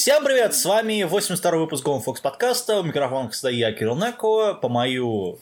[0.00, 4.54] Всем привет, с вами 82-й выпуск Голом Фокс подкаста, у микрофона всегда я, Кирилл Неко,
[4.54, 5.38] по мою,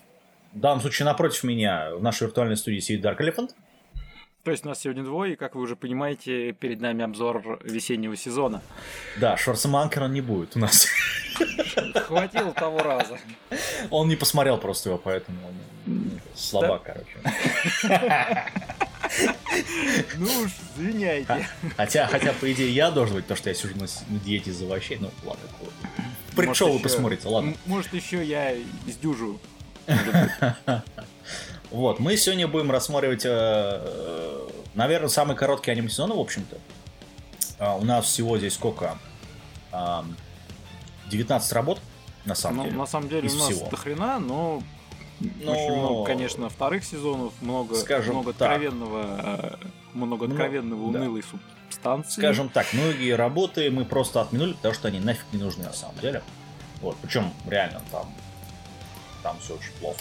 [0.52, 3.50] в данном случае напротив меня, в нашей виртуальной студии сидит Dark Elephant.
[4.42, 8.60] То есть нас сегодня двое, и, как вы уже понимаете, перед нами обзор весеннего сезона.
[9.20, 10.88] Да, Шварцеманкера не будет у нас.
[11.94, 13.16] Хватило того раза.
[13.90, 15.38] Он не посмотрел просто его, поэтому
[15.86, 17.16] он слабак, короче.
[20.16, 21.48] Ну уж, извиняйте.
[21.76, 23.86] Хотя, хотя, по идее, я должен быть, потому что я сижу на,
[24.20, 24.98] диете из овощей.
[25.00, 25.44] Ну, ладно.
[26.36, 27.54] Предшоу вы посмотрите, ладно.
[27.66, 28.54] Может, еще я
[28.86, 29.38] сдюжу.
[31.70, 36.56] Вот, мы сегодня будем рассматривать, э, наверное, самый короткий аниме сезон, в общем-то.
[37.58, 38.98] А, у нас всего здесь сколько?
[41.10, 41.80] 19 работ,
[42.24, 42.76] на самом ну, деле.
[42.76, 44.62] На самом деле у нас до хрена, но
[45.20, 48.50] Но- очень много, конечно, вторых сезонов, много, Скажем много так.
[48.52, 50.98] откровенного, э, много Ну, откровенного да.
[51.00, 51.22] унылой
[51.68, 52.20] субстанции.
[52.20, 55.98] Скажем так, многие работы мы просто отменили, потому что они нафиг не нужны на самом
[55.98, 56.22] деле.
[56.80, 58.14] Вот, причем реально там,
[59.24, 60.00] там все очень плохо.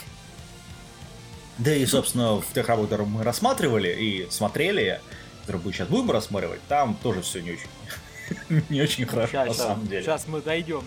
[1.57, 5.01] Да и, собственно, в тех работах, которые мы рассматривали и смотрели,
[5.41, 9.53] которые мы сейчас будем рассматривать, там тоже все не очень, не очень хорошо Ща- на
[9.55, 10.03] самом деле.
[10.03, 10.83] Сейчас мы дойдем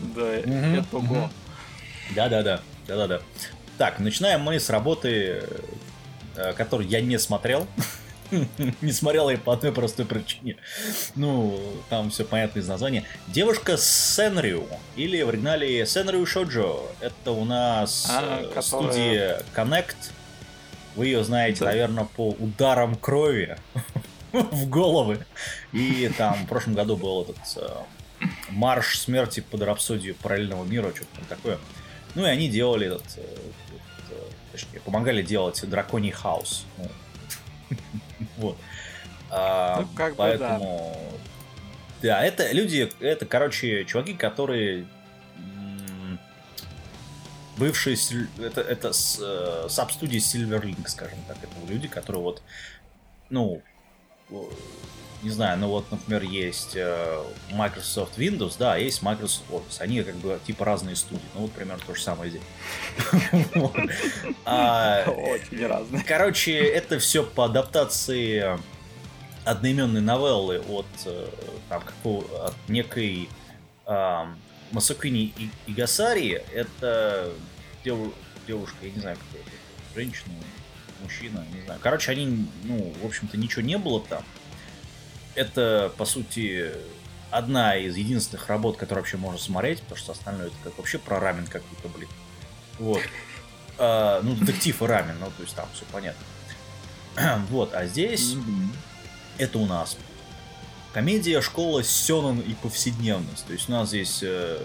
[0.00, 1.30] до этого.
[2.16, 3.20] Да-да-да, да-да-да.
[3.78, 5.44] Так, начинаем мы с работы,
[6.36, 7.66] э, которую я не смотрел.
[8.80, 10.56] Не смотрел я по одной простой причине.
[11.16, 13.04] Ну, там все понятно из названия.
[13.28, 16.80] Девушка Сенрю, или в оригинале Сенрю Шоджо.
[17.00, 19.96] Это у нас А, э, которая- студия Connect.
[20.96, 21.66] Вы ее знаете, Да.
[21.66, 23.58] наверное, по ударам крови
[24.32, 25.26] в головы.
[25.72, 31.16] И там в прошлом году был этот э, марш смерти под рапсодию параллельного мира, что-то
[31.16, 31.58] там такое.
[32.14, 36.64] Ну и они делали этот, этот, э, точнее, помогали делать драконий хаос.
[36.78, 36.88] Ну,
[38.36, 38.56] Вот.
[39.30, 40.96] А, Ну, как бы Поэтому...
[42.02, 44.86] Да, это люди, это, короче, чуваки, которые
[47.56, 47.96] бывшие,
[48.38, 52.42] это, это с, э, саб-студии Silverlink, скажем так, это люди, которые вот,
[53.30, 53.62] ну,
[55.22, 57.22] не знаю, ну вот, например, есть э,
[57.52, 59.80] Microsoft Windows, да, а есть Microsoft Office.
[59.80, 61.22] Они как бы типа разные студии.
[61.34, 62.42] Ну вот примерно то же самое здесь.
[64.44, 66.02] А, Очень разные.
[66.04, 68.58] Короче, это все по адаптации
[69.44, 71.28] одноименной новеллы от, э,
[71.68, 73.28] там, какого, от некой
[73.86, 74.32] а,
[74.72, 76.40] Масакуни И- Игасари.
[76.52, 77.32] Это
[77.84, 78.12] дев-
[78.46, 79.50] девушка, я не знаю, кто это,
[79.94, 80.34] женщина,
[81.02, 81.80] мужчина, не знаю.
[81.82, 84.24] Короче, они, ну, в общем-то, ничего не было там.
[85.34, 86.72] Это, по сути,
[87.30, 91.18] одна из единственных работ, которые вообще можно смотреть, потому что остальное это как вообще про
[91.18, 92.08] рамен какой-то, блин.
[92.78, 93.02] Вот.
[93.78, 96.24] А, ну, детектив и рамен, ну, то есть там все понятно.
[97.50, 98.36] Вот, а здесь
[99.38, 99.96] это у нас
[100.92, 103.46] комедия школа Сёнэн и повседневность.
[103.46, 104.58] То есть у нас здесь, э,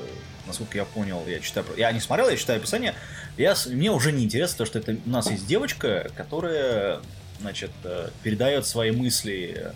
[0.45, 2.95] насколько я понял, я читаю, я не смотрел, я читаю описание,
[3.37, 6.99] я, мне уже не интересно, то, что это у нас есть девочка, которая,
[7.39, 9.73] значит, э, передает свои мысли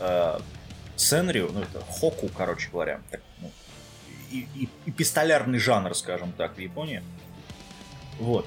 [0.00, 0.38] э,
[0.96, 3.50] Сенрю, ну это Хоку, короче говоря, так, ну,
[4.30, 7.02] и, и- и пистолярный жанр, скажем так, в Японии.
[8.18, 8.46] Вот.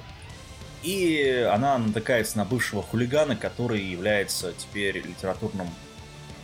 [0.82, 5.68] И она натыкается на бывшего хулигана, который является теперь литературным...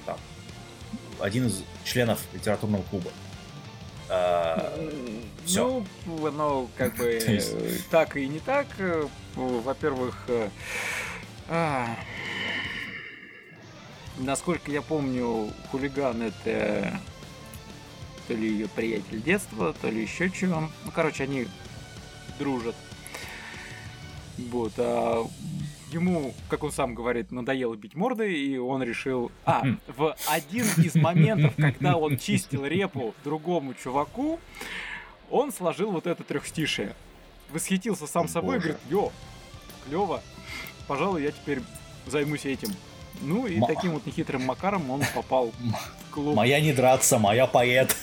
[0.07, 0.17] там,
[1.21, 3.11] один из членов литературного клуба.
[4.09, 4.73] А,
[5.45, 5.85] всё.
[6.07, 7.41] Ну, оно как бы э,
[7.91, 8.67] так и не так.
[8.79, 10.49] Э, Во-первых, э,
[11.49, 11.97] а,
[14.19, 17.01] насколько я помню, хулиган это
[18.27, 20.69] то ли ее приятель детства, то ли еще чего.
[20.85, 21.47] Ну, короче, они
[22.39, 22.75] дружат.
[24.37, 25.27] Вот, а
[25.91, 29.33] ему, как он сам говорит, надоело бить морды, и он решил...
[29.45, 34.39] А, в один из моментов, когда он чистил репу другому чуваку,
[35.31, 36.95] он сложил вот это трехстишее.
[37.51, 39.11] Восхитился сам собой и говорит, йо,
[39.87, 40.23] клево,
[40.87, 41.61] пожалуй, я теперь
[42.07, 42.69] займусь этим.
[43.21, 45.53] Ну и Ма- таким вот нехитрым макаром он попал
[46.11, 46.35] в клуб.
[46.37, 47.95] Моя не драться, моя поэт.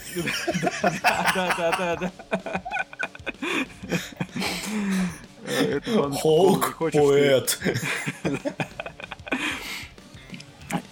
[6.22, 7.60] Холк, хочет, поэт.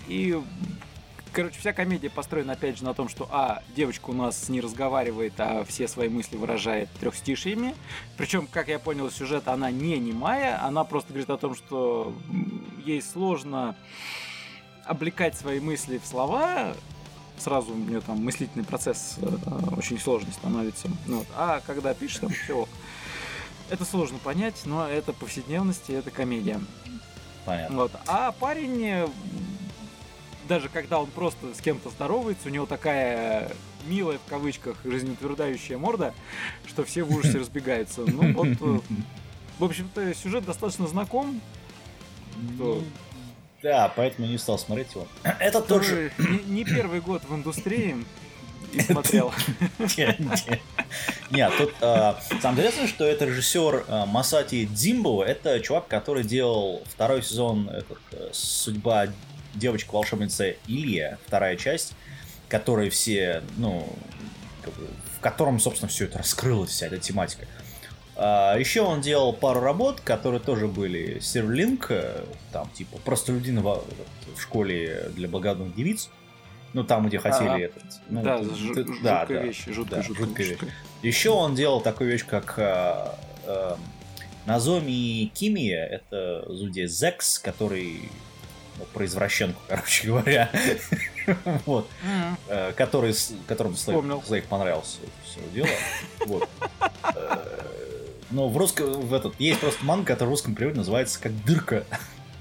[0.08, 0.38] И,
[1.34, 5.34] короче, вся комедия построена, опять же, на том, что, а, девочка у нас не разговаривает,
[5.40, 7.76] а все свои мысли выражает трехстишиями.
[8.16, 12.14] Причем, как я понял, сюжет она не немая, она просто говорит о том, что
[12.86, 13.76] ей сложно
[14.86, 16.74] облекать свои мысли в слова,
[17.38, 19.28] сразу у нее там мыслительный процесс э,
[19.76, 20.88] очень сложный становится.
[21.08, 21.28] Ну вот.
[21.36, 22.68] А когда пишешь, там все.
[23.70, 26.62] Это сложно понять, но это повседневность и это комедия.
[27.46, 27.76] Понятно.
[27.76, 27.92] Вот.
[28.08, 29.08] А парень, э,
[30.48, 33.52] даже когда он просто с кем-то здоровается, у него такая
[33.86, 36.14] милая в кавычках жизнеутверждающая морда,
[36.68, 38.02] что все в ужасе разбегаются.
[38.02, 38.80] Ну вот, э,
[39.60, 41.42] в общем-то, сюжет достаточно знаком.
[42.58, 42.84] Ну,
[43.62, 45.08] да, поэтому не стал смотреть его.
[45.40, 46.12] Это тоже...
[46.18, 47.96] Не, не первый год в индустрии
[48.74, 49.32] и смотрел.
[51.30, 56.84] Нет, тут а, самое интересное, что это режиссер а, Масати Дзимбо, это чувак, который делал
[56.88, 59.08] второй сезон этот, э, «Судьба
[59.56, 61.94] девочка-волшебница Илья», вторая часть,
[62.48, 63.88] которой все, ну,
[65.18, 67.46] в котором, собственно, все это раскрылось, вся эта тематика.
[68.16, 73.84] А, еще он делал пару работ, которые тоже были Серлинг, э, там, типа, простолюдин в,
[74.36, 76.10] в школе для благородных девиц.
[76.74, 77.84] Ну, там, где хотели а, этот.
[78.10, 80.60] Ну, да, ж, ты, жуткая да, вещь, да, жуткая, да, жуткая, жуткая вещь.
[81.04, 83.08] Еще он делал такую вещь, как э,
[83.46, 83.76] э,
[84.46, 88.10] Назоми Кимия, это зудия Зекс, который
[88.84, 90.50] ну, про извращенку, короче говоря.
[91.66, 91.90] вот.
[92.48, 93.14] Э, который,
[93.48, 95.70] которому Слейк понравился все дело.
[96.26, 96.50] Вот.
[97.16, 97.64] Э,
[98.32, 101.86] но в русском, в этот, есть просто манга, который в русском переводе называется как «Дырка».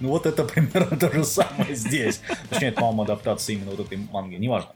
[0.00, 2.20] Ну вот это примерно то же самое здесь.
[2.48, 4.72] Точнее, это, по-моему, адаптация именно вот этой манги, неважно.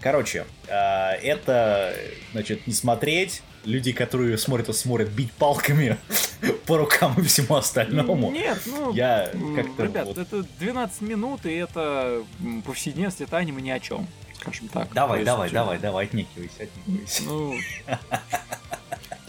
[0.00, 0.74] Короче, э,
[1.22, 1.94] это,
[2.32, 3.42] значит, не смотреть.
[3.64, 5.96] Люди, которые смотрят, смотрят бить палками
[6.66, 8.30] по рукам и всему остальному.
[8.30, 9.84] Нет, ну, я как-то...
[9.84, 10.18] Ребят, вот...
[10.18, 12.22] это 12 минут, и это
[12.64, 14.06] повседневность, это аниме ни о чем,
[14.40, 14.92] скажем так.
[14.92, 17.22] Давай, давай, давай, давай, отнекивайся, отнекивайся.
[17.24, 17.54] Ну,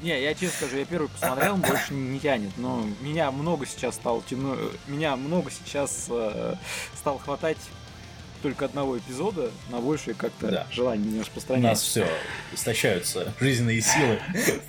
[0.02, 4.22] не, я честно скажу, я первый посмотрел, больше не тянет, но меня много сейчас стало
[4.30, 4.56] тяну...
[4.88, 6.56] меня много сейчас э,
[6.96, 7.58] стал хватать
[8.42, 10.68] только одного эпизода, на большее как-то да.
[10.72, 12.00] желание не распространяется.
[12.00, 12.18] У нас все,
[12.54, 14.20] истощаются жизненные силы.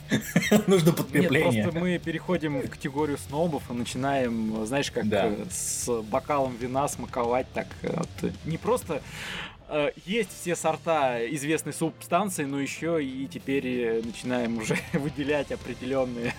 [0.66, 1.50] Нужно подкрепление.
[1.50, 5.32] Нет, просто мы переходим в категорию снобов и начинаем, знаешь, как да.
[5.50, 7.68] с бокалом вина смаковать так.
[7.82, 9.02] Вот, не просто
[9.68, 16.34] э, есть все сорта известной субстанции, но еще и теперь начинаем уже выделять определенные.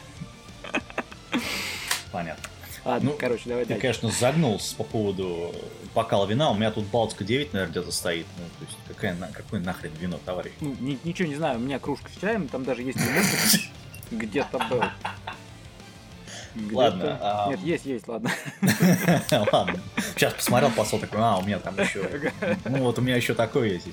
[2.12, 2.44] Понятно.
[2.88, 3.82] Ладно, ну, короче, давай Ты, дальше.
[3.82, 5.54] конечно, загнулся по поводу
[5.98, 6.52] бокала вина.
[6.52, 8.28] У меня тут Балтика 9, наверное, где-то стоит.
[8.38, 10.52] Ну, то есть, какая, какое нахрен вино, товарищ?
[10.62, 13.72] Ну, ни, ничего не знаю, у меня кружка с чаем, там даже есть лимончик.
[14.12, 14.84] Где-то был.
[16.72, 17.18] Ладно.
[17.20, 17.50] А...
[17.50, 18.32] Нет, есть, есть, ладно.
[19.52, 19.82] ладно.
[20.16, 22.08] Сейчас посмотрел, посол такой, а, у меня там еще...
[22.66, 23.88] Ну вот у меня еще такое есть.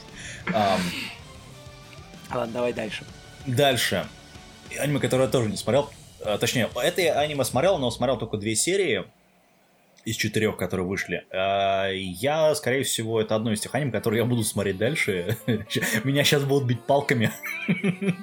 [2.31, 3.07] Ладно, давай дальше.
[3.47, 4.07] Дальше.
[4.79, 5.91] Аниме, которое я тоже не смотрел,
[6.23, 9.05] а, точнее, это аниме смотрел, но смотрел только две серии
[10.05, 11.25] из четырех, которые вышли.
[11.31, 15.37] А, я, скорее всего, это одно из тех аниме, которые я буду смотреть дальше.
[16.05, 17.33] Меня сейчас будут бить палками.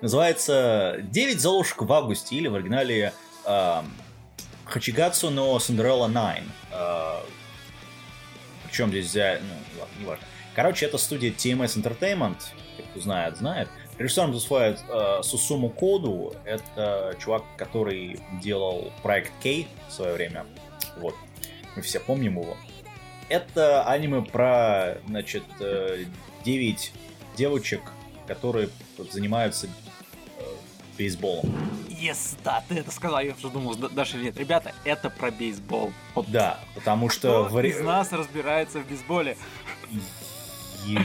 [0.00, 3.12] Называется «Девять золушек в августе» или в оригинале
[4.64, 6.44] Хачигацу но Cinderella 9.
[8.64, 10.24] Причем здесь, ну, ладно, не важно.
[10.54, 12.38] Короче, это студия TMS Entertainment,
[12.90, 13.68] кто знает, знает.
[13.98, 16.34] Режиссером выступает э, Сусуму Коду.
[16.44, 20.46] Это чувак, который делал проект Кей в свое время.
[20.96, 21.14] Вот.
[21.76, 22.56] Мы все помним его.
[23.28, 26.04] Это аниме про, значит, э,
[26.44, 26.92] 9
[27.36, 27.80] девочек,
[28.26, 28.68] которые
[29.10, 30.42] занимаются э,
[30.98, 31.50] бейсболом.
[31.88, 34.36] Yes, да, ты это сказал, я уже думал, даже нет.
[34.36, 35.92] Ребята, это про бейсбол.
[36.14, 36.30] Вот.
[36.30, 37.46] Да, потому что...
[37.46, 37.64] Кто в...
[37.64, 39.36] из нас разбирается в бейсболе?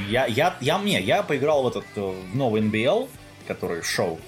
[0.10, 3.10] я, я, я, мне, я поиграл в этот в новый NBL,
[3.48, 4.20] который шоу.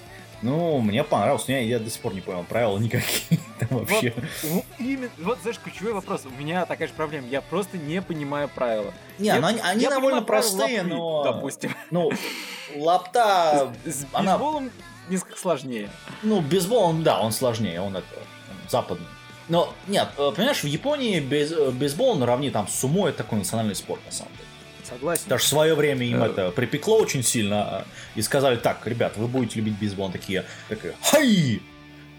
[0.41, 3.39] Ну, мне понравилось, но я, я до сих пор не понял правила никакие
[3.69, 4.13] там вообще.
[4.43, 6.25] Вот, именно, вот, знаешь, ключевой вопрос.
[6.25, 7.27] У меня такая же проблема.
[7.27, 8.93] Я просто не понимаю правила.
[9.17, 11.23] Не, я, ну, они, они я довольно простые, лапы, но...
[11.23, 11.75] Допустим.
[11.91, 12.11] Ну,
[12.75, 13.73] лапта...
[13.85, 14.33] С, с она...
[14.33, 14.71] бейсболом
[15.09, 15.89] несколько сложнее.
[16.23, 18.05] Ну, бейсбол, да, он сложнее, он это,
[18.69, 19.07] западный.
[19.49, 23.39] Но, нет, э, понимаешь, в Японии бейс, э, бейсбол наравне там с сумо, это такой
[23.39, 24.45] национальный спорт, на самом деле.
[24.83, 25.23] Согласен.
[25.27, 27.85] Даже в свое время им это припекло очень сильно.
[28.15, 30.05] И сказали, так, ребят, вы будете любить бейсбол.
[30.05, 31.61] Они такие, такие, хай!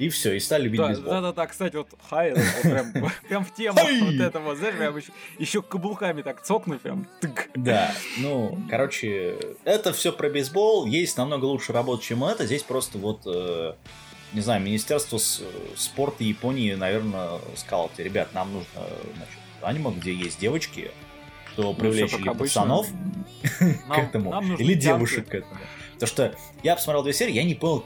[0.01, 1.13] И все, и стали любить да, бейсбол.
[1.13, 2.93] Да, да, да, кстати, вот хай, вот прям,
[3.29, 7.51] прям в тему вот этого, знаешь, прям еще, еще каблуками так цокнуть, прям тык.
[7.55, 12.97] Да, ну, короче, это все про бейсбол, есть намного лучше работа, чем это, здесь просто
[12.97, 13.75] вот, э,
[14.33, 15.19] не знаю, Министерство
[15.77, 18.81] спорта Японии, наверное, сказало, ребят, нам нужно,
[19.17, 20.93] значит, аниме, где есть девочки,
[21.53, 22.89] что ну, привлечь или пацанов
[23.89, 25.61] к этому, или девушек к этому.
[26.01, 27.85] Потому что я посмотрел две серии, я не понял,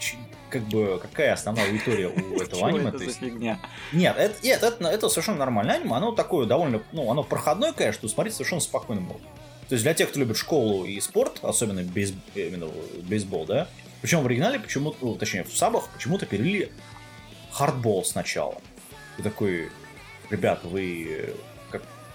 [0.54, 2.90] как бы, какая основная аудитория у этого аниме.
[2.90, 3.58] Это за фигня?
[3.92, 8.08] Нет, это, нет это, это совершенно нормальное аниме, оно такое довольно, ну, оно проходное, конечно,
[8.08, 9.26] смотреть совершенно спокойно можно.
[9.68, 12.68] То есть для тех, кто любит школу и спорт, особенно бейс, именно
[13.02, 13.66] бейсбол, да,
[14.00, 16.70] причем в оригинале почему-то, ну, точнее в сабах почему-то перевели
[17.50, 18.54] хардбол сначала.
[19.18, 19.70] И такой,
[20.30, 21.34] ребят, вы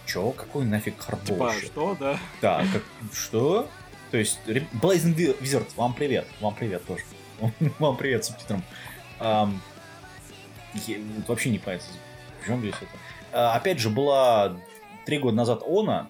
[0.06, 1.66] чё, какой нафиг Типа, хардболшит?
[1.66, 2.20] что, да?
[2.42, 3.70] Да, как, что?
[4.12, 7.04] То есть, Blazing Wizard, вам привет, вам привет тоже.
[7.80, 8.64] Вам привет субтитрам.
[9.20, 9.50] Я-
[11.18, 11.88] вот вообще не понятно,
[12.42, 12.92] в чем здесь это.
[13.32, 14.56] А, Опять же, была
[15.06, 16.10] три года назад Она,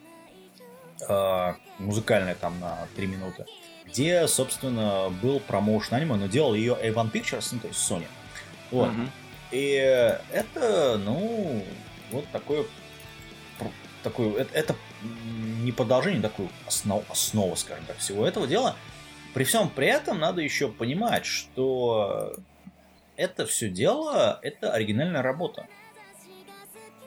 [1.07, 3.45] а, музыкальная там на три минуты,
[3.85, 8.05] где, собственно, был промоушен аниме, но делал ее A1 Pictures, ну, то есть Sony.
[8.71, 8.89] Вот.
[9.51, 9.71] И
[10.31, 11.63] это, ну,
[12.11, 12.65] вот такое,
[14.03, 18.75] такое это, это м, не продолжение, такое основ, основа, скажем так, всего этого дела.
[19.33, 22.35] При всем при этом надо еще понимать, что
[23.15, 25.67] это все дело, это оригинальная работа.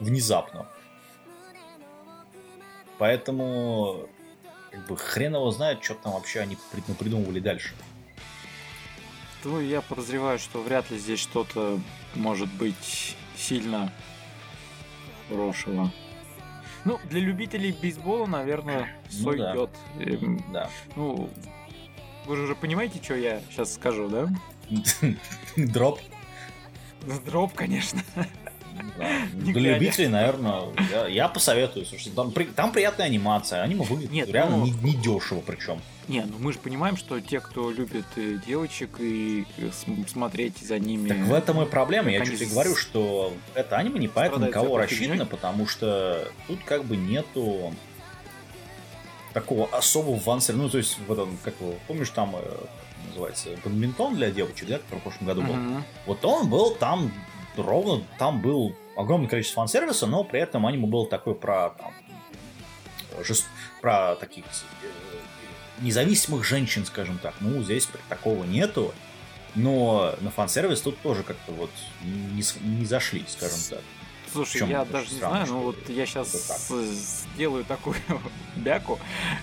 [0.00, 0.67] Внезапно.
[2.99, 4.09] Поэтому,
[4.71, 7.75] как бы, хрен его знает, что там вообще они при- придумывали дальше.
[9.45, 11.81] Ну, я подозреваю, что вряд ли здесь что-то
[12.14, 13.93] может быть сильно
[15.29, 15.91] хорошего.
[16.85, 19.52] Ну, для любителей бейсбола, наверное, Ну да.
[19.55, 19.71] сойдет.
[19.99, 20.71] Эм, Да.
[20.95, 21.29] Ну,
[22.26, 24.29] вы же уже понимаете, что я сейчас скажу, да?
[25.57, 26.00] Дроп.
[27.26, 28.00] Дроп, конечно.
[28.17, 28.26] Да.
[29.35, 31.85] Не Для любителей, наверное, я, я посоветую.
[31.85, 35.81] Слушайте, там, при- там приятная анимация, аниме выглядит Нет, реально ну- не, не дешево причем.
[36.09, 40.59] Не, ну мы же понимаем, что те, кто любит э, девочек и э, см- смотреть
[40.59, 41.09] за ними...
[41.09, 42.11] Так в этом и проблема.
[42.11, 46.59] Я чуть с- говорю, что это аниме не поэтому на кого рассчитано, потому что тут
[46.64, 47.73] как бы нету
[49.33, 50.57] такого особого вансера.
[50.57, 52.65] Ну, то есть, вот он, как его, помнишь, там э,
[53.09, 55.55] называется, бадминтон для девочек, да, который в прошлом году был.
[55.55, 55.85] Мгм.
[56.07, 57.12] Вот он был там
[57.57, 61.93] ровно, там был огромное количество фан-сервиса, но при этом аниме было такое про там,
[63.23, 63.47] жест-
[63.81, 64.45] про таких
[64.83, 64.87] э,
[65.81, 67.35] независимых женщин, скажем так.
[67.41, 68.95] Ну, здесь такого нету.
[69.55, 71.71] Но на фан-сервис тут тоже как-то вот
[72.03, 72.43] не,
[72.79, 73.81] не зашли, скажем так.
[74.33, 76.59] Слушай, я даже не знаю, что ну вот я сейчас так?
[76.85, 77.97] сделаю такую
[78.57, 78.99] бяку.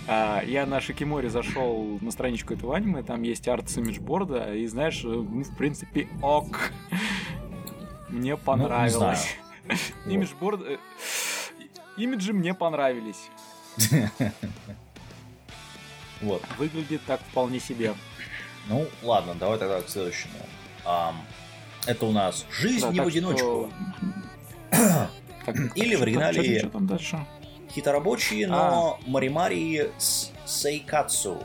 [0.08, 4.66] А, Я на Шикиморе зашел на страничку этого аниме, там есть арт с имиджборда, и
[4.68, 6.72] знаешь, ну, в принципе, ок.
[8.10, 8.94] Мне понравилось.
[8.94, 9.18] знаю.
[10.06, 10.12] Вот.
[10.12, 10.62] Имиджборд...
[10.66, 10.78] э,
[11.98, 13.30] Имиджи мне понравились.
[16.22, 16.44] Вот.
[16.58, 17.94] Выглядит так вполне себе.
[18.68, 20.34] Ну, ладно, давай тогда к следующему.
[21.86, 23.72] Это у нас «Жизнь Да, не в что- одиночку».
[24.02, 24.14] Так,
[25.76, 27.26] Или в оригинале- дальше?
[27.72, 28.50] Хиторабочие, А.
[28.50, 31.42] но Маримари с Сейкацу.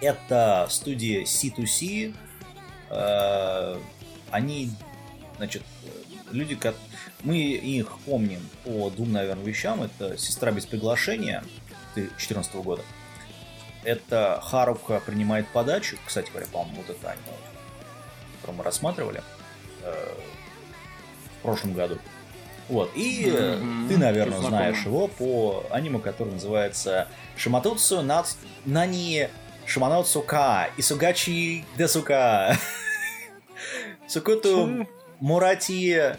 [0.00, 2.14] Это студия C2C.
[2.90, 3.76] Э,
[4.30, 4.70] они,
[5.36, 5.62] значит,
[6.30, 6.74] люди, как
[7.22, 9.82] мы их помним по двум, наверное, вещам.
[9.82, 11.42] Это «Сестра без приглашения»
[11.94, 12.82] 2014 года.
[13.84, 15.96] Это Харука принимает подачу.
[16.06, 17.36] Кстати говоря, по-моему, вот это аниме,
[18.40, 19.22] которое мы рассматривали
[19.82, 20.14] э,
[21.38, 21.98] в прошлом году.
[22.68, 22.90] Вот.
[22.94, 23.88] И Мгм.
[23.88, 24.48] ты, наверное, Знакомо.
[24.56, 28.34] знаешь его по аниме, которое называется Шиматуцу Нац...
[28.66, 29.28] Нани
[29.64, 32.56] Шиманоцу Ка Исугачи Десука
[34.06, 34.86] Сукуту
[35.20, 36.14] Мурати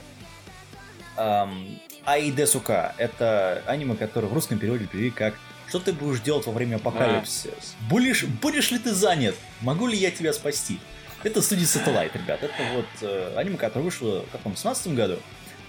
[1.18, 2.96] эм, Ай Десука.
[2.98, 5.36] Это аниме, которое в русском переводе перевели как
[5.68, 7.50] «Что ты будешь делать во время апокалипсиса?
[7.90, 9.36] Будешь, будешь ли ты занят?
[9.62, 10.80] Могу ли я тебя спасти?»
[11.24, 12.42] Это студия Satellite, ребят.
[12.42, 15.18] Это вот э, аниме, которое вышло в каком 17 году.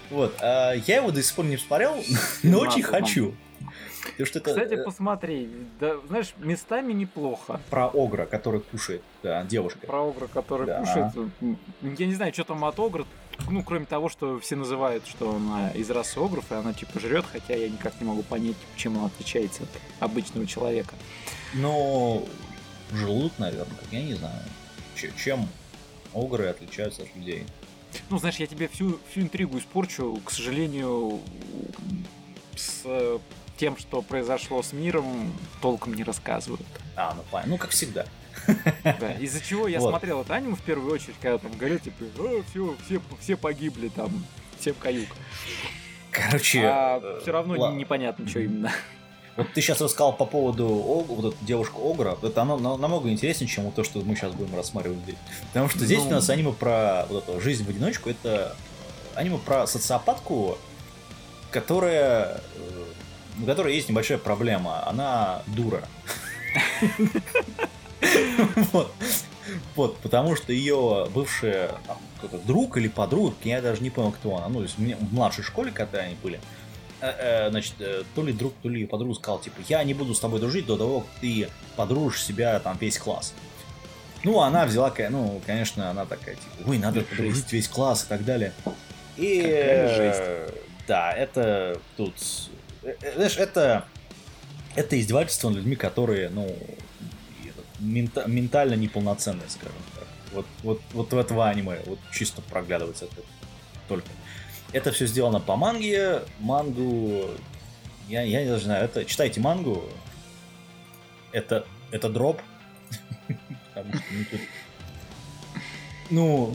[0.09, 0.35] Вот.
[0.41, 1.95] а я его до сих пор не посмотрел,
[2.43, 2.91] но очень 17-м.
[2.91, 3.35] хочу.
[4.03, 7.61] Потому что это Кстати, э, посмотри, да, знаешь, местами неплохо.
[7.69, 9.85] про Огра, который кушает, да, девушка.
[9.85, 10.79] Про Огра, который Да.
[10.79, 11.13] кушает.
[11.81, 13.05] Я не знаю, что там от Огра.
[13.49, 17.25] Ну, кроме того, что все называют, что она из расы Огров, и она типа жрет,
[17.31, 20.93] хотя я никак не могу понять, чем она отличается от обычного человека.
[21.53, 22.23] Но
[22.91, 24.41] желудок, наверное, я не знаю.
[25.01, 25.47] Че- Чем
[26.13, 27.45] Огры отличаются от людей?
[28.09, 31.19] Ну, знаешь, я тебе всю, всю интригу испорчу, к сожалению,
[32.55, 33.19] с э,
[33.57, 36.65] тем, что произошло с миром, толком не рассказывают.
[36.95, 37.51] А, ну понятно.
[37.53, 38.05] Ну, как всегда.
[38.83, 39.89] Да, из-за чего я Вот.
[39.89, 42.05] смотрел это аниме в первую очередь, когда там говорят, типа,
[42.49, 44.23] все, все, все погибли там,
[44.59, 45.09] всем каюк.
[46.11, 47.75] Короче, а э, все равно ладно.
[47.75, 48.71] не- непонятно, что именно.
[49.41, 52.17] Вот ты сейчас рассказал по поводу Ог- вот эту девушку Огра.
[52.21, 55.15] Это оно на- намного интереснее, чем то, что мы сейчас будем рассматривать здесь.
[55.47, 56.07] Потому что здесь Ну.
[56.07, 58.09] у нас аниме про вот эту жизнь в одиночку.
[58.09, 58.55] Это
[59.15, 60.57] аниме про социопатку,
[61.51, 62.83] которая, э,
[63.41, 64.87] у которой есть небольшая проблема.
[64.87, 65.83] Она дура.
[68.71, 68.91] Вот.
[69.75, 71.07] Вот, потому что ее
[72.21, 75.99] какой-то друг или подруга, я даже не помню, кто она, ну, в младшей школе, когда
[75.99, 76.60] они были, э, э,
[77.49, 80.39] значит, э, то ли друг, то ли подруга сказал, типа, я не буду с тобой
[80.39, 83.33] дружить до того, как ты подружишь себя там весь класс.
[84.23, 88.23] Ну, она взяла, ну, конечно, она такая, типа, ой, надо подружить весь класс и так
[88.23, 88.53] далее.
[89.17, 90.49] И, Какая э,
[90.87, 92.13] да, это тут...
[92.83, 93.85] э, э, Знаешь, это...
[94.73, 96.55] Это издевательство над людьми, которые, ну,
[97.79, 100.07] мента- ментально неполноценные, скажем так.
[100.31, 103.21] Вот, вот, вот в этого аниме вот чисто проглядывается это
[103.89, 104.07] только.
[104.73, 106.23] Это все сделано по манге.
[106.39, 107.25] Мангу...
[108.07, 109.05] Я, я не знаю, это...
[109.05, 109.83] Читайте мангу.
[111.31, 112.41] Это, это дроп.
[116.09, 116.53] Ну,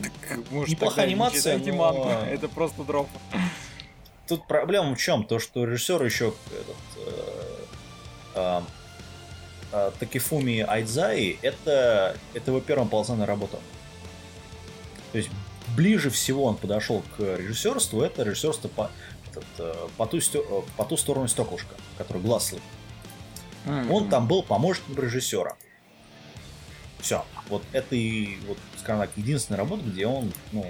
[0.51, 3.09] Может, Неплохая не анимация, но- мангу, это просто дроп.
[4.27, 5.23] тут проблема в чем?
[5.23, 6.75] То, что режиссер еще этот,
[7.07, 7.49] э,
[8.35, 8.61] э,
[9.71, 13.57] э, Такифуми Айдзаи, это, это его первая полноценная работа.
[15.11, 15.31] То есть
[15.77, 18.91] ближе всего он подошел к режиссерству, это режиссерство по,
[19.29, 22.59] этот, э, по, ту, э, по ту сторону стеклышка, который Гласли.
[23.91, 25.55] Он там был помощником режиссера.
[26.99, 27.25] Все.
[27.49, 30.65] Вот это и, вот, скажем так, единственная работа, где он, ну,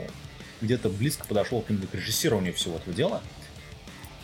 [0.62, 3.22] где-то близко подошел к, к режиссированию всего этого дела.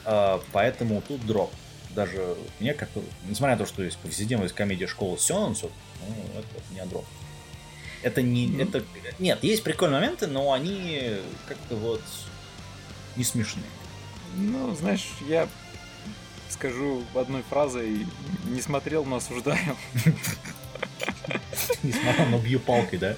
[0.06, 1.52] А, поэтому тут дроп.
[1.92, 5.70] Даже мне, который, несмотря на то, что есть повседневность комедия школы Сёнэн, всё,
[6.08, 7.06] ну, это не дроп.
[8.04, 8.60] Это не, Мгм.
[8.62, 8.84] это,
[9.20, 11.16] нет, есть прикольные моменты, но они
[11.48, 12.02] как-то вот
[13.16, 13.66] не смешные.
[14.36, 15.48] Ну, знаешь, я
[16.50, 18.06] скажу одной фразой,
[18.46, 19.78] не смотрел, но осуждаю.
[21.84, 23.16] Несмотря на бью палкой, да?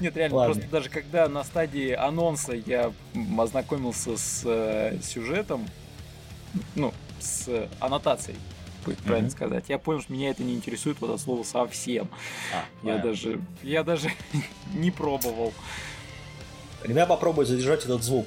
[0.00, 0.54] Нет, реально, Ладно.
[0.54, 2.92] просто даже когда на стадии анонса я
[3.38, 5.68] ознакомился с э, сюжетом,
[6.74, 8.38] ну, с аннотацией,
[8.84, 9.36] будет правильно Мгм.
[9.36, 12.08] сказать, я понял, что меня это не интересует вот от слова совсем.
[12.52, 13.10] А, Я понятно.
[13.10, 14.10] даже, я даже
[14.74, 15.52] не пробовал.
[16.82, 18.26] Тогда попробуй задержать этот звук.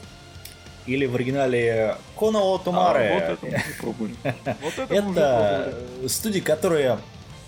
[0.86, 3.14] Или в оригинале Конао А, Тумаре.
[3.14, 4.16] вот это мы пробовали.
[4.62, 6.08] Вот это Это пробовали.
[6.10, 7.00] студии, которые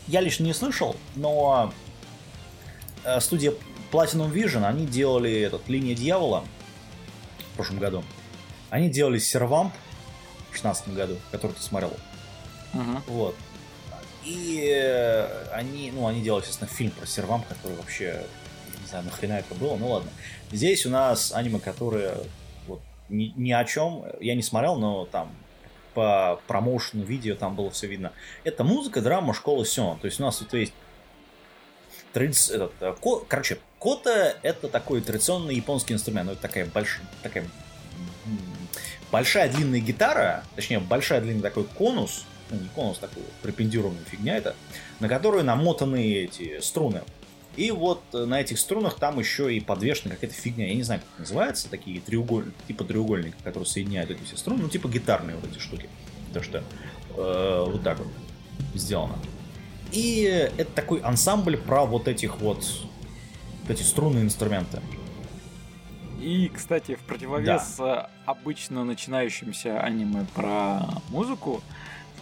[0.07, 1.73] я лично не слышал, но
[3.03, 3.53] э, студия
[3.91, 6.45] Platinum Vision, они делали этот «Линия дьявола»
[7.51, 8.03] в прошлом году.
[8.69, 9.73] Они делали «Сервамп»
[10.51, 11.91] в 16 году, который ты смотрел.
[12.75, 13.03] Мгм.
[13.07, 13.35] Вот.
[14.23, 18.23] И э, они, ну, они делали, естественно, фильм про Сервамп, который вообще,
[18.81, 20.09] не знаю, нахрена это было, ну ладно.
[20.51, 22.17] Здесь у нас аниме, которое
[22.67, 25.31] вот, ни, ни о чем, я не смотрел, но там
[25.93, 28.11] по промоушену видео там было все видно.
[28.43, 29.97] Это музыка, драма, школа Сён.
[29.99, 30.73] То есть у нас тут есть
[32.13, 36.27] традиц- этот, э, ко- короче, кота это такой традиционный японский инструмент.
[36.27, 37.45] Ну, это такая большая, такая
[39.11, 44.55] большая длинная гитара, точнее, большая длинный такой конус, ну, не конус, такой припендюрованная фигня это,
[44.99, 47.01] на которую намотаны эти струны.
[47.55, 50.67] И вот э, на этих струнах там еще и подвешена какая-то фигня.
[50.67, 51.69] Я не знаю, как это называется.
[51.69, 52.51] Такие треуголь...
[52.67, 54.63] типа треугольника, которые соединяют эти все струны.
[54.63, 55.89] Ну, типа гитарные вот эти штуки.
[56.33, 56.63] То что
[57.15, 58.07] э, вот так вот
[58.73, 59.17] сделано.
[59.91, 60.23] И
[60.57, 62.65] это такой ансамбль про вот этих вот,
[63.61, 64.81] вот эти струнные инструменты.
[66.19, 71.61] И, кстати, в противовес э, обычно начинающимся аниме про музыку,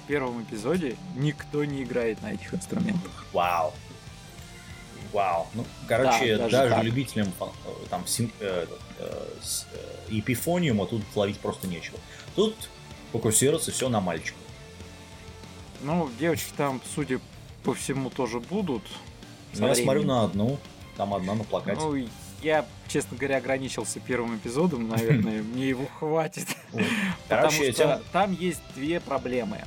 [0.08, 3.26] первом эпизоде никто не играет на этих инструментах.
[3.34, 3.74] Вау.
[5.12, 5.48] Вау.
[5.54, 6.84] Ну, короче, Да, даже даже, так.
[6.84, 7.46] любителям э,
[7.89, 8.66] там сим- э,
[9.00, 9.28] э,
[9.74, 9.78] э,
[10.10, 11.98] эпифониума тут ловить просто нечего.
[12.36, 12.56] Тут
[13.12, 14.39] фокусироваться все на мальчику.
[15.82, 17.20] Ну, девочки там, судя
[17.63, 18.84] по всему, тоже будут.
[19.56, 20.58] Ну, я смотрю на одну,
[20.98, 21.80] там одна на плакате.
[21.80, 22.08] Ну,
[22.42, 26.48] я, честно говоря, ограничился первым эпизодом, наверное, мне его хватит.
[27.30, 29.62] Потому что там есть две проблемы.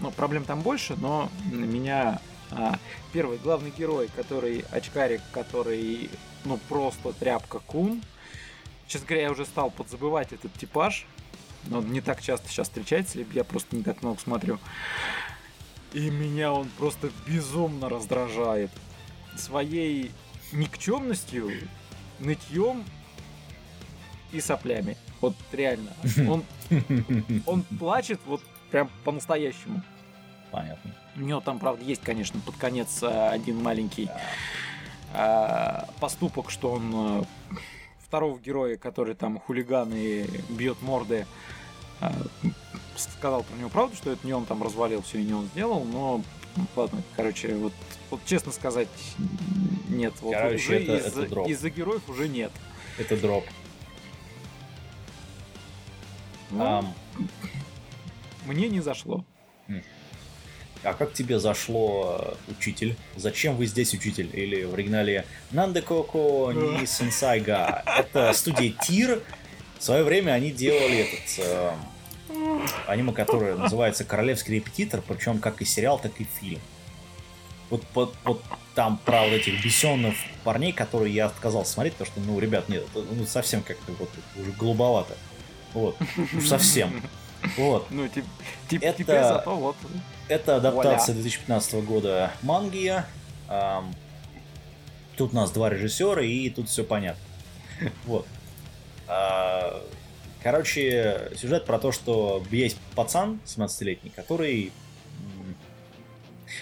[0.00, 2.78] Ну, проблем там больше, но меня а,
[3.12, 6.10] первый главный герой, который очкарик, который
[6.44, 8.02] ну просто тряпка кун.
[8.86, 11.06] Честно говоря, я уже стал подзабывать этот типаж.
[11.64, 14.58] Но он не так часто сейчас встречается, либо я просто не так много смотрю.
[15.92, 18.70] И меня он просто безумно раздражает.
[19.36, 20.12] Своей
[20.52, 21.50] никчемностью,
[22.18, 22.84] нытьем
[24.32, 24.96] и соплями.
[25.20, 25.92] Вот реально.
[26.28, 26.44] Он
[27.46, 29.82] он плачет вот прям по-настоящему.
[30.50, 30.92] Понятно.
[31.16, 34.08] У него там, правда, есть, конечно, под конец э, один маленький
[35.14, 37.22] э, поступок, что он э,
[38.06, 41.26] второго героя, который там хулиган и бьет морды,
[42.96, 45.84] сказал про него правду, что это не он там развалил все и не он сделал,
[45.84, 46.22] но
[46.76, 47.72] ладно, короче, вот,
[48.10, 48.88] вот честно сказать,
[49.88, 52.52] нет, вот Короче, уже это- из- это из-за героев уже нет.
[52.98, 53.44] Это дроп.
[56.50, 56.94] Ну, Ам,
[58.48, 59.24] мне не зашло.
[60.82, 62.96] а как тебе зашло э, учитель?
[63.16, 64.30] Зачем вы здесь учитель?
[64.32, 67.82] Или в оригинале Нанде Коко ни Сенсайга.
[67.86, 69.22] Это студия Тир.
[69.78, 71.72] В свое время они делали этот э,
[72.86, 76.60] аниме, которое называется Королевский репетитор, причем как и сериал, так и фильм.
[77.70, 78.42] Вот, вот, вот
[78.74, 82.84] там про вот этих бесенных парней, которые я отказался смотреть, потому что, ну, ребят, нет,
[82.94, 85.16] ну, совсем как-то вот уже голубовато.
[85.74, 85.96] Вот,
[86.34, 87.02] уж совсем.
[87.56, 87.86] Вот.
[87.90, 88.24] Ну, тип,
[88.68, 89.76] тип, Это- теперь зато вот.
[90.28, 93.02] Это адаптация 2015 года манги.
[93.48, 93.94] Ам,
[95.16, 97.20] Тут у нас два режиссера, и тут все понятно.
[98.06, 98.26] Вот.
[99.08, 99.82] А,
[100.42, 104.72] Короче, сюжет про то, что есть пацан 17-летний, который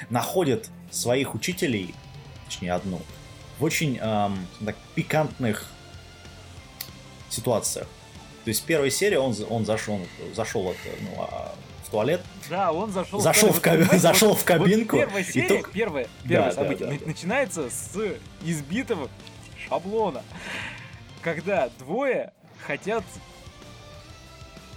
[0.09, 1.95] находит своих учителей,
[2.47, 3.01] точнее одну,
[3.59, 5.67] в очень ам, так, пикантных
[7.29, 7.87] ситуациях.
[8.47, 9.99] То есть в первой серии он, он зашел,
[10.37, 11.53] зашел это, ну, а,
[11.85, 13.19] в туалет, Да, он зашел.
[13.19, 16.55] Зашел в кабин- понимаете, зашел вот- в кабинку, Вот первая серия, только- первое, первое Да,
[16.55, 17.07] событие да, да.
[17.07, 17.99] начинается с
[18.45, 19.09] избитого
[19.69, 20.23] шаблона,
[21.23, 22.33] когда двое
[22.65, 23.03] хотят.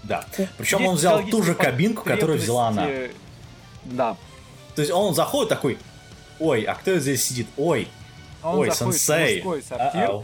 [0.01, 0.25] Да.
[0.57, 2.81] Причем есть он взял ту же кабинку, которую взяла она.
[2.85, 3.15] потребности,
[3.83, 4.17] Да.
[4.73, 5.77] То есть он заходит такой,
[6.39, 7.45] ой, а кто здесь сидит?
[7.55, 7.87] Ой,
[8.41, 9.43] Он ой, сенсей.
[9.43, 10.23] Uh-oh.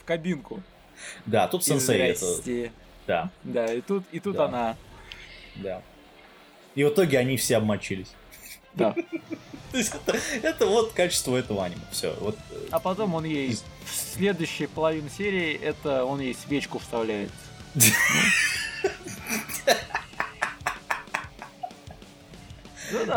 [0.00, 0.62] в кабинку.
[1.26, 2.70] Да, тут сенсей это,
[3.06, 4.44] да, Да, и тут, и тут Да.
[4.46, 4.76] она.
[5.56, 5.82] да.
[6.74, 8.12] И в итоге они все обмочились.
[8.74, 8.94] Да.
[9.72, 11.80] То есть это, это вот качество этого аниме.
[11.92, 12.36] Все, вот.
[12.50, 13.54] э, А потом он ей
[13.84, 17.30] в следующей половине серии это он ей свечку вставляет.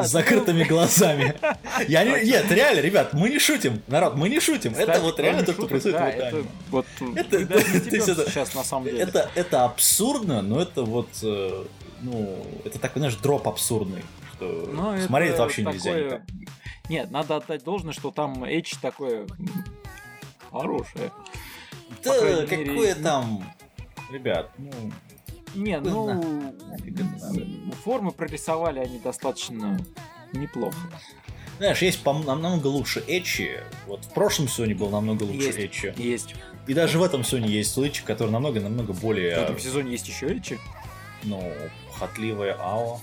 [0.04, 1.36] с закрытыми глазами.
[1.88, 4.74] Я не, нет, реально, ребят, мы не шутим, народ, мы не шутим.
[4.74, 6.44] Это вот реально то, что происходит да, в аниме.
[6.70, 6.86] вот
[7.16, 7.62] Это-
[8.30, 9.00] сейчас на самом деле.
[9.00, 11.66] Это, это абсурдно, но это вот, э,
[12.02, 14.04] ну, это такой, знаешь, дроп абсурдный.
[14.36, 16.22] Что Ну, смотреть это вообще такое- нельзя никак.
[16.90, 19.28] Нет, надо отдать должное, что там Эйч такое
[20.52, 21.12] хорошее.
[22.04, 22.14] Да,
[22.46, 23.54] какое ну- там...
[24.12, 24.72] Ребят, ну...
[25.58, 26.54] Не, ну,
[27.84, 29.80] формы прорисовали они достаточно
[30.34, 30.78] неплохо.
[31.58, 33.60] Знаешь, есть пом- намного лучше Эчи.
[33.88, 35.58] Вот в прошлом Соне был намного лучше Есть.
[35.60, 35.94] Эчи.
[35.98, 36.36] Есть.
[36.68, 40.28] И даже в этом Соне есть Лычи, который намного-намного В более, этом сезоне есть еще
[40.28, 40.60] Эйчи.
[41.24, 41.52] ну,
[41.92, 43.00] похотливая Ао.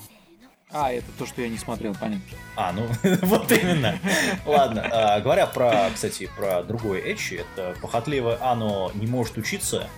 [0.71, 2.25] А, это то, что я не смотрел, понятно.
[2.57, 2.87] А, ну,
[3.23, 3.99] вот именно.
[4.47, 9.89] Ладно, а, говоря про, кстати, про другой Эчи, это похотливая Ано не может учиться,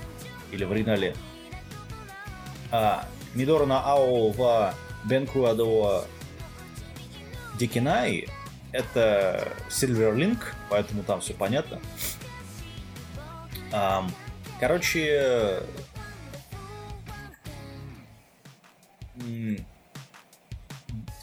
[0.53, 1.14] или в оригинале
[2.71, 4.75] а, Мидора Ао в
[5.05, 6.05] Бенкуадо
[7.59, 8.29] Дикинай,
[8.73, 11.81] это Silver Link, поэтому там все понятно.
[13.73, 14.11] Ам,
[14.61, 15.63] короче,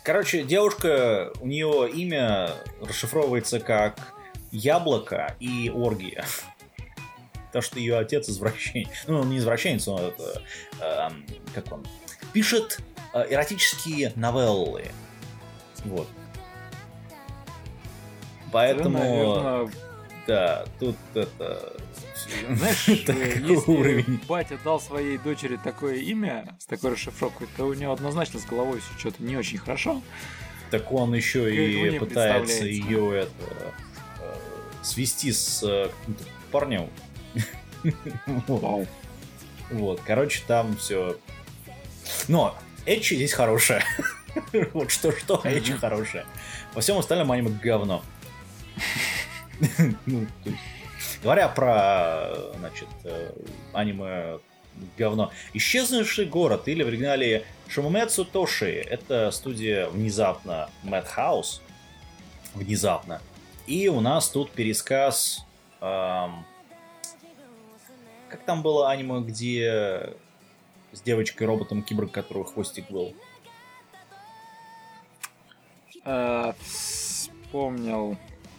[0.04, 2.50] Короче, девушка, у нее имя
[2.82, 4.14] расшифровывается как
[4.52, 6.26] Яблоко и Оргия.
[7.54, 8.90] То, что ее отец извращенец.
[9.08, 10.42] Ну, он не извращенец, он это...
[10.82, 11.86] эм, как он?
[12.34, 12.80] Пишет
[13.14, 14.88] э, эротические новеллы.
[15.86, 16.08] Вот.
[18.52, 19.72] Поэтому, Наверное,
[20.28, 21.74] да, тут это...
[22.56, 24.20] Знаешь, э, если уровень.
[24.28, 28.80] батя дал своей дочери такое имя с такой расшифровкой, то у нее однозначно с головой
[28.80, 30.02] все что-то не очень хорошо.
[30.72, 33.74] Так он еще и мне пытается ее это
[34.20, 34.34] э,
[34.82, 36.90] свести с э, каким-то парнем.
[38.48, 38.88] Вау.
[39.72, 41.18] Вот, короче, там все.
[42.28, 43.84] Но Эчи здесь хорошая.
[44.74, 46.26] Вот что-что, а Эчи хорошая.
[46.74, 48.04] Во всем остальном аниме говно.
[50.06, 50.60] Ну, то есть,
[51.24, 53.32] Говоря про, значит, э,
[53.72, 54.40] аниме
[54.98, 55.32] говно.
[55.54, 58.82] Исчезнувший город или в оригинале Шимумецу Тоши.
[58.82, 61.62] Это студия внезапно Madhouse.
[62.56, 63.22] Внезапно.
[63.68, 65.46] И у нас тут пересказ...
[65.80, 66.46] эм,
[68.34, 70.16] как там было аниме, где
[70.92, 73.14] с девочкой-роботом киборг, которого хвостик был?
[76.04, 78.18] А, Вспомнил.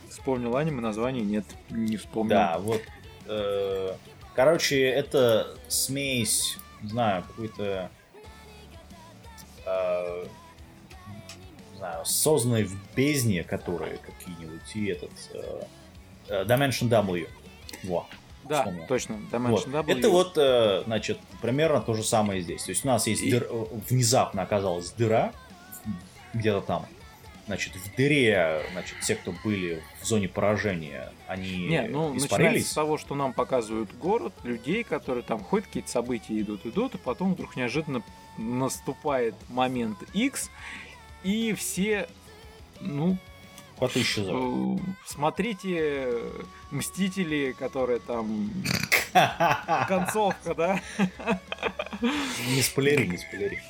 [0.09, 2.37] Вспомнил аниме, название нет, не вспомнил.
[2.37, 2.83] Да, вот.
[3.27, 3.97] э,
[4.37, 7.91] короче, это смесь, не знаю, какой-то...
[9.67, 10.27] э,
[11.73, 15.11] не знаю, созданной в бездне, которые какие-нибудь, и этот...
[15.33, 15.63] э,
[16.29, 17.29] э, Dimension W.
[17.83, 18.07] Во.
[18.49, 18.87] Да, вспомнил.
[18.87, 19.17] точно.
[19.31, 19.67] Вот.
[19.67, 19.99] W.
[19.99, 22.65] Это вот, э, значит, примерно то же самое здесь.
[22.65, 25.33] То есть у нас есть И- дыр- внезапно оказалась дыра
[26.33, 26.87] где-то там.
[27.47, 32.71] Значит, в дыре, значит, те, кто были в зоне поражения, они Не, ну, испарились.
[32.71, 36.99] с того, что нам показывают город, людей, которые там ходят, какие-то события идут, идут, и
[36.99, 38.03] потом вдруг неожиданно
[38.39, 40.51] наступает момент X,
[41.23, 42.09] и все,
[42.81, 43.19] ну,
[43.79, 44.81] Коты исчезают.
[44.81, 46.19] э, смотрите
[46.71, 48.51] Мстители, которые там
[49.89, 50.81] концовка, да?
[52.01, 53.63] Не спойлери, не спойлери.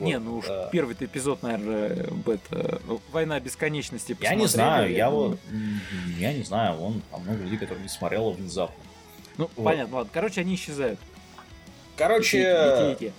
[0.00, 2.80] Не, Вот, ну уж э, первый эпизод, наверное, это
[3.12, 4.16] Война бесконечности.
[4.20, 5.28] Я не знаю, я думаю.
[5.30, 5.80] вот, м,
[6.18, 8.82] я не знаю, вон там много людей, которые не смотрело внезапно.
[9.36, 9.64] Ну, вот.
[9.64, 10.10] понятно, ладно.
[10.12, 10.98] Короче, они исчезают.
[11.96, 13.12] Короче, И те, и те, и те.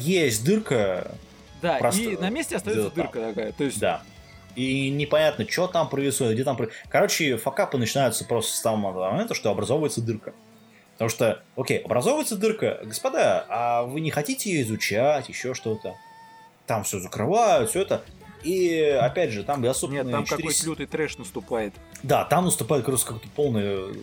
[0.00, 1.12] есть дырка,
[1.60, 3.04] Да, Просто и на месте остается где-то там.
[3.06, 3.52] дырка такая.
[3.52, 4.04] То есть, да.
[4.56, 6.58] И непонятно, что там происходит, где там...
[6.88, 10.32] Короче, факапы начинаются просто с того момента, что образовывается дырка.
[10.94, 15.94] Потому что, окей, образовывается дырка, господа, а вы не хотите ее изучать, еще что-то?
[16.66, 18.02] Там все закрывают, все это.
[18.44, 19.96] И, опять же, там доступны...
[19.96, 21.74] нет, там четыре какой-то с- лютый трэш наступает.
[22.02, 23.94] Да, там наступает, короче, какой-то полный э,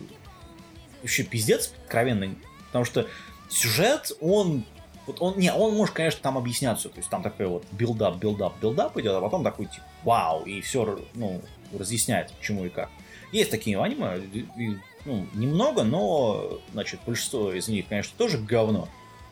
[1.02, 2.36] вообще пиздец откровенный.
[2.66, 3.08] Потому что
[3.48, 4.64] сюжет, он...
[5.06, 6.88] Вот он, не, он может, конечно, там объясняться.
[6.88, 10.60] То есть там такой вот build-up, build-up, build-up идет, а потом такой типа вау, и
[10.60, 11.40] все, ну,
[11.78, 12.88] разъясняет, почему и как.
[13.32, 14.18] Есть такие аниме,
[14.56, 18.88] и- ну, немного, но, значит, большинство из них, конечно, тоже говно.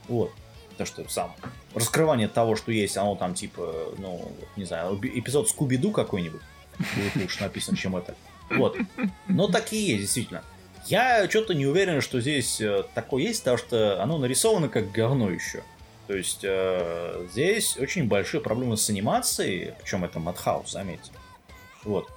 [0.09, 0.31] Вот.
[0.77, 1.35] То, что сам
[1.75, 6.41] раскрывание того, что есть, оно там типа, ну, не знаю, эпи- эпизод Скуби-Ду какой-нибудь
[6.97, 8.15] будет лучше написан, чем это.
[8.51, 8.77] Вот.
[9.29, 10.43] Но такие есть, действительно.
[10.93, 15.31] Я что-то не уверен, что здесь э, такое есть, потому что оно нарисовано как говно
[15.31, 15.63] еще.
[16.07, 21.11] То есть э, здесь очень большие проблемы с анимацией, причем это Madhouse, заметьте.
[21.85, 22.11] Вот.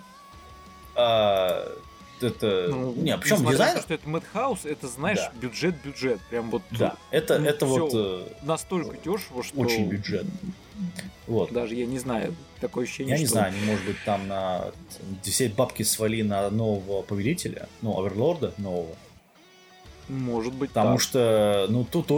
[0.93, 1.71] А,
[2.19, 2.67] это...
[2.69, 3.75] Ну, не, причем несмотря на дизайн...
[3.77, 5.31] то, что это Madhouse, это, знаешь, Да.
[5.39, 6.19] бюджет-бюджет.
[6.29, 9.57] Прям вот Да, это, ну, это вот э, настолько дешево, что...
[9.57, 10.25] очень бюджет.
[11.27, 11.51] Вот.
[11.51, 13.35] Даже я не знаю, такое ощущение, Я не что...
[13.35, 14.71] знаю, они, может быть, там на
[15.23, 18.95] все бабки свали на нового повелителя, ну, оверлорда нового.
[20.07, 21.01] Может быть, Потому так.
[21.01, 22.11] что, ну, тут...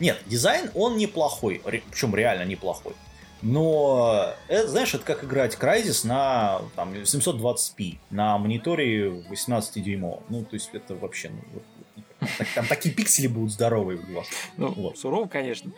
[0.00, 2.94] Нет, дизайн, он неплохой, причем реально неплохой.
[3.42, 10.24] Но, это, знаешь, это как играть Crysis на там, 720p, на мониторе 18-дюймовом.
[10.28, 11.30] Ну, то есть, это вообще...
[11.30, 14.26] Ну, там такие пиксели будут здоровые у вас.
[14.56, 14.98] Ну, Вот.
[14.98, 15.70] сурово, конечно.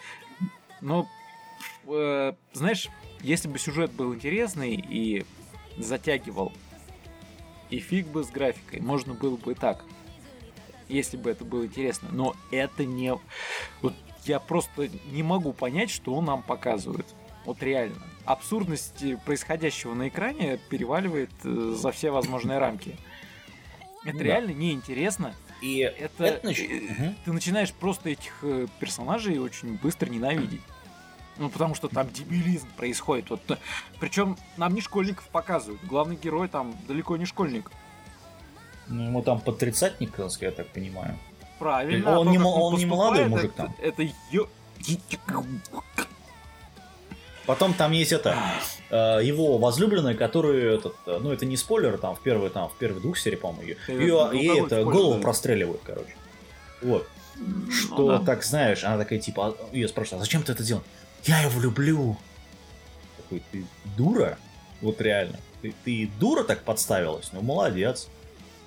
[0.80, 1.06] Но,
[1.92, 2.88] э, знаешь,
[3.20, 5.24] если бы сюжет был интересный и
[5.78, 6.52] затягивал,
[7.70, 9.84] и фиг бы с графикой, можно было бы и так.
[10.88, 12.08] Если бы это было интересно.
[12.10, 13.14] Но это не...
[13.80, 17.06] Вот я просто не могу понять, что он нам показывает.
[17.44, 17.96] Вот реально.
[18.24, 22.96] Абсурдность происходящего на экране переваливает э, за все возможные рамки.
[24.04, 24.24] Это Да.
[24.24, 25.34] реально неинтересно.
[25.62, 30.60] И Это, это нач- э, ты начинаешь просто этих э, персонажей очень быстро ненавидеть.
[31.36, 33.30] Ну, потому что там дебилизм происходит.
[33.30, 33.40] Вот,
[33.98, 35.82] причем нам не школьников показывают.
[35.84, 37.70] Главный герой там далеко не школьник.
[38.88, 41.16] Ну, ему там под тридцатник, я так понимаю.
[41.58, 42.18] Правильно.
[42.18, 43.76] Он а то, не мо- он не молодой мужик это, там.
[43.80, 44.48] Это ё-
[47.46, 48.36] Потом там есть это,
[48.90, 52.74] э, его возлюбленная, которую, этот, э, ну это не спойлер, там в первой, там в
[52.76, 55.20] первых двух сериях, по-моему, ее, Э, ее ну, ей это голову да.
[55.22, 56.14] простреливают, короче.
[56.82, 57.08] Вот.
[57.36, 58.24] Ну Что, да.
[58.24, 60.82] так знаешь, она такая, типа, ее спрашивают, а зачем ты это делал?
[61.24, 62.16] Я его люблю.
[63.16, 63.64] Такой, ты
[63.96, 64.38] дура?
[64.80, 65.38] Вот реально.
[65.62, 67.30] Ты, ты дура так подставилась?
[67.32, 68.08] Ну, молодец.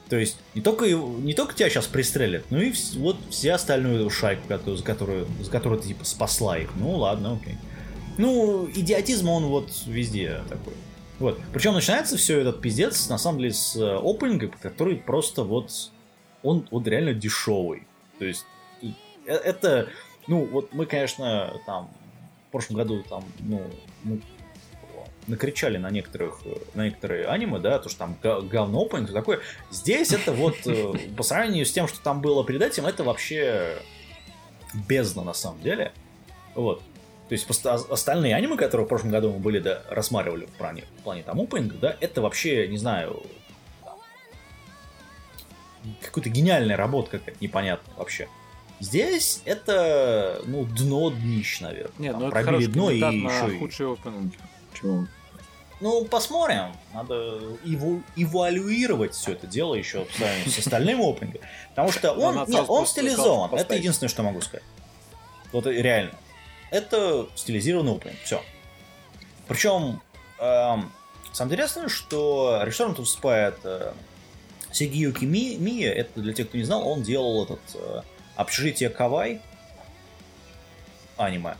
[0.09, 4.09] То есть, не только, не только тебя сейчас пристрелят, но и вс- вот все остальную
[4.09, 6.69] шайку, которую, за которую, за которую ты, типа, спасла их.
[6.75, 7.55] Ну, ладно, окей.
[8.17, 10.73] Ну, идиотизм, он вот везде такой.
[11.19, 11.39] Вот.
[11.51, 15.71] Причем начинается все этот пиздец, на самом деле, с э, опенинга, который просто вот...
[16.43, 17.87] Он вот реально дешевый.
[18.19, 18.45] То есть,
[18.83, 18.91] э-
[19.25, 19.87] это...
[20.27, 21.89] Ну, вот мы, конечно, там...
[22.53, 23.63] Прошлом году там, ну,
[24.03, 24.21] мы
[25.27, 26.41] накричали на некоторых,
[26.75, 29.39] на некоторые аниме, да, то, что там говно опенинг такое.
[29.71, 33.77] Здесь это вот, э, по сравнению с тем, что там было перед этим, это вообще
[34.87, 35.93] бездна на самом деле.
[36.55, 36.83] Вот.
[37.27, 41.03] То есть остальные аниме, которые в прошлом году мы были, да, рассматривали в плане, в
[41.03, 43.23] плане там опенинга, да, это вообще, не знаю,
[46.01, 48.27] какая-то гениальная работа какая-то непонятная вообще.
[48.83, 51.93] Здесь это, ну, дно днищ, наверное.
[51.99, 53.59] Нет, Там ну пробили дно и еще и...
[53.59, 54.37] худшие опенинги.
[54.73, 55.07] Чего?
[55.79, 56.73] Ну, посмотрим.
[56.93, 60.05] Надо эву- эвалюировать все это дело еще
[60.45, 61.41] с остальным опенингом.
[61.69, 63.55] Потому что он, нет, он стилизован.
[63.57, 64.63] Это единственное, что могу сказать.
[65.53, 66.11] Вот реально.
[66.69, 68.19] Это стилизированный опенинг.
[68.25, 68.41] Все.
[69.47, 70.01] Причем,
[70.39, 70.91] эм,
[71.31, 73.93] самое интересное, что режиссером тут выступает э,
[74.73, 75.93] Сигиюки Ми- Мия.
[75.93, 78.01] Это для тех, кто не знал, он делал этот э,
[78.35, 79.41] общежитие Кавай
[81.17, 81.55] аниме.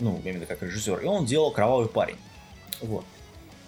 [0.00, 1.00] Ну, именно как режиссер.
[1.00, 2.18] И он делал Кровавый парень.
[2.80, 3.04] Вот.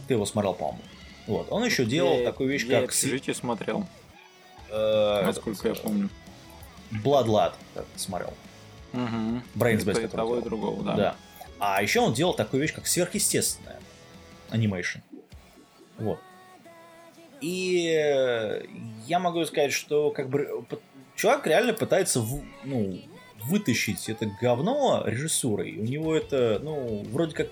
[0.08, 0.82] Ты его смотрел, по-моему.
[1.26, 1.46] Вот.
[1.50, 2.90] Он еще делал Я- такую вещь, я как...
[2.90, 3.86] общежитие смотрел,
[4.68, 6.10] э, насколько я этот, помню.
[6.90, 8.34] Blood Lad, как ты смотрел.
[8.92, 9.42] Угу.
[9.54, 10.96] И который того, и другого, да.
[10.96, 11.16] Да.
[11.58, 13.80] А еще он делал такую вещь, как сверхъестественная
[14.50, 14.98] анимейшн.
[15.98, 16.20] Вот.
[17.40, 18.64] И э,
[19.06, 20.76] я могу сказать, что как бы э,
[21.16, 23.00] чувак реально пытается в- ну,
[23.44, 25.76] вытащить это говно режиссурой.
[25.78, 27.48] У него это, ну, вроде как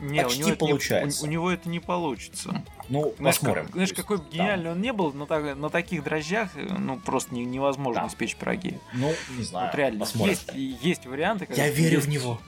[0.00, 1.22] Не, Почти у него это не- получается.
[1.22, 2.64] у, у него это не получится.
[2.88, 3.64] Ну, знаешь, посмотрим.
[3.66, 7.34] Как, знаешь, какой бы гениальный он не был, не был, на, таких дрожжах, ну, просто
[7.34, 8.08] не, невозможно да.
[8.08, 8.78] испечь пироги.
[8.94, 9.66] Ну, не знаю.
[9.66, 10.36] Вот реально, посмотрим.
[10.54, 11.46] есть, есть варианты.
[11.54, 12.06] Я верю есть...
[12.06, 12.40] в него.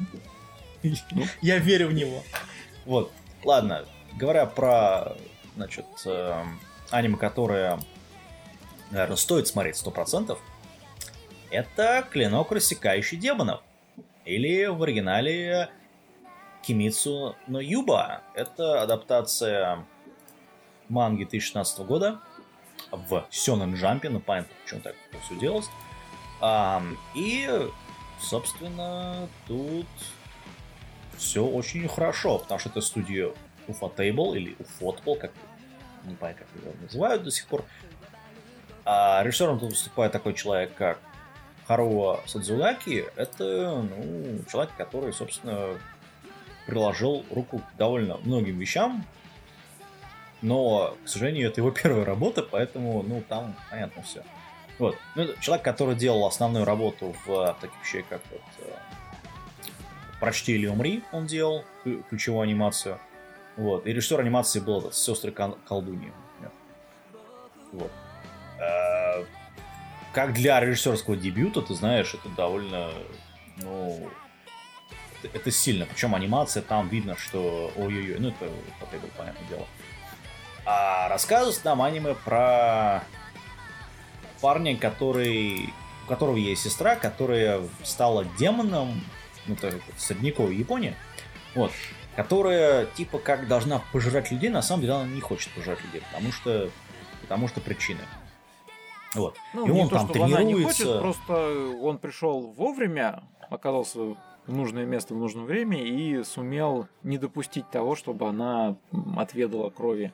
[1.13, 1.25] Ну?
[1.43, 2.23] Я верю в него.
[2.87, 3.13] Вот,
[3.45, 3.85] ладно,
[4.17, 5.15] говоря про,
[5.55, 6.43] значит, э,
[6.91, 7.79] аниме, которое,
[8.93, 10.39] наверное, стоит смотреть 100%,
[11.51, 13.61] это «Клинок, рассекающий демонов».
[14.25, 15.69] Или в оригинале
[16.63, 18.23] Кимицу но Юба.
[18.35, 19.85] Это адаптация
[20.89, 22.21] манги 2016 года
[22.93, 25.69] в Сёнэн Джампе, ну понятно, почему так все делалось.
[27.17, 27.69] И,
[28.21, 29.87] собственно, тут
[31.17, 33.33] все очень хорошо, потому что это студия
[33.67, 35.33] Ufotable или Ufotable, как
[36.05, 37.65] не знаю, как его называют до сих пор.
[38.85, 40.99] А режиссером тут выступает такой человек, как
[41.67, 43.07] Харуо Садзугаки.
[43.17, 45.79] Это ну, человек, который, собственно,
[46.67, 49.05] приложил руку к довольно многим вещам,
[50.41, 54.23] но, к сожалению, это его первая работа, поэтому, ну, там понятно все.
[54.79, 54.97] Вот.
[55.15, 58.73] Ну, это человек, который делал основную работу в таких вещах, как вот э,
[60.19, 61.65] «Прочти или умри» он делал,
[62.09, 62.99] ключевую анимацию.
[63.57, 63.87] Вот.
[63.87, 66.13] И режиссер анимации был этот, «Сестры колдуньи».
[67.73, 67.91] Вот.
[70.13, 72.91] Как для режиссерского дебюта, ты знаешь, это довольно,
[73.57, 74.11] ну,
[75.23, 75.87] это сильно.
[75.87, 78.45] Причем анимация там видно, что ой-ой-ой, ну это
[78.81, 79.67] Potato, понятное дело.
[80.65, 83.05] А рассказывает нам аниме про
[84.41, 85.73] парня, который,
[86.05, 89.03] у которого есть сестра, которая стала демоном,
[89.47, 90.95] ну, это средневековая Япония,
[91.55, 91.73] вот,
[92.17, 96.33] которая, типа, как должна пожирать людей, на самом деле она не хочет пожирать людей, потому
[96.33, 96.71] что,
[97.23, 98.01] потому что причины.
[99.15, 99.37] Вот.
[99.53, 100.41] Ну, и он то, там тренируется.
[100.41, 106.25] Она не хочет, просто он пришел вовремя, оказался в нужное место в нужное время и
[106.25, 108.77] сумел не допустить того, чтобы она
[109.17, 110.13] отведала крови.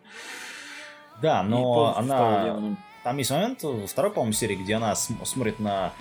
[1.23, 2.77] Да, но она...
[3.05, 5.93] Там есть момент второй, по-моему, серии, где она смотрит на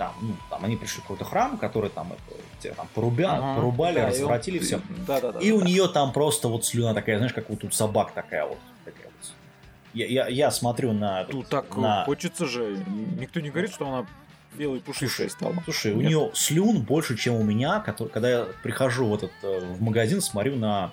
[0.00, 2.10] там, ну, там они пришли в какой-то храм, который там,
[2.62, 4.64] это, там порубя, ага, порубали, да, развратили он...
[4.64, 4.80] все.
[5.06, 5.66] Да, да, да, и да, у да.
[5.66, 8.56] нее там просто вот слюна такая, знаешь, как вот тут собак такая вот.
[8.86, 9.09] Такая.
[9.92, 11.24] Я, я, я смотрю на...
[11.24, 12.04] Тут так на...
[12.04, 12.84] хочется же.
[13.18, 14.06] Никто не говорит, что она
[14.54, 15.54] белый пушистый стал.
[15.64, 19.60] Слушай, у нее слюн больше, чем у меня, который, когда я прихожу в этот э,
[19.60, 20.92] в магазин, смотрю на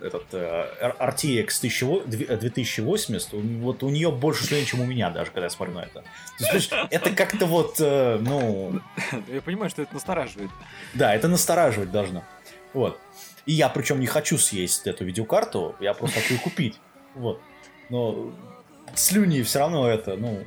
[0.00, 5.50] этот э, RTX 2080, вот у нее больше слюн, чем у меня даже, когда я
[5.50, 6.04] смотрю на это.
[6.52, 8.80] есть, это как-то вот, э, ну...
[9.28, 10.50] Я понимаю, что это настораживает.
[10.94, 12.24] Да, это настораживать должно.
[12.72, 12.98] Вот.
[13.46, 16.80] И я причем не хочу съесть эту видеокарту, я просто хочу ее купить.
[17.14, 17.40] Вот.
[17.92, 18.32] Но
[18.94, 20.42] слюни все равно это, ну,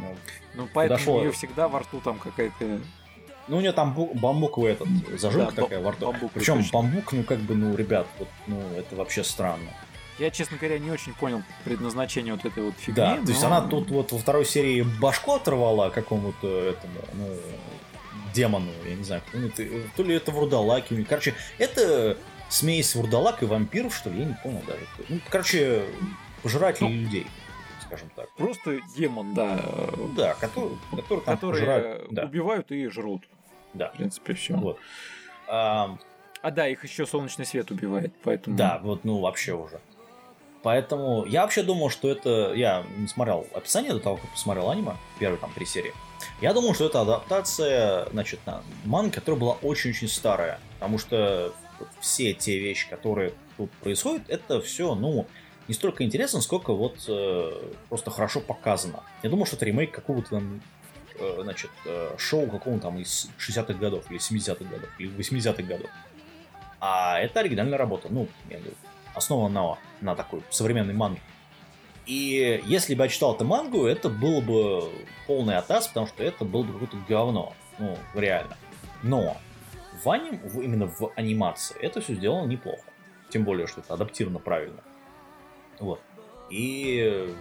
[0.00, 0.16] ну
[0.54, 1.16] ну, поэтому подошло.
[1.16, 2.80] у нее всегда во рту там какая-то...
[3.48, 6.10] Ну, у нее там бамбуковый этот, зажимка да, такая во рту.
[6.10, 9.68] Бамбук, Причем бамбук, ну, как бы, ну, ребят, вот, ну, это вообще странно.
[10.18, 12.94] Я, честно говоря, не очень понял предназначение вот этой вот фигни.
[12.94, 13.26] Да, но...
[13.26, 17.26] то есть она тут вот во второй серии башку оторвала какому-то этому, ну,
[18.32, 19.64] демону, я не знаю, ну, это,
[19.96, 21.04] то ли это вурдалаки.
[21.04, 22.16] Короче, это
[22.48, 24.80] смесь вурдалак и вампиров, что ли, я не понял даже.
[25.08, 25.84] Ну, короче,
[26.42, 27.26] пожиратели ну, людей
[27.88, 28.28] скажем так.
[28.36, 29.58] Просто демон, да.
[30.16, 32.24] Да, который, который там Которые жрать, да.
[32.24, 33.22] убивают и жрут.
[33.74, 33.88] Да.
[33.88, 34.54] В принципе, все.
[34.54, 34.78] Вот.
[35.48, 35.96] А,
[36.42, 38.56] а да, их еще солнечный свет убивает, поэтому.
[38.56, 39.80] Да, вот, ну вообще уже.
[40.62, 42.52] Поэтому я вообще думал, что это...
[42.54, 45.94] Я не смотрел описание до того, как посмотрел аниме, первые там три серии.
[46.40, 50.58] Я думал, что это адаптация, значит, на манги, которая была очень-очень старая.
[50.74, 51.54] Потому что
[52.00, 55.26] все те вещи, которые тут происходят, это все, ну,
[55.68, 59.02] не столько интересно, сколько вот э, просто хорошо показано.
[59.22, 60.62] Я думал, что это ремейк какого-то там
[61.18, 65.90] э, значит, э, шоу какого-то там из 60-х годов, или 70-х годов, или 80-х годов.
[66.80, 68.74] А это оригинальная работа, ну, я говорю,
[69.14, 71.20] основана на, на такой современной манге.
[72.06, 74.90] И если бы я читал эту мангу, это было бы
[75.26, 77.52] полный атас, потому что это было бы какое-то говно.
[77.78, 78.56] Ну, реально.
[79.02, 79.36] Но
[80.02, 82.84] в аним, именно в анимации это все сделано неплохо.
[83.28, 84.82] Тем более, что это адаптировано правильно.
[85.80, 86.00] Вот.
[86.50, 87.34] И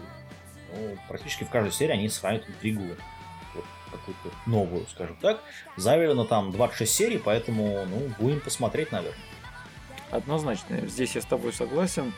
[0.73, 2.83] ну, практически в каждой серии они сохраняют интригу
[3.55, 5.41] вот, какую-то новую, скажем так.
[5.75, 9.17] Завелено там 26 серий, поэтому ну, будем посмотреть, наверное.
[10.11, 12.13] Однозначно, здесь я с тобой согласен.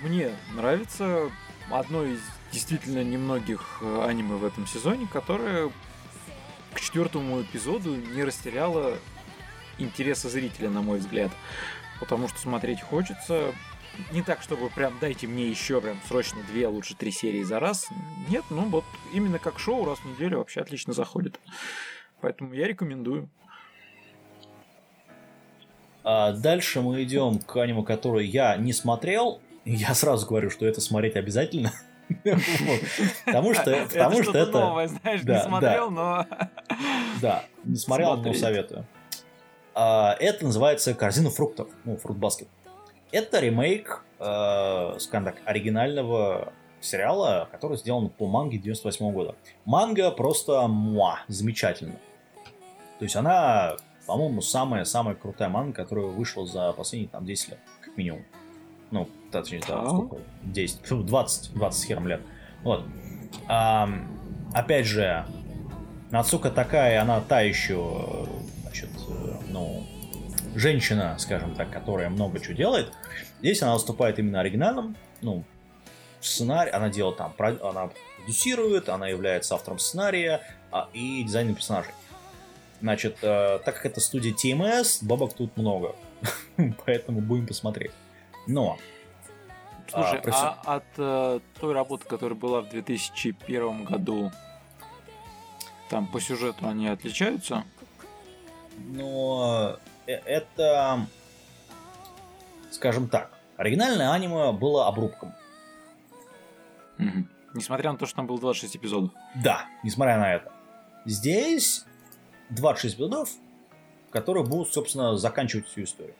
[0.00, 1.30] Мне нравится
[1.70, 2.20] одно из
[2.50, 5.70] действительно немногих э, аниме в этом сезоне, которое
[6.74, 8.98] к четвертому эпизоду не растеряло
[9.78, 11.30] интереса зрителя, на мой взгляд.
[12.00, 13.54] Потому что смотреть хочется,
[14.12, 17.60] не так, чтобы прям дайте мне еще прям срочно две, а лучше три серии за
[17.60, 17.88] раз.
[18.28, 21.40] Нет, ну вот именно как шоу раз в неделю вообще отлично заходит.
[22.20, 23.28] Поэтому я рекомендую.
[26.04, 30.80] А дальше мы идем к аниме, который я не смотрел, я сразу говорю, что это
[30.80, 31.72] смотреть обязательно.
[33.24, 34.60] Потому что, потому что это...
[34.60, 36.26] новое, знаешь, не смотрел, но...
[37.22, 38.84] Да, не смотрел, но советую.
[39.74, 42.48] А, это называется «Корзина фруктов», ну, фрукт-баскет.
[43.12, 49.34] Это ремейк, э, скажем так, оригинального сериала, который сделан по манге 98 года.
[49.64, 51.96] Манга просто муа, замечательно.
[52.98, 57.96] То есть она, по-моему, самая-самая крутая манга, которая вышла за последние там 10 лет, как
[57.96, 58.24] минимум.
[58.90, 60.16] Ну, точнее, да, сколько?
[60.42, 62.20] 10, 20, 20 с хером лет.
[62.62, 62.84] Вот.
[63.48, 63.88] А,
[64.54, 65.26] опять же,
[66.10, 68.26] Нацука такая, она та еще,
[68.62, 68.90] значит,
[69.48, 69.82] ну,
[70.54, 72.92] женщина, скажем так, которая много чего делает.
[73.40, 75.44] Здесь она выступает именно оригинальным, ну,
[76.20, 80.40] сценарий, она делает там, она продюсирует, она является автором сценария
[80.70, 81.92] а, и дизайном персонажей.
[82.80, 85.94] Значит, э, так как это студия TMS, бабок тут много,
[86.84, 87.92] поэтому будем посмотреть.
[88.46, 88.78] Но...
[89.88, 90.36] Слушай, а, профи...
[90.38, 94.32] а от э, той работы, которая была в 2001 году,
[95.90, 97.64] там по сюжету они отличаются?
[98.78, 99.78] Но
[100.24, 101.06] это,
[102.70, 105.34] скажем так, оригинальное аниме было обрубком.
[106.98, 107.26] Угу.
[107.54, 109.10] Несмотря на то, что там было 26 эпизодов.
[109.42, 110.52] Да, несмотря на это.
[111.04, 111.84] Здесь
[112.50, 113.30] 26 эпизодов,
[114.10, 116.14] которые будут, собственно, заканчивать всю историю.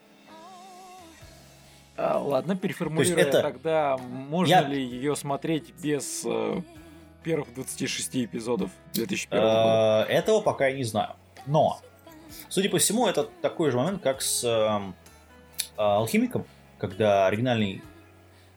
[1.95, 3.41] А, ладно, переформулируя это...
[3.41, 4.61] тогда, можно Я...
[4.63, 6.61] ли ее смотреть без э,
[7.23, 10.05] первых 26 эпизодов 2001 года?
[10.09, 11.15] Э, этого пока я не знаю.
[11.45, 11.79] Но,
[12.49, 14.93] судя по всему, это такой же момент, как с э,
[15.77, 16.45] Алхимиком,
[16.77, 17.81] когда оригинальный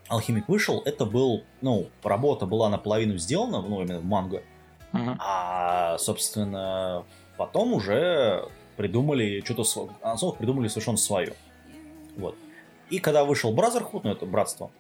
[0.09, 4.43] Алхимик вышел, это был, ну, работа была наполовину сделана, ну, именно в манго,
[4.93, 5.17] uh-huh.
[5.19, 7.05] а, собственно,
[7.37, 11.35] потом уже придумали что-то, Ансов придумали совершенно свое.
[12.17, 12.37] Вот.
[12.91, 14.71] И когда вышел Brotherhood, ну это братство,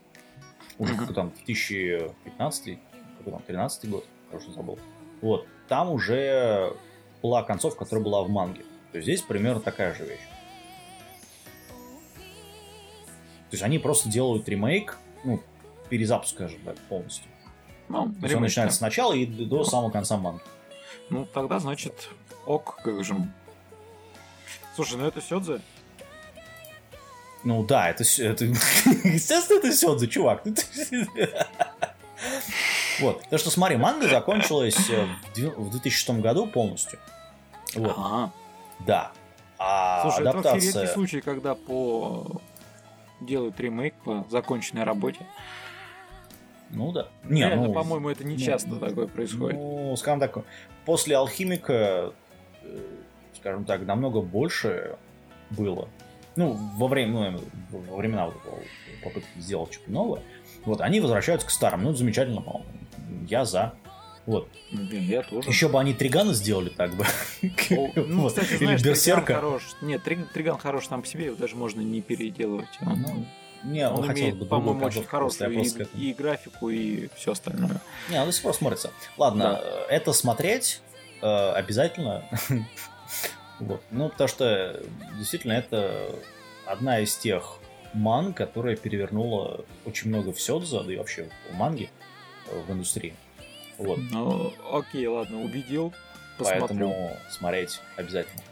[0.78, 1.12] уже uh-huh.
[1.12, 2.78] там 2015
[3.18, 4.78] какой там, 13 год, я уже забыл.
[5.20, 6.76] Вот, там уже
[7.22, 8.64] была концовка, которая была в манге.
[8.96, 10.26] То здесь примерно такая же вещь.
[13.50, 15.42] То есть они просто делают ремейк, ну,
[15.90, 17.26] перезапуск, скажем так, полностью.
[17.90, 20.40] Ну, есть он начинается сначала и до самого конца манги.
[21.10, 22.08] Ну, тогда, значит,
[22.46, 23.14] ок, как же.
[24.74, 25.60] Слушай, ну это Сёдзе?
[27.44, 28.44] Ну да, это, это
[29.04, 30.42] естественно, это Сёдзе, чувак.
[33.00, 33.28] Вот.
[33.28, 36.98] То, что смотри, манга закончилась э, в 2006 году полностью.
[37.74, 37.92] Вот.
[37.94, 38.32] Ага.
[38.80, 39.12] Да.
[39.58, 40.40] А Слушай, адаптация...
[40.42, 42.40] это вообще редкий случай, когда по
[43.20, 45.26] делают ремейк по законченной работе.
[46.70, 47.08] Ну да.
[47.24, 49.56] Не, Реально, ну, по-моему, это не часто ну, такое происходит.
[49.56, 50.38] Ну, скажем так,
[50.84, 52.12] после Алхимика,
[52.62, 52.78] э,
[53.36, 54.96] скажем так, намного больше
[55.50, 55.88] было.
[56.34, 58.34] Ну, во время, ну, во времена вот
[59.02, 60.22] попытки сделать что-то новое.
[60.64, 61.84] Вот, они возвращаются к старым.
[61.84, 62.68] Ну, замечательно, по-моему.
[63.28, 63.74] Я за.
[64.26, 64.48] Вот.
[64.72, 65.48] Я тоже.
[65.48, 67.04] Еще бы они Тригана сделали так бы.
[67.70, 69.26] О, ну, кстати, знаешь, Или Берсерка.
[69.26, 69.62] Триган хорош.
[69.80, 70.02] Нет,
[70.34, 72.68] Триган хорош сам по себе, его даже можно не переделывать.
[72.82, 73.26] Он, ну,
[73.62, 77.80] не, он, он имеет, бы по-моему, очень хорошую и, и графику, и все остальное.
[78.10, 78.90] Не, он до сих пор смотрится.
[79.16, 79.86] Ладно, да.
[79.88, 80.80] это смотреть
[81.22, 82.24] э, обязательно.
[83.60, 83.82] вот.
[83.90, 84.82] Ну, потому что
[85.16, 86.10] действительно это
[86.66, 87.58] одна из тех
[87.94, 91.90] ман, которая перевернула очень много в Сёдза, да и вообще в манге
[92.48, 93.14] э, в индустрии.
[93.78, 93.98] Вот.
[94.10, 95.92] Ну, окей, ладно, убедил.
[96.38, 96.60] Посмотрю.
[96.60, 98.42] Поэтому смотреть обязательно.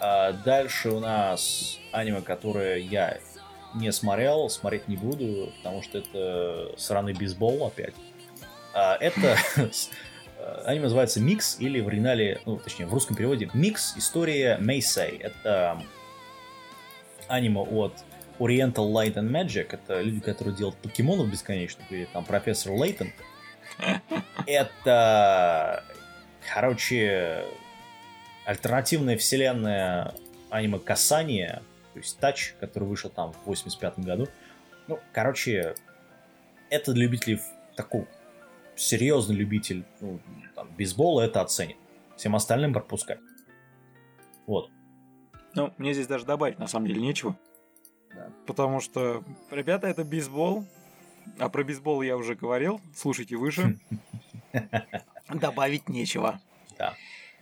[0.00, 3.18] А дальше у нас аниме, которое я
[3.74, 7.94] не смотрел, смотреть не буду, потому что это сраный бейсбол опять.
[8.74, 9.36] А, это
[10.64, 15.18] аниме называется Микс или в оригинале, ну, точнее, в русском переводе Микс История Мейсей.
[15.18, 15.80] Это
[17.28, 17.94] аниме от
[18.38, 19.68] Oriental Light and Magic.
[19.70, 21.82] Это люди, которые делают покемонов бесконечно.
[21.90, 23.12] Или там профессор Лейтон.
[24.46, 25.84] Это,
[26.52, 27.44] короче,
[28.44, 30.14] альтернативная вселенная
[30.50, 31.62] аниме Касания,
[31.92, 34.28] то есть Тач, который вышел там в 85 году.
[34.88, 35.74] Ну, короче,
[36.70, 37.40] это для любителей
[37.76, 38.06] такого
[38.76, 40.20] серьезный любитель ну,
[40.54, 41.76] там, бейсбола это оценит.
[42.16, 43.18] Всем остальным пропускать.
[44.46, 44.70] Вот.
[45.54, 47.36] Ну, мне здесь даже добавить на самом деле нечего.
[48.14, 48.30] Да.
[48.46, 50.66] Потому что, ребята, это бейсбол.
[51.38, 52.80] А про бейсбол я уже говорил.
[52.94, 53.78] Слушайте выше.
[55.28, 56.40] Добавить нечего.
[56.78, 56.94] Да.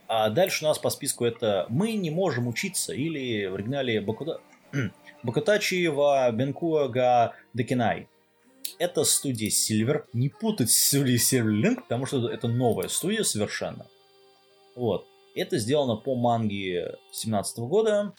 [0.07, 4.41] А дальше у нас по списку это «Мы не можем учиться» или в оригинале Бакуда...
[5.23, 8.07] Бакутачи ва Бенкуа га Декинай.
[8.79, 10.05] Это студия Silver.
[10.13, 13.85] Не путать с студией Silver Link, потому что это новая студия совершенно.
[14.75, 15.07] Вот.
[15.35, 18.13] Это сделано по манге 17 года.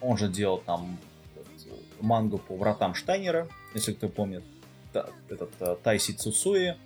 [0.00, 0.98] Он же делал там
[2.00, 4.42] мангу по вратам Штайнера, если кто помнит,
[4.92, 6.76] этот э, Тайси Цусуи.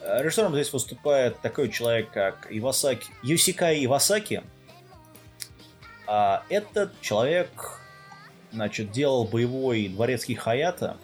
[0.00, 4.42] Э, режиссером здесь выступает такой человек, как Ивасаки, Юсикай Ивасаки.
[6.06, 7.80] А этот человек,
[8.52, 10.96] значит, делал боевой дворецкий Хаята,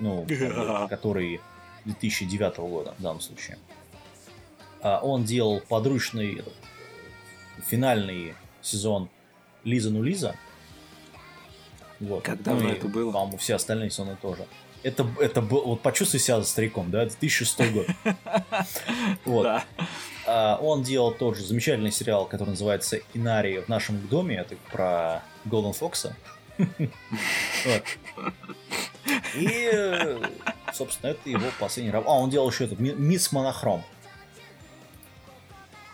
[0.00, 0.26] ну,
[0.90, 1.40] который
[1.84, 3.58] 2009 года в данном случае.
[4.82, 6.54] А он делал подручный этот,
[7.64, 9.08] финальный сезон
[9.64, 10.36] Лиза ну Лиза.
[12.00, 12.22] Вот.
[12.24, 13.12] Как давно ну, это было?
[13.12, 14.46] По-моему, все остальные сезоны тоже.
[14.82, 17.86] Это, это был, вот почувствуй себя за стариком, да, 2006 год.
[19.24, 19.62] Вот.
[20.26, 25.22] А, он делал тот же замечательный сериал, который называется «Инари в нашем доме», это про
[25.44, 26.16] Голден Фокса.
[29.34, 30.18] И,
[30.72, 32.12] собственно, это его последний работа.
[32.12, 33.82] А, он делал еще этот «Мисс Монохром».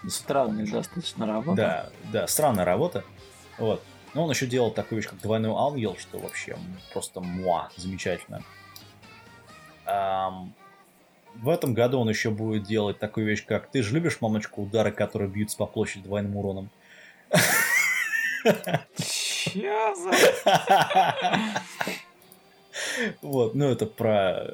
[0.08, 1.56] Странная достаточно работа.
[1.56, 3.04] Да, да, странная работа.
[3.58, 3.82] Вот.
[4.14, 6.56] Но он еще делал такую вещь, как двойной ангел, что вообще
[6.92, 8.42] просто муа, замечательно.
[9.86, 10.52] Um,
[11.36, 14.92] в этом году он еще будет делать такую вещь, как «Ты же любишь, мамочку, удары,
[14.92, 16.70] которые бьются по площади двойным уроном?»
[18.96, 20.10] Чё за...
[23.22, 24.46] Вот, ну это про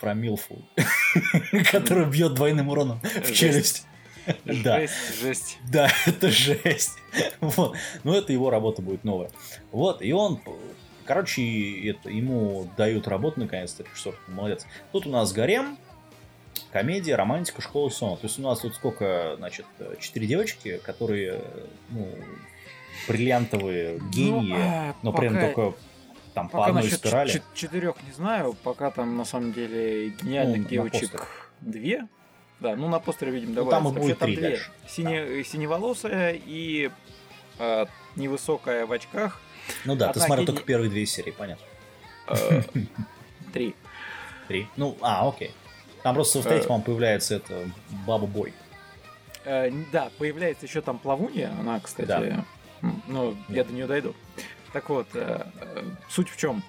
[0.00, 0.62] про Милфу,
[1.72, 3.86] который бьет двойным уроном в челюсть.
[4.44, 4.80] Да.
[4.80, 5.58] Жесть, жесть.
[5.70, 6.98] Да, это жесть.
[7.40, 7.76] Вот.
[8.04, 9.30] Но это его работа будет новая.
[9.72, 10.40] Вот, и он
[11.04, 14.66] Короче, это, ему дают работу наконец-то, режиссер, молодец.
[14.90, 15.76] Тут у нас гарем,
[16.72, 18.16] комедия, романтика, школа сон.
[18.16, 19.66] То есть у нас тут сколько, значит,
[20.00, 21.42] четыре девочки, которые,
[21.90, 22.08] ну,
[23.06, 25.76] бриллиантовые гении, ну, а, но при этом только
[26.32, 27.42] там пока по одной спирали.
[27.54, 31.28] четырех не знаю, пока там на самом деле гениальных ну, девочек
[31.60, 32.08] две.
[32.60, 34.60] Да, ну на постере видим, ну, там и будет три две.
[34.88, 35.44] Сине, да.
[35.44, 36.90] Синеволосая и
[37.58, 37.86] э,
[38.16, 39.40] невысокая в очках.
[39.84, 40.54] Ну да, Одна ты смотрел гени...
[40.54, 41.64] только первые две серии, понятно.
[42.28, 42.62] Э,
[43.52, 43.74] три.
[44.48, 44.66] Три?
[44.76, 45.50] Ну, а, окей.
[46.02, 47.68] Там просто в третьем, по появляется это
[48.06, 48.52] Баба Бой.
[49.44, 52.44] Э, да, появляется еще там Плавунья, она, кстати, да.
[53.08, 54.14] ну, я до нее дойду.
[54.72, 55.46] Так вот, э,
[56.08, 56.62] суть в чем?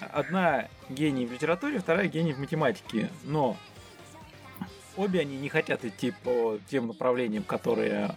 [0.00, 3.56] Одна гений в литературе, вторая гений в математике, но
[4.96, 8.14] обе они не хотят идти по тем направлениям, которые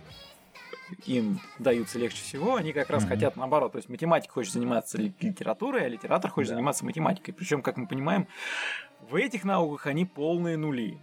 [1.06, 3.08] им даются легче всего, они как раз mm-hmm.
[3.08, 3.74] хотят наоборот.
[3.74, 6.56] То есть математик хочет заниматься литературой, а литератор хочет да.
[6.56, 7.34] заниматься математикой.
[7.34, 8.28] Причем, как мы понимаем,
[9.10, 10.98] в этих науках они полные нули.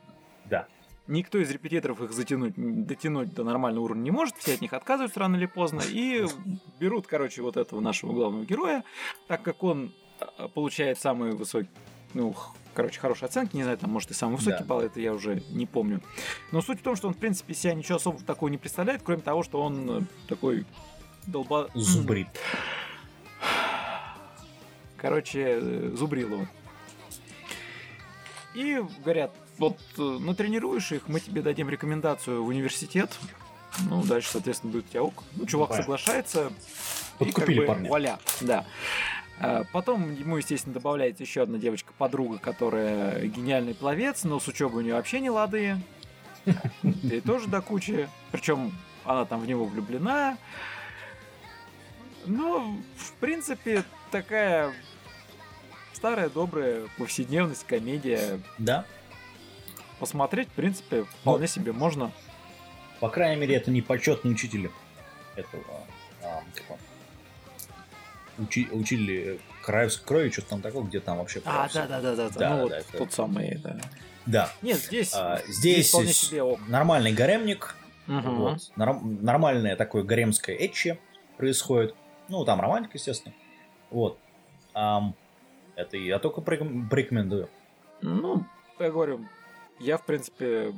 [0.44, 0.66] Да.
[1.06, 5.18] Никто из репетиторов их затянуть, дотянуть до нормального уровня не может, все от них отказываются
[5.20, 6.24] рано или поздно и
[6.78, 8.84] берут, короче, вот этого нашего главного героя,
[9.26, 11.68] так как он а, получает самый высокий,
[12.14, 12.34] ну,
[12.74, 14.64] короче, хорошие оценки, не знаю, там, может, и самый высокий да.
[14.64, 16.00] балл, это я уже не помню.
[16.52, 19.22] Но суть в том, что он, в принципе, себя ничего особо такого не представляет, кроме
[19.22, 20.66] того, что он э, такой
[21.26, 21.68] долба...
[21.74, 22.28] Зубрит.
[24.96, 26.48] Короче, э, зубрил он.
[28.54, 33.16] И говорят, вот э, натренируешь их, мы тебе дадим рекомендацию в университет.
[33.88, 35.22] Ну, дальше, соответственно, будет у тебя ок.
[35.36, 35.84] Ну, чувак Понятно.
[35.84, 36.52] соглашается.
[37.18, 37.88] Подкупили и как бы, парня.
[37.88, 38.66] Вуаля, да.
[39.40, 44.84] А, потом ему, естественно, добавляется еще одна девочка-подруга, которая гениальный пловец, но с учебой у
[44.84, 45.76] нее вообще не лады.
[46.84, 48.08] И тоже до кучи.
[48.32, 48.72] Причем
[49.04, 50.36] она там в него влюблена.
[52.26, 54.74] Ну, в принципе, такая
[55.94, 58.40] старая добрая повседневность, комедия.
[58.58, 58.84] Да.
[59.98, 62.12] Посмотреть, в принципе, вполне ну, себе можно.
[63.00, 64.70] По крайней мере, это не почетный учитель
[65.36, 65.64] этого
[66.22, 66.42] а,
[68.40, 71.40] учи, учили Краевской крови, что-то там такое, где там вообще...
[71.44, 72.98] А, да, да, да, да, да, ну, вот это...
[72.98, 73.78] тот самый, да.
[74.26, 74.52] Да.
[74.62, 76.60] Нет, здесь, а, здесь, здесь себе ок.
[76.68, 77.76] нормальный гаремник,
[78.06, 78.30] угу.
[78.30, 80.98] вот, норм, нормальное такое гаремское этчи
[81.36, 81.94] происходит,
[82.28, 83.34] ну, там романтика, естественно,
[83.90, 84.18] вот.
[84.74, 85.14] Um,
[85.74, 87.48] это я только порекомендую.
[88.02, 88.44] Ну,
[88.78, 89.26] я говорю,
[89.78, 90.72] я, в принципе,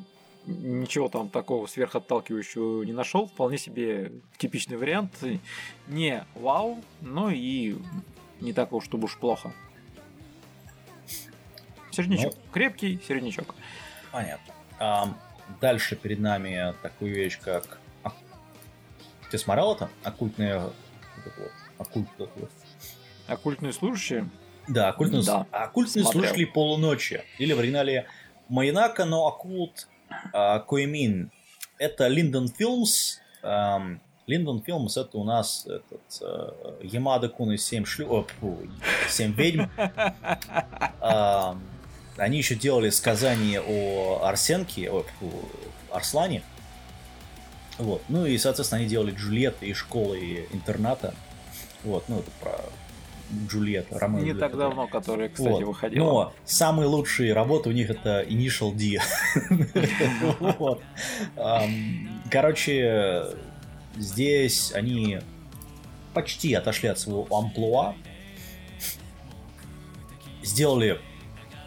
[0.46, 3.26] ничего там такого сверхотталкивающего не нашел.
[3.26, 5.12] Вполне себе типичный вариант.
[5.88, 7.76] Не вау, но и
[8.40, 9.52] не так уж, чтобы уж плохо.
[11.90, 12.34] Середнячок.
[12.34, 13.54] Ну, Крепкий середнячок.
[14.10, 14.54] Понятно.
[14.78, 15.14] А,
[15.60, 17.78] дальше перед нами такую вещь, как...
[18.02, 18.12] А,
[19.30, 19.90] ты смотрел это?
[20.02, 20.70] Оккультные...
[21.78, 22.08] Оккульт.
[23.26, 24.28] Оккультные служащие?
[24.68, 25.46] Да, оккультные, да.
[25.50, 27.24] оккультные служащие полуночи.
[27.38, 28.06] Или в оригинале
[28.48, 29.88] Майнака, но оккульт
[30.68, 31.30] Коимин.
[31.78, 33.18] Это Линдон Филмс.
[34.26, 38.24] Линдон Филмс это у нас этот uh, Ямада Кун из 7 шлю...
[39.08, 39.64] 7 ведьм.
[41.00, 41.58] Uh,
[42.16, 45.04] они еще делали сказание о Арсенке, о,
[45.90, 46.42] Арслане.
[47.78, 48.02] Вот.
[48.08, 51.14] Ну и, соответственно, они делали Джульетты и школы и интерната.
[51.84, 52.52] Вот, ну это про
[53.48, 54.58] Джульетта, Ромео Не Джульетта, так да.
[54.58, 55.62] давно, которая, кстати, Вот.
[55.62, 56.04] выходила.
[56.04, 58.98] Но самые лучшие работы у них это Initial D.
[62.30, 63.24] Короче,
[63.96, 65.20] здесь они
[66.14, 67.94] почти отошли от своего амплуа.
[70.42, 70.98] Сделали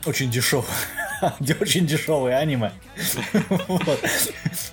[0.05, 0.65] очень дешевое,
[1.59, 2.71] очень дешевое аниме,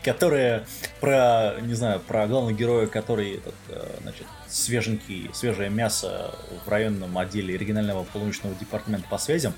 [0.02, 0.64] которое
[1.00, 6.34] про, не знаю, про главного героя, который этот, э, значит, свеженький, свежее мясо
[6.64, 9.54] в районном отделе регионального полуночного департамента по связям.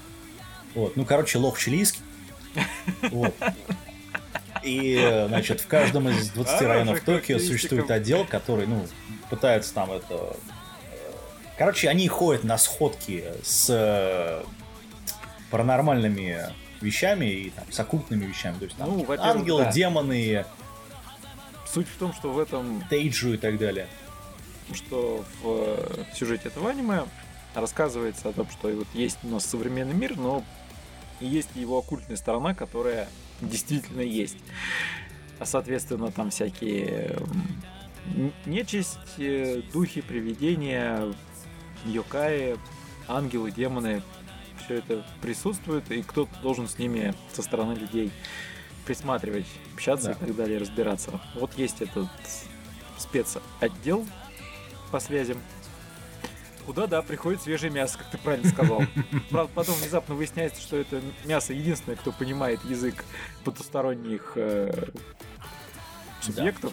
[0.75, 0.97] Вот.
[0.97, 2.01] Ну, короче, лох чилийский.
[3.03, 3.35] Вот.
[4.63, 8.87] И, значит, в каждом из 20 Хорошая районов Токио существует отдел, который, ну,
[9.29, 10.15] пытается там это...
[10.15, 10.35] э,
[11.59, 14.43] Короче, они ходят на сходки с э,
[15.51, 16.47] паранормальными
[16.85, 18.59] вещами и там, с оккультными вещами.
[18.59, 19.73] То есть там Ну, ангелы, да.
[19.73, 20.45] демоны,
[21.67, 23.89] Суть в том, что в этом тейджу и так далее.
[24.73, 27.05] что в э, сюжете этого аниме
[27.55, 30.45] рассказывается о том, что вот есть у нас современный мир, но
[31.21, 33.09] есть его оккультная сторона, которая
[33.41, 34.37] действительно есть.
[35.41, 37.17] А соответственно, там всякие
[38.47, 38.99] нечисть,
[39.73, 41.13] духи, привидения,
[41.87, 42.57] йокаи,
[43.09, 44.03] ангелы, демоны,
[44.65, 48.11] все это присутствует, и кто-то должен с ними со стороны людей
[48.87, 50.13] присматривать, общаться Да.
[50.13, 51.21] и так далее, разбираться.
[51.35, 52.09] Вот есть этот
[52.99, 54.07] спецотдел
[54.91, 55.39] по связям.
[56.67, 58.83] Куда, да, приходит свежее мясо, как ты правильно сказал.
[59.31, 63.05] Правда, потом внезапно выясняется, что это мясо единственное, кто понимает язык
[63.45, 64.89] потусторонних э,
[66.23, 66.73] субъектов.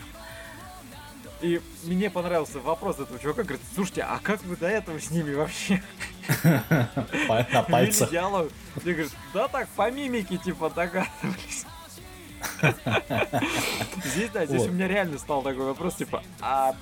[1.41, 5.33] И мне понравился вопрос этого чувака, говорит, слушайте, а как вы до этого с ними
[5.33, 5.83] вообще
[7.51, 8.11] На пальцах.
[8.11, 8.49] диалог?
[8.83, 11.65] Я говорю, да так, по мимике, типа, догадывались.
[14.03, 16.75] Здесь, да, здесь у меня реально стал такой вопрос, типа, а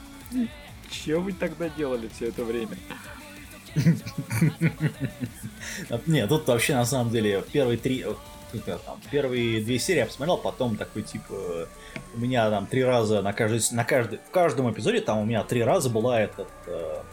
[0.89, 2.77] что вы тогда делали все это время?
[6.07, 8.13] Не, тут вообще на самом деле первые три, э,
[8.49, 11.65] сколько там, первые две серии я посмотрел, потом такой типа э,
[12.15, 15.43] у меня там три раза на каждый, на каждый, в каждом эпизоде там у меня
[15.43, 17.03] три раза была этот, э,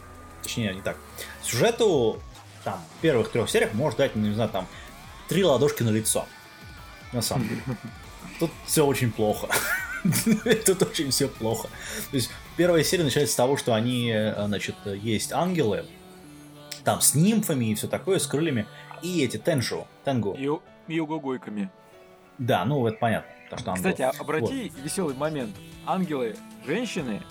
[0.41, 0.97] точнее не так,
[1.47, 2.19] сюжету
[2.63, 4.67] там в первых трех сериях можешь дать, ну, не знаю, там
[5.27, 6.25] три ладошки на лицо,
[7.13, 7.61] на самом деле.
[8.39, 9.47] Тут все очень плохо.
[10.65, 11.69] Тут очень все плохо.
[12.11, 15.85] То есть первая серия начинается с того, что они, э, значит, есть ангелы,
[16.83, 18.65] там с нимфами и все такое, с крыльями,
[19.01, 20.33] и эти тенжу, тенгу.
[20.33, 21.69] И, у- и угогойками.
[22.37, 23.91] Да, ну это понятно, потому что ангел.
[23.91, 25.55] Кстати, а- обрати веселый момент.
[25.85, 26.35] Ангелы
[26.65, 27.21] женщины,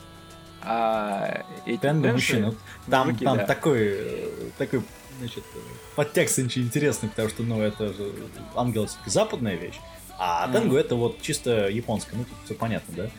[0.67, 2.55] а эти тенши мужчина.
[2.91, 3.47] Там, мужики, там да.
[3.47, 4.83] такой, такой,
[5.19, 5.45] значит,
[5.95, 8.13] подтекст очень интересный, потому что, ну, это же
[8.57, 9.79] ангел западная вещь,
[10.19, 13.11] а тенгу это вот чисто японское, ну, тут все понятно, да?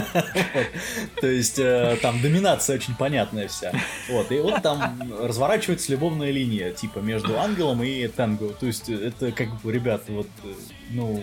[1.20, 3.72] То есть э, там доминация очень понятная вся.
[4.08, 8.54] Вот, и вот там разворачивается любовная линия, типа, между ангелом и тенгу.
[8.58, 10.52] То есть это как бы, ребята, вот, э,
[10.90, 11.22] ну,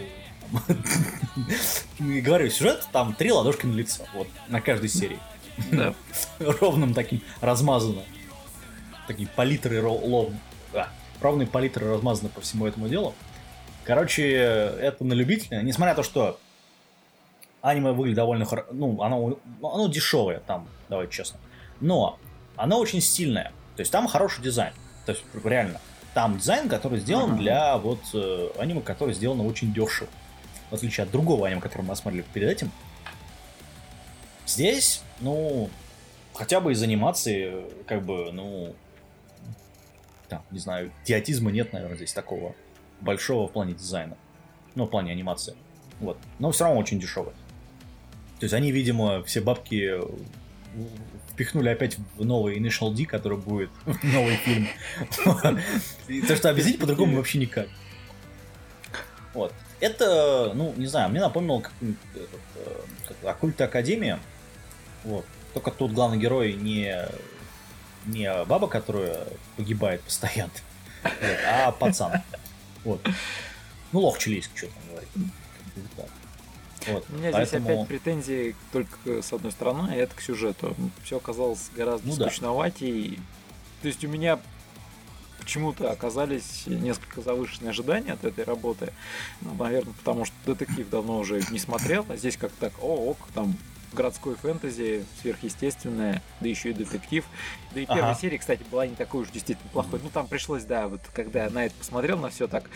[2.00, 5.20] говорю, сюжет там три ладошки на лицо, вот, на каждой серии.
[5.72, 5.94] Да.
[6.40, 8.04] ровным таким размазано.
[9.08, 10.30] Такие палитры ро- лов...
[10.74, 10.88] а,
[11.22, 13.14] ровные палитры размазаны по всему этому делу.
[13.84, 15.62] Короче, это на любителя.
[15.62, 16.40] Несмотря на то, что
[17.62, 18.66] аниме выглядит довольно хоро...
[18.72, 21.40] Ну, оно, оно дешевое там, давайте честно.
[21.82, 22.20] Но
[22.56, 23.52] оно очень стильное.
[23.76, 24.74] То есть там хороший дизайн.
[25.06, 25.82] То есть реально.
[26.14, 27.40] Там дизайн, который сделан Ага.
[27.40, 30.10] для вот э, аниме, которое сделано очень дешево.
[30.70, 32.72] В отличие от другого аниме, которое мы осмотрели перед этим.
[34.46, 35.70] Здесь, ну,
[36.34, 38.76] хотя бы из анимации, как бы, ну,
[40.28, 42.56] там, не знаю, идиотизма нет, наверное, здесь такого
[43.02, 44.18] большого в плане дизайна.
[44.76, 45.56] Ну, в плане анимации.
[46.00, 46.18] Вот.
[46.38, 47.34] Но все равно очень дешевый.
[48.40, 50.00] То есть они, видимо, все бабки
[51.32, 53.70] впихнули опять в новый Initial D, который будет
[54.04, 54.68] новый фильм.
[56.28, 57.68] То, что объяснить по-другому вообще никак.
[59.34, 59.54] Вот.
[59.80, 61.94] Это, ну, не знаю, мне напомнил как, э,
[63.08, 64.20] как Оккульта Академия.
[65.04, 65.26] Вот.
[65.54, 66.96] Только тут главный герой не,
[68.06, 69.26] не баба, которая
[69.58, 70.52] погибает постоянно,
[71.04, 71.14] вот,
[71.48, 72.22] а пацан.
[72.84, 73.02] Вот.
[73.92, 75.10] Ну, лох чилийский, что там говорить.
[75.76, 76.10] Как так.
[76.94, 77.06] Вот.
[77.10, 80.76] У меня Поэтому- здесь опять претензии только с одной стороны, а это к сюжету.
[81.04, 82.26] Все оказалось гораздо Ну да.
[82.30, 83.20] скучноватей.
[83.82, 84.40] То есть у меня
[85.50, 88.94] почему-то оказались несколько завышенные ожидания от этой работы.
[89.42, 93.18] Ну, наверное, потому что детектив давно уже не смотрел, а здесь как так, о, ок,
[93.34, 93.56] там
[93.92, 97.26] городской фэнтези, сверхъестественное, да еще и детектив.
[97.74, 98.20] Да и первая Ага.
[98.20, 100.00] серия, кстати, была не такой уж действительно плохой.
[100.04, 102.70] Ну, там пришлось, да, вот когда я на это посмотрел, на все так,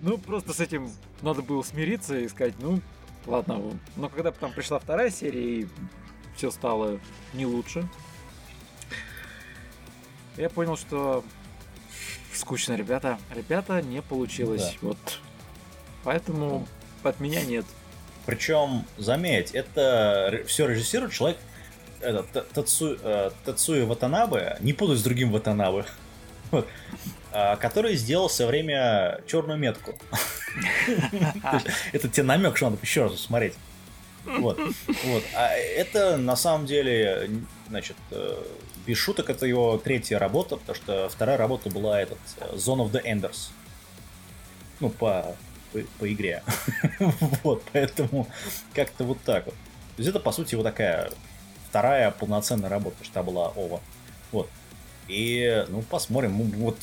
[0.00, 0.90] ну, просто с этим
[1.22, 2.80] надо было смириться и сказать, ну,
[3.26, 3.78] ладно.
[3.94, 5.68] Но когда потом пришла вторая серия, и
[6.34, 6.98] все стало
[7.32, 7.88] не лучше.
[10.36, 11.24] Я понял, что
[12.38, 13.18] скучно, ребята.
[13.34, 14.76] Ребята, не получилось.
[14.80, 14.88] Да.
[14.88, 15.20] Вот.
[16.04, 16.66] Поэтому
[17.02, 17.66] от меня нет.
[18.26, 21.38] Причем, заметь, это все режиссирует человек,
[22.00, 25.84] это, Тацу, э, Тацуи Ватанабе, не путать с другим Ватанабе,
[26.50, 26.66] вот,
[27.32, 29.98] а, который сделал все время черную метку.
[31.92, 33.54] Это тебе намек, что надо еще раз посмотреть.
[34.24, 34.58] Вот.
[34.58, 35.24] вот.
[35.34, 37.30] А это на самом деле,
[37.68, 37.96] значит,
[38.88, 42.88] э, без шуток, это его третья работа, потому что вторая работа была этот э, Zone
[42.88, 43.50] of the Enders.
[44.80, 45.36] Ну, по,
[45.72, 46.42] по, по игре.
[47.44, 48.26] вот, поэтому
[48.74, 49.54] как-то вот так вот.
[49.96, 51.10] То есть это, по сути, вот такая
[51.68, 53.80] вторая полноценная работа, что была Ова.
[54.32, 54.48] Вот.
[55.08, 56.32] И, ну, посмотрим.
[56.32, 56.76] Вот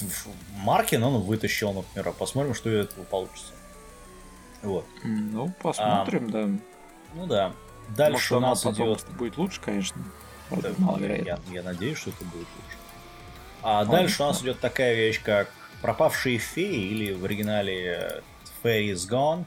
[0.58, 3.54] Маркин он вытащил, например, посмотрим, что из этого получится.
[4.64, 4.86] Вот.
[5.04, 6.50] Ну, посмотрим, а, да.
[7.14, 7.54] Ну да.
[7.96, 9.06] Дальше Может, у нас идет...
[9.16, 10.04] будет лучше, конечно.
[10.52, 11.54] Да, маловероятно.
[11.54, 12.78] Я, я надеюсь, что это будет лучше.
[13.62, 15.50] А ну, дальше у нас идет такая вещь, как
[15.82, 18.22] пропавшие феи, или в оригинале
[18.64, 19.46] Fairies Gone.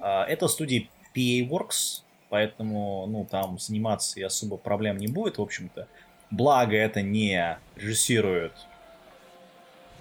[0.00, 5.42] А, это студия PA Works, поэтому, ну, там сниматься и особо проблем не будет, в
[5.42, 5.88] общем-то.
[6.30, 8.52] Благо, это не режиссирует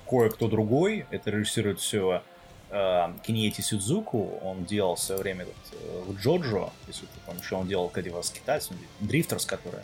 [0.10, 2.22] кое-кто другой, это режиссирует все э,
[2.70, 7.68] Киньети Сюдзуку, он делал в свое время вот, э, в Джоджо, если ты помнишь, он
[7.68, 9.84] делал «Кади вас китайцем», Дрифтерс, который.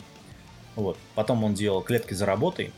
[0.76, 0.98] Вот.
[1.14, 2.72] Потом он делал «Клетки за работой»,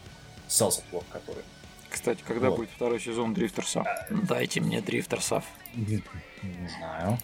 [0.49, 1.43] Селс который.
[1.91, 2.59] Кстати, когда вот.
[2.59, 3.85] будет второй сезон Дрифтерса?
[4.11, 5.45] Дайте мне Дрифтерсов.
[5.75, 6.03] Не,
[6.43, 7.19] не знаю.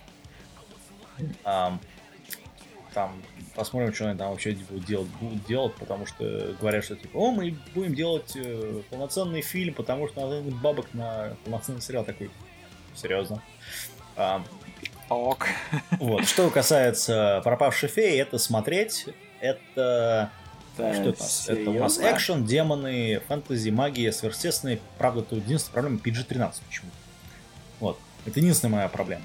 [1.45, 1.79] Um,
[2.95, 3.23] там
[3.55, 7.31] посмотрим, что они там вообще будут делать, будут делать, потому что говорят, что типа, о,
[7.31, 12.31] мы будем делать э, полноценный фильм, потому что надо бабок на полноценный сериал такой.
[12.95, 13.43] Серьезно.
[14.17, 14.43] А,
[15.09, 15.47] Ок.
[15.99, 16.27] Вот.
[16.27, 19.07] Что касается пропавшей феи, это смотреть,
[19.41, 20.31] это
[20.77, 21.49] да, что это у нас?
[21.49, 24.81] Это у нас экшен, демоны, фэнтези, магия, сверхъестественные.
[24.99, 26.91] Правда, тут единственная проблема PG-13 почему
[27.81, 27.99] Вот.
[28.25, 29.25] Это единственная моя проблема.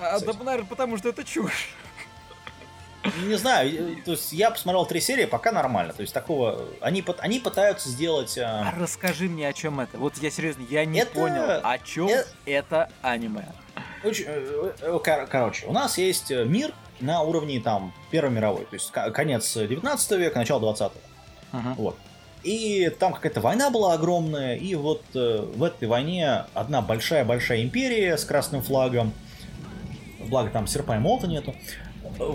[0.00, 1.68] А, да, наверное, потому что это чушь.
[3.26, 5.92] Не знаю, то есть я посмотрел три серии, пока нормально.
[5.94, 6.66] То есть такого.
[6.80, 8.36] Они, они пытаются сделать.
[8.36, 8.74] А...
[8.78, 9.96] расскажи мне, о чем это.
[9.96, 11.12] Вот я серьезно, я не это...
[11.12, 13.46] понял, о чем это, это аниме.
[14.04, 18.90] Очень, э, э, короче, у нас есть мир на уровне там Первой мировой, то есть
[18.90, 20.92] конец 19 века, начало 20-го.
[21.52, 21.74] Uh-huh.
[21.76, 21.96] Вот.
[22.42, 28.16] И там какая-то война была огромная, и вот э, в этой войне одна большая-большая империя
[28.16, 29.12] с красным флагом,
[30.20, 31.54] благо там серпа и молота нету,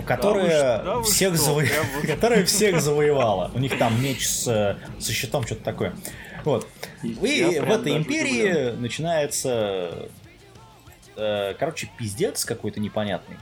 [0.06, 1.64] которая, да вы, да всех, заво...
[2.06, 3.52] которая всех завоевала.
[3.54, 5.96] У них там меч с, со щитом, что-то такое.
[6.44, 6.68] Вот.
[7.04, 8.82] И, и в этой империи удивлен.
[8.82, 10.10] начинается,
[11.16, 13.38] э, короче, пиздец какой-то непонятный.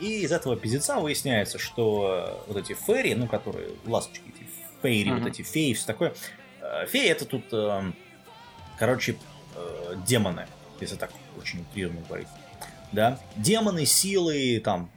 [0.00, 4.48] И из этого пиздеца выясняется, что вот эти фейри, ну, которые ласточки, эти
[4.82, 5.18] фейри, uh-huh.
[5.18, 6.14] вот эти феи, все такое.
[6.60, 7.92] Э, феи это тут, э,
[8.78, 9.16] короче,
[9.56, 10.46] э, демоны,
[10.80, 12.28] если так очень утрированно говорить.
[12.92, 13.18] Да?
[13.36, 14.90] Демоны, силы, там,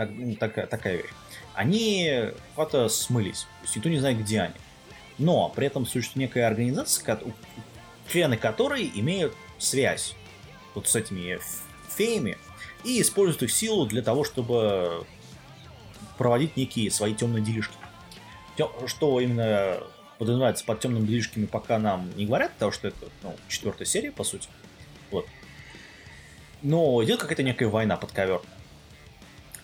[0.00, 1.10] так, ну, такая, такая вещь.
[1.52, 3.40] Они куда-то смылись.
[3.40, 4.54] То есть никто не знает, где они.
[5.18, 7.18] Но при этом существует некая организация,
[8.08, 10.14] члены которой имеют связь
[10.74, 11.38] вот с этими
[11.94, 12.38] феями
[12.82, 15.04] и используют их силу для того, чтобы
[16.16, 17.74] проводить некие свои темные делишки.
[18.86, 19.82] Что именно
[20.18, 24.24] подразумевается под темными делишками, пока нам не говорят, потому что это ну, четвертая серия, по
[24.24, 24.48] сути.
[25.10, 25.26] Вот.
[26.62, 28.40] Но идет какая-то некая война под ковер.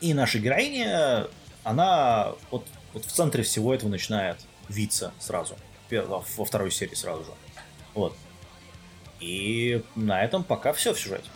[0.01, 1.28] И наша героиня,
[1.64, 4.38] она вот, вот в центре всего этого начинает
[4.68, 5.57] виться сразу.
[5.90, 7.30] Во второй серии сразу же.
[7.94, 8.14] Вот.
[9.20, 11.28] И на этом пока все в сюжете.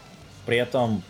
[0.44, 1.02] При этом,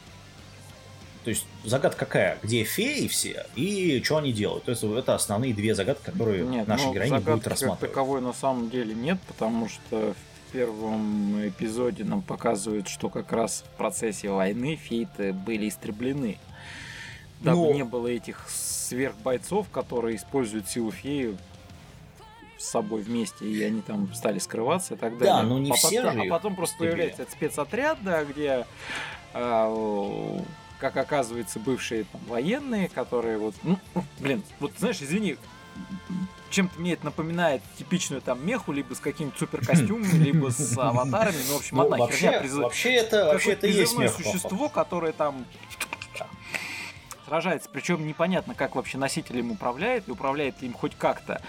[1.24, 2.38] то есть загадка какая?
[2.42, 4.64] Где феи все и что они делают?
[4.64, 7.80] То есть это основные две загадки, которые нет, наша ну, героиня будет рассматривать.
[7.80, 13.32] Как таковой на самом деле нет, потому что в первом эпизоде нам показывают, что как
[13.32, 16.38] раз в процессе войны фейты были истреблены
[17.40, 17.72] дабы Но...
[17.72, 21.36] не было этих сверхбойцов, которые используют силу феи
[22.58, 25.34] с собой вместе, и они там стали скрываться и так далее.
[25.34, 28.66] Да, но не а все потом, же А потом просто появляется этот спецотряд, да, где,
[29.32, 30.40] э,
[30.78, 33.78] как оказывается, бывшие там, военные, которые вот, ну,
[34.18, 35.38] блин, вот знаешь, извини,
[36.50, 41.38] чем-то мне это напоминает типичную там меху, либо с какими-то суперкостюмами, либо с аватарами.
[41.48, 42.40] Ну, в общем, ну, одна вообще, херня.
[42.40, 42.62] Призыв...
[42.64, 44.12] Вообще это, вообще это есть мех.
[44.12, 45.46] существо, которое там
[47.30, 51.40] сражается, причем непонятно, как вообще носитель им управляет, и управляет им хоть как-то.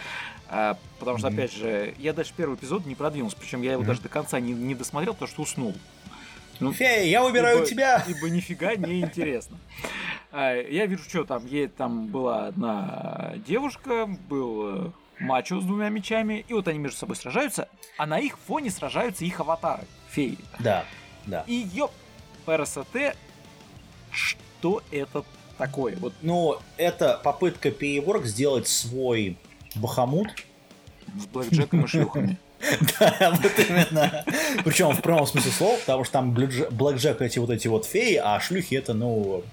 [0.47, 1.33] А, потому что, mm-hmm.
[1.33, 3.85] опять же, я даже первый эпизод не продвинулся, причем я его mm-hmm.
[3.87, 5.75] даже до конца не, не досмотрел, потому что уснул.
[6.59, 8.05] Ну, Фея, я выбираю ибо, тебя!
[8.07, 9.57] Ибо нифига не интересно.
[10.31, 16.45] А, я вижу, что там, ей там была одна девушка, был мачо с двумя мечами,
[16.47, 17.67] и вот они между собой сражаются,
[17.97, 20.37] а на их фоне сражаются их аватары, феи.
[20.59, 20.85] Да,
[21.25, 21.43] да.
[21.47, 21.91] И ёп,
[22.45, 23.15] ПРСТ,
[24.11, 25.23] что это
[25.61, 25.95] такое?
[25.97, 29.37] Вот Ну, это попытка PA сделать свой
[29.75, 30.29] бахамут.
[31.19, 32.37] с блэкджеком и шлюхами.
[32.99, 34.23] Да, вот именно.
[34.63, 38.39] Причем в прямом смысле слова, потому что там Блэкджек эти вот эти вот феи, а
[38.39, 39.43] шлюхи это, ну,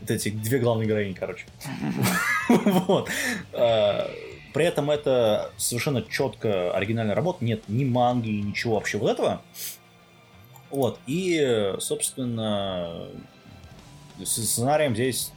[0.00, 1.44] вот эти две главные героини, короче.
[2.48, 3.10] Вот.
[3.52, 4.10] А,
[4.54, 9.42] При этом это совершенно четко оригинальная работа, нет ни манги, ничего вообще вот этого.
[10.70, 13.08] Вот, и, собственно,
[14.24, 15.32] с сценарием здесь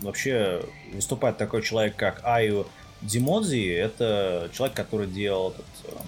[0.00, 2.66] вообще выступает такой человек, как Аю
[3.02, 3.68] Димодзи.
[3.68, 6.06] Это человек, который делал этот, эм,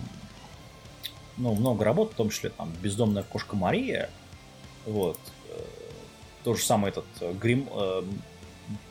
[1.38, 4.10] ну, много работ, в том числе там «Бездомная кошка Мария».
[4.86, 5.18] Вот.
[5.48, 5.60] Э,
[6.44, 8.02] То же самое этот э, Грим, э,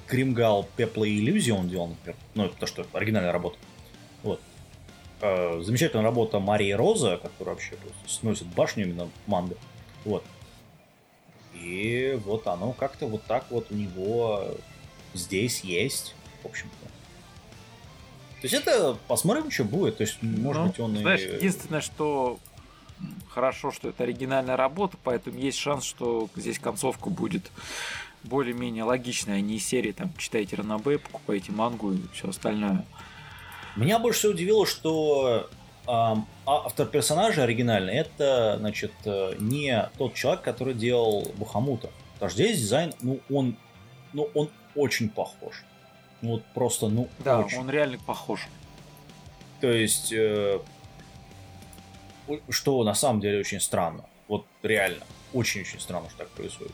[0.07, 2.15] Гримгал Пепла и иллюзии он делал, например.
[2.36, 3.57] Ну, это то, что оригинальная работа.
[4.24, 4.41] Вот.
[5.22, 7.76] Э, Замечательная работа Марии Роза, которая вообще
[8.07, 9.55] сносит башню именно манга.
[10.05, 10.24] Вот.
[11.62, 14.55] И вот оно как-то вот так вот у него
[15.14, 16.86] здесь есть, в общем-то.
[18.41, 19.97] То есть это посмотрим, что будет.
[19.97, 21.36] То есть, может Ну, быть, он Знаешь, и...
[21.36, 22.39] единственное, что
[23.30, 27.51] хорошо, что это оригинальная работа, поэтому есть шанс, что здесь концовка будет
[28.24, 32.86] более-менее логичная, а не из серии там читайте Ранобэ, покупайте мангу и все остальное.
[33.76, 35.49] Меня больше всего удивило, что
[35.88, 41.89] а- автор персонажа оригинальный это, значит, э, не тот человек, который делал Бахамута.
[42.13, 43.55] Потому что здесь дизайн, ну, он,
[44.13, 45.63] ну, он очень похож.
[46.21, 47.57] Ну, вот просто, ну, Да, очень.
[47.59, 48.47] он реально похож.
[49.59, 50.59] То есть, э,
[52.49, 54.05] что на самом деле очень странно.
[54.27, 55.03] Вот реально,
[55.34, 56.73] очень-очень странно, что так происходит.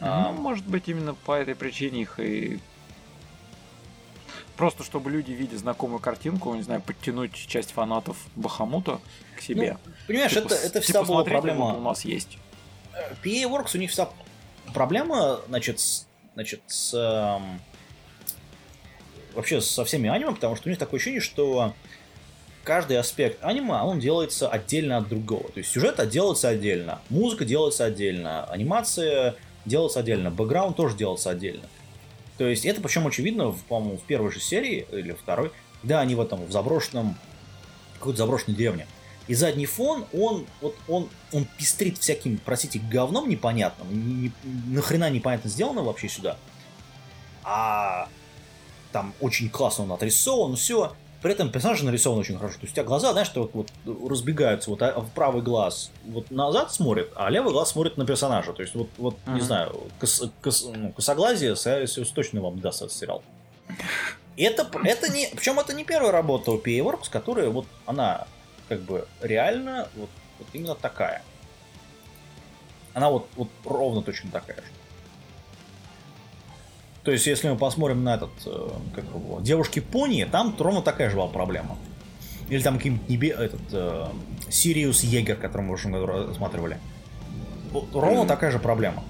[0.00, 2.58] А, Ну, может быть, именно по этой причине их и
[4.62, 9.00] Просто чтобы люди, видя знакомую картинку, не знаю, подтянуть часть фанатов Бахамута
[9.36, 9.76] к себе.
[10.06, 11.64] Понимаешь, Типа, это, это типа, всегда была смотрите, проблема.
[11.74, 12.38] у нас есть.
[13.24, 14.08] PA Works у них вся
[14.72, 17.60] проблема, значит, с, значит, с, эм,
[19.34, 21.74] вообще со всеми аниме, потому что у них такое ощущение, что
[22.62, 25.48] каждый аспект аниме, он делается отдельно от другого.
[25.48, 29.34] То есть сюжет делается отдельно, музыка делается отдельно, анимация
[29.64, 31.64] делается отдельно, бэкграунд тоже делается отдельно.
[32.42, 36.20] То есть это причем очевидно, по-моему, в первой же серии или второй, когда они в
[36.20, 37.16] этом в заброшенном
[37.94, 38.88] какой-то заброшенной деревне.
[39.28, 44.32] И задний фон, он вот он, он пестрит всяким, простите, говном непонятным, ни-
[44.74, 46.36] нахрена непонятно сделано вообще сюда.
[47.44, 48.08] А
[48.90, 50.96] там очень классно он отрисован, все.
[51.22, 52.54] При этом персонаж нарисован очень хорошо.
[52.56, 55.92] То есть у тебя глаза, знаешь, что вот, вот разбегаются, вот а, в правый глаз
[56.04, 58.52] вот назад смотрит, а левый глаз смотрит на персонажа.
[58.52, 59.40] То есть вот, вот не Мгм.
[59.42, 63.22] знаю, кос, кос- ну, косоглазие с- точно вам даст этот сериал.
[64.36, 68.26] Это, это не, причем это не первая работа у PA Works, которая вот она
[68.68, 70.08] как бы реально вот,
[70.40, 71.22] вот именно такая.
[72.94, 74.62] Она вот, вот ровно точно такая же.
[77.04, 81.10] То есть, если мы посмотрим на этот, э, как его, девушки пони, там ровно такая
[81.10, 81.76] же была проблема.
[82.48, 84.06] Или там каким-нибудь небе, этот, э,
[84.48, 86.78] Сириус Егер, который мы в прошлом году рассматривали.
[87.92, 88.28] Ровно Мгм.
[88.28, 89.02] такая же проблема.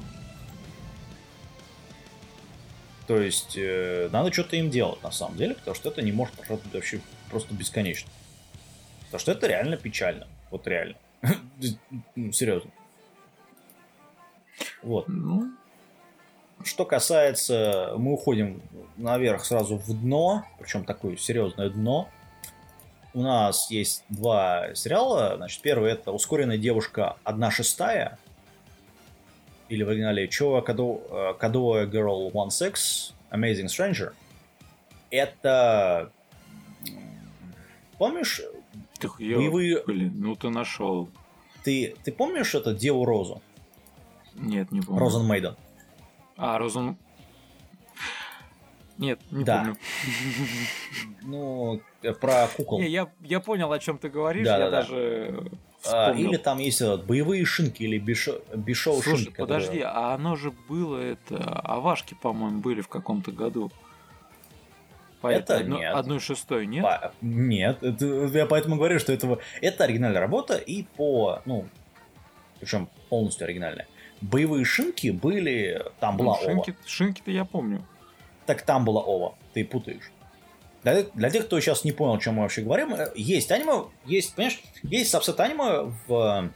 [3.07, 6.41] То есть, э, надо что-то им делать, на самом деле, потому что это не может
[6.49, 8.09] работать вообще просто бесконечно.
[9.07, 10.29] Потому что это реально печально.
[10.51, 10.95] Вот реально.
[12.33, 12.71] Серьезно.
[14.83, 15.09] Вот.
[15.09, 15.51] Ну,
[16.65, 18.63] Что касается, мы уходим
[18.97, 22.09] наверх сразу в дно, причем такое серьезное дно.
[23.15, 25.35] У нас есть два сериала.
[25.37, 28.19] Значит, первый это ускоренная девушка одна шестая.
[29.69, 34.13] Или в оригинале Чоа Кадо- э, Кадоа Girl One Six Amazing Stranger.
[35.11, 36.11] Это...
[37.99, 38.41] Помнишь,
[38.99, 39.83] так я, боевые...
[39.87, 41.09] блин, ну ты нашел.
[41.65, 43.43] Ты, ты помнишь это Деву Розу?
[44.35, 45.01] Нет, не помню.
[45.01, 45.57] Розен Мейден?
[46.43, 46.97] А, Розен...
[48.99, 49.59] Нет, не Да.
[49.59, 49.77] помню.
[51.23, 52.81] Ну, э, про кукол.
[52.81, 54.77] Не, я, я понял, о чем ты говоришь, Да, я да, да.
[54.83, 55.51] даже
[55.87, 56.31] А, вспомнил.
[56.31, 59.31] или там есть этот, боевые шинки или бишо, бишоу Слушай, шинки.
[59.31, 61.37] которые- подожди, а оно же было это...
[61.65, 63.71] Авашки, по-моему, были в каком-то году.
[65.21, 65.95] По Это одно- нет.
[65.95, 66.85] Одной шестой, нет?
[67.21, 68.05] Нет, это-
[68.37, 71.67] я поэтому говорю, что это, это оригинальная работа, и по, ну,
[72.59, 73.87] причем полностью оригинальная.
[74.23, 76.45] Боевые шинки были, там была Ну, ова.
[76.45, 77.85] шинки, шинки-то я помню.
[78.47, 80.11] Так там была ова, ты путаешь.
[80.85, 83.85] Для, для тех, кто сейчас не понял, о чем мы вообще говорим, э, есть аниме,
[84.05, 86.51] есть, понимаешь, есть сабсет аниме в,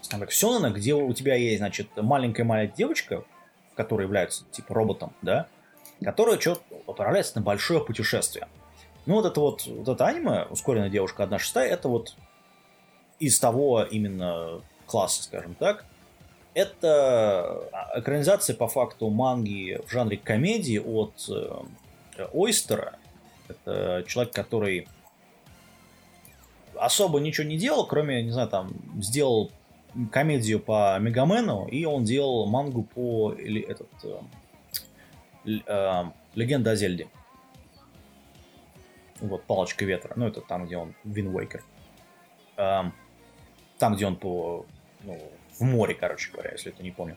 [0.00, 3.24] скажем так, в Сёнэне, где у тебя есть, значит, маленькая-маленькая девочка,
[3.74, 5.46] которая является, типа, роботом, да,
[6.02, 8.48] которая что отправляется на большое путешествие.
[9.06, 12.16] Ну вот это вот, вот это аниме, ускоренная девушка 1 шестая, это вот
[13.18, 15.84] из того именно класса, скажем так.
[16.56, 22.94] Это экранизация по факту манги в жанре комедии от э, Ойстера.
[23.46, 24.88] Это человек, который
[26.76, 29.50] особо ничего не делал, кроме, не знаю, там, сделал
[30.10, 33.90] комедию по Мегамену, и он делал мангу по или этот
[35.44, 36.04] э, э,
[36.34, 37.06] Легенда о Зельде.
[39.20, 40.14] Вот, Палочка ветра.
[40.16, 41.62] Ну, это там, где он Wind Waker.
[42.56, 42.84] Э,
[43.78, 44.64] там, где он по
[45.02, 45.20] ну,
[45.58, 47.16] в море, короче говоря, если это не помню.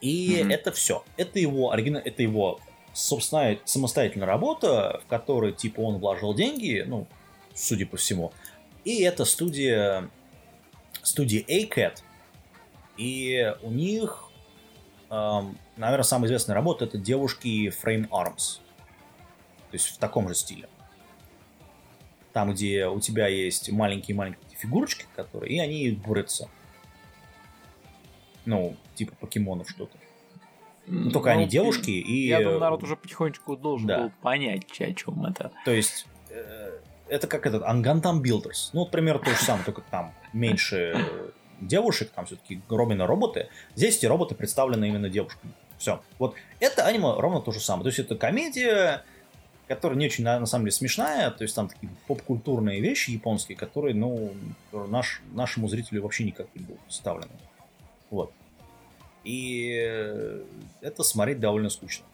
[0.00, 0.52] И mm-hmm.
[0.52, 1.04] это все.
[1.16, 2.60] Это его оригинал, это его
[2.92, 7.06] собственная самостоятельная работа, в которой типа он вложил деньги, ну,
[7.54, 8.32] судя по всему.
[8.84, 10.08] И это студия
[11.02, 11.98] студия ACAT.
[12.96, 14.24] И у них,
[15.10, 18.60] эм, наверное, самая известная работа это девушки Frame Arms.
[19.70, 20.68] То есть в таком же стиле.
[22.32, 26.48] Там, где у тебя есть маленькие-маленькие фигурочки, которые, и они борются.
[28.50, 29.96] Ну, типа покемонов что-то.
[30.88, 32.26] Ну, только ну, они девушки и...
[32.26, 33.98] Я думаю, народ уже потихонечку должен да.
[34.00, 35.52] был понять, о чем это.
[35.64, 36.72] То есть, э,
[37.08, 38.70] это как этот Ангантам Builders.
[38.72, 41.06] Ну, вот примерно то же самое, только там меньше
[41.60, 43.50] девушек, там все-таки ровно роботы.
[43.76, 45.52] Здесь эти роботы представлены именно девушками.
[45.78, 46.02] Все.
[46.18, 47.84] Вот это аниме ровно то же самое.
[47.84, 49.04] То есть это комедия,
[49.68, 51.30] которая не очень, на, на самом деле, смешная.
[51.30, 54.32] То есть там такие поп-культурные вещи японские, которые, ну,
[54.72, 57.30] наш, нашему зрителю вообще никак не будут представлены.
[58.10, 58.32] Вот.
[59.24, 60.42] И
[60.80, 62.06] это смотреть довольно скучно.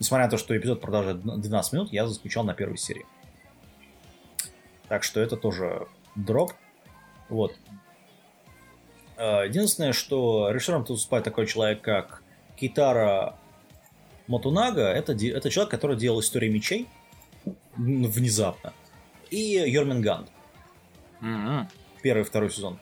[0.00, 3.06] Несмотря на то, что эпизод продолжает 12 минут, я заскучал на первой серии.
[4.88, 6.52] Так что это тоже дроп.
[7.28, 7.54] Вот.
[9.16, 12.22] А, единственное, что режиссером тут выступает такой человек, как
[12.56, 13.36] Китара
[14.28, 14.82] Матунага.
[14.82, 16.88] Это, это человек, который делал «Историю мечей»
[17.76, 18.72] внезапно.
[19.30, 20.28] И Йорминганд.
[21.20, 21.66] Mm-hmm.
[22.02, 22.78] Первый и второй сезон.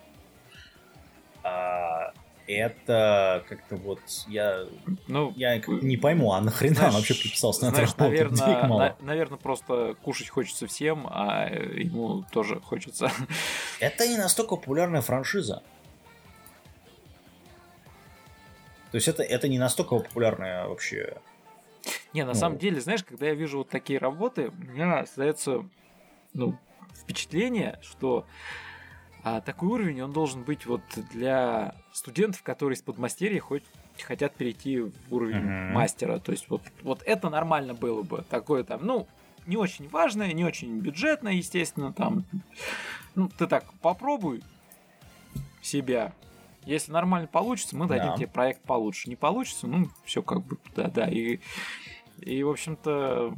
[2.46, 4.66] Это как-то вот я,
[5.08, 8.96] ну, я не пойму, а нахрена знаешь, он вообще подписался на знаешь, это наверное, на,
[9.00, 13.10] наверное, просто кушать хочется всем, а ему тоже хочется.
[13.80, 15.62] Это не настолько популярная франшиза.
[18.92, 21.18] То есть это, это не настолько популярная вообще.
[22.14, 22.34] Не, на ну...
[22.34, 25.68] самом деле, знаешь, когда я вижу вот такие работы, у меня остается
[26.32, 26.58] ну,
[26.94, 28.24] впечатление, что
[29.28, 33.64] а такой уровень, он должен быть вот для студентов, которые из подмастерья хоть
[34.00, 35.72] хотят перейти в уровень uh-huh.
[35.72, 36.20] мастера.
[36.20, 38.24] То есть вот, вот это нормально было бы.
[38.30, 39.08] Такое там, ну,
[39.44, 42.24] не очень важное, не очень бюджетное, естественно, там.
[43.16, 44.44] Ну, ты так попробуй
[45.60, 46.12] себя.
[46.64, 48.16] Если нормально получится, мы дадим да.
[48.18, 49.08] тебе проект получше.
[49.08, 51.08] Не получится, ну, все как бы, да, да.
[51.08, 51.40] И,
[52.18, 53.34] и в общем-то,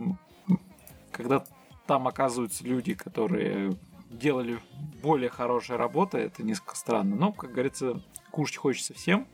[1.13, 1.43] когда
[1.87, 3.75] там оказываются люди, которые
[4.11, 4.59] делали
[5.03, 7.17] более хорошие работы, это несколько странно.
[7.17, 8.01] Но, как говорится,
[8.31, 9.27] кушать хочется всем.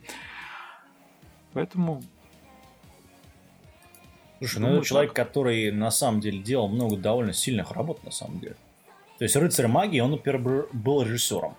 [1.53, 2.03] Поэтому...
[4.39, 8.41] Слушай, ну это человек, который на самом деле делал много довольно сильных работ, на самом
[8.41, 8.57] деле.
[9.19, 11.55] То есть «Рыцарь магии», он, например, был режиссером.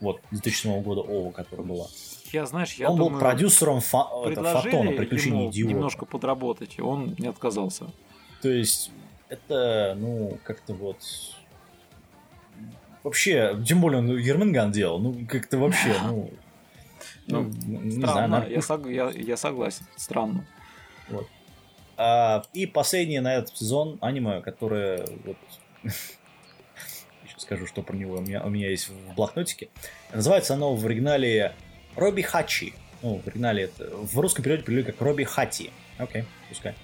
[0.00, 1.86] Вот, 2007 года Ова, которая была.
[2.32, 5.74] Я, знаешь, я Он думаю, был продюсером фа- это, Фотона, приключений идиота.
[5.74, 7.86] немножко подработать, и он не отказался.
[8.42, 8.90] То есть,
[9.28, 10.98] это, ну, как-то вот
[13.08, 16.30] вообще, тем более он Ерминган делал, ну как-то вообще, ну...
[17.30, 20.46] Ну, не странно, знаю, я, сог, я, я согласен, странно.
[21.10, 21.28] Вот.
[21.98, 25.36] А, и последнее на этот сезон аниме, которое вот
[27.26, 29.68] сейчас скажу, что про него у меня, у меня есть в блокнотике.
[30.12, 31.54] Называется оно в оригинале
[31.96, 32.72] Робби Хачи.
[33.02, 35.70] Ну, в оригинале это в русском переводе перевели как Робби Хати.
[35.98, 36.74] Окей, пускай.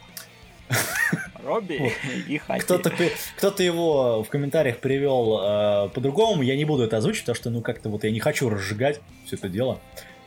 [1.44, 1.92] Робби
[2.28, 2.62] и Хати.
[2.62, 2.92] Кто-то,
[3.36, 7.60] кто-то его в комментариях привел э, по-другому, я не буду это озвучить, потому что, ну,
[7.60, 9.80] как-то вот я не хочу разжигать все это дело.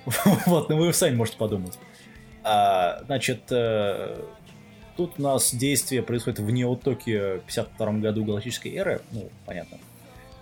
[0.46, 1.78] вот, ну вы сами можете подумать.
[2.44, 4.22] А, значит, э,
[4.96, 9.78] тут у нас действие происходит в Неотоке в 52 году галактической эры, ну, понятно.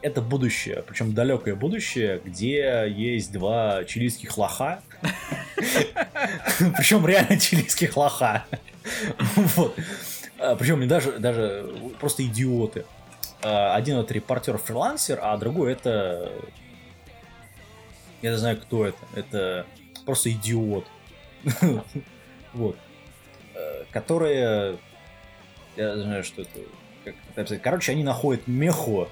[0.01, 4.81] Это будущее, причем далекое будущее, где есть два чилийских лоха.
[6.77, 8.45] Причем реально чилийских лоха.
[9.35, 9.75] Вот.
[10.39, 11.69] А, Причем не даже, даже
[11.99, 12.85] просто идиоты.
[13.41, 16.31] А, один это репортер-фрилансер, а другой это...
[18.21, 18.97] Я не знаю, кто это.
[19.15, 19.65] Это
[20.05, 20.85] просто идиот.
[22.53, 22.77] Вот.
[23.53, 24.77] А, Которые...
[25.75, 27.59] Я знаю, что это...
[27.59, 29.09] Короче, они находят меху,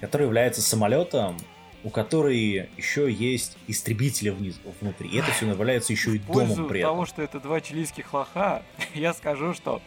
[0.00, 1.36] который является самолетом,
[1.84, 5.10] у которой еще есть истребители вниз, внутри.
[5.10, 6.92] И это все является еще и домом при этом.
[6.92, 8.62] того, что это два чилийских лоха,
[8.94, 9.80] я скажу, что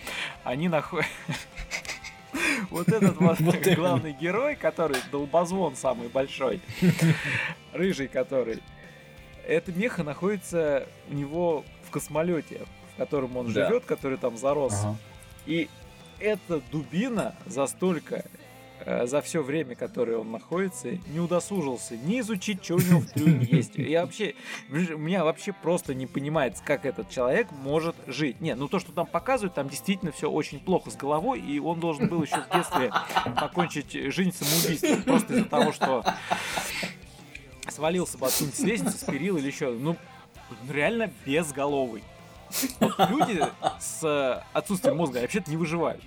[0.43, 1.07] они находят...
[2.69, 3.39] Вот этот вот
[3.75, 6.59] главный герой, который долбозвон самый большой,
[7.73, 8.61] рыжий который,
[9.47, 12.61] эта меха находится у него в космолете,
[12.93, 14.85] в котором он живет, который там зарос.
[15.45, 15.67] И
[16.19, 18.25] эта дубина за столько
[19.03, 23.45] за все время, которое он находится, не удосужился не изучить, что у него в трюме
[23.45, 23.75] есть.
[23.75, 24.35] Я вообще,
[24.69, 28.39] меня вообще просто не понимается, как этот человек может жить.
[28.39, 31.81] Не, ну то, что там показывают, там действительно все очень плохо с головой, и он
[31.81, 32.93] должен был еще в детстве
[33.39, 36.05] покончить жизнь самоубийством, просто из-за того, что
[37.69, 39.71] свалился бы откуда-нибудь с лестницы, с или еще.
[39.71, 39.97] Ну,
[40.69, 42.03] реально безголовый.
[42.79, 43.43] Вот люди
[43.81, 46.01] с отсутствием мозга вообще-то не выживают.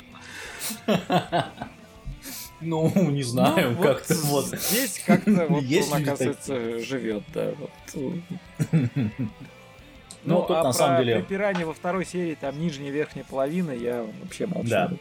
[2.61, 4.61] Ну, не знаю, ну, как-то вот, вот.
[4.61, 6.85] Здесь как-то вот Есть он, оказывается, такие?
[6.85, 7.55] живет, да.
[7.95, 8.15] Вот.
[10.23, 11.23] Ну, ну, тут а на самом деле...
[11.23, 14.69] пиране во второй серии, там нижняя верхняя половина, я вообще молчу.
[14.69, 14.93] Да.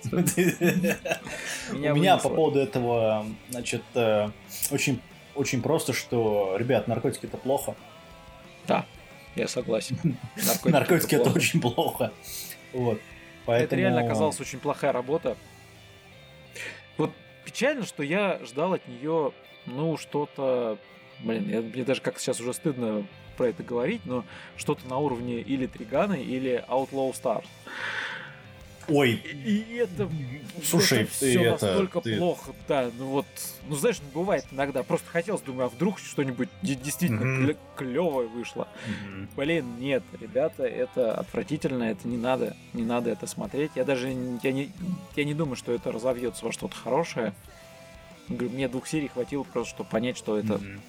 [1.74, 4.30] У меня по поводу этого, значит, э,
[4.72, 5.02] очень,
[5.36, 7.76] очень просто, что, ребят, наркотики это плохо.
[8.66, 8.86] Да,
[9.36, 10.18] я согласен.
[10.64, 12.14] Наркотики, это, очень плохо.
[12.72, 13.02] Вот.
[13.46, 13.66] Поэтому...
[13.66, 15.36] Это реально оказалась очень плохая работа.
[16.96, 17.12] Вот
[17.50, 19.32] печально, что я ждал от нее,
[19.66, 20.78] ну, что-то...
[21.22, 23.06] Блин, я, мне даже как сейчас уже стыдно
[23.38, 24.24] про это говорить, но
[24.56, 27.48] что-то на уровне или Тригана, или Outlaw Stars.
[28.90, 29.12] Ой.
[29.14, 30.10] И это,
[30.64, 32.18] Слушай, это все это, настолько ты...
[32.18, 32.90] плохо, да.
[32.98, 33.26] Ну вот,
[33.68, 34.84] ну знаешь, бывает иногда.
[34.84, 37.58] Просто хотелось, думаю, а вдруг что-нибудь действительно mm-hmm.
[37.76, 38.68] клевое вышло.
[38.88, 39.28] Mm-hmm.
[39.36, 43.72] Блин, нет, ребята, это отвратительно, это не надо, не надо это смотреть.
[43.76, 44.72] Я даже я не,
[45.16, 47.34] я не думаю, что это разовьется во что-то хорошее.
[48.28, 50.80] Мне двух серий хватило просто, чтобы понять, что это mm-hmm.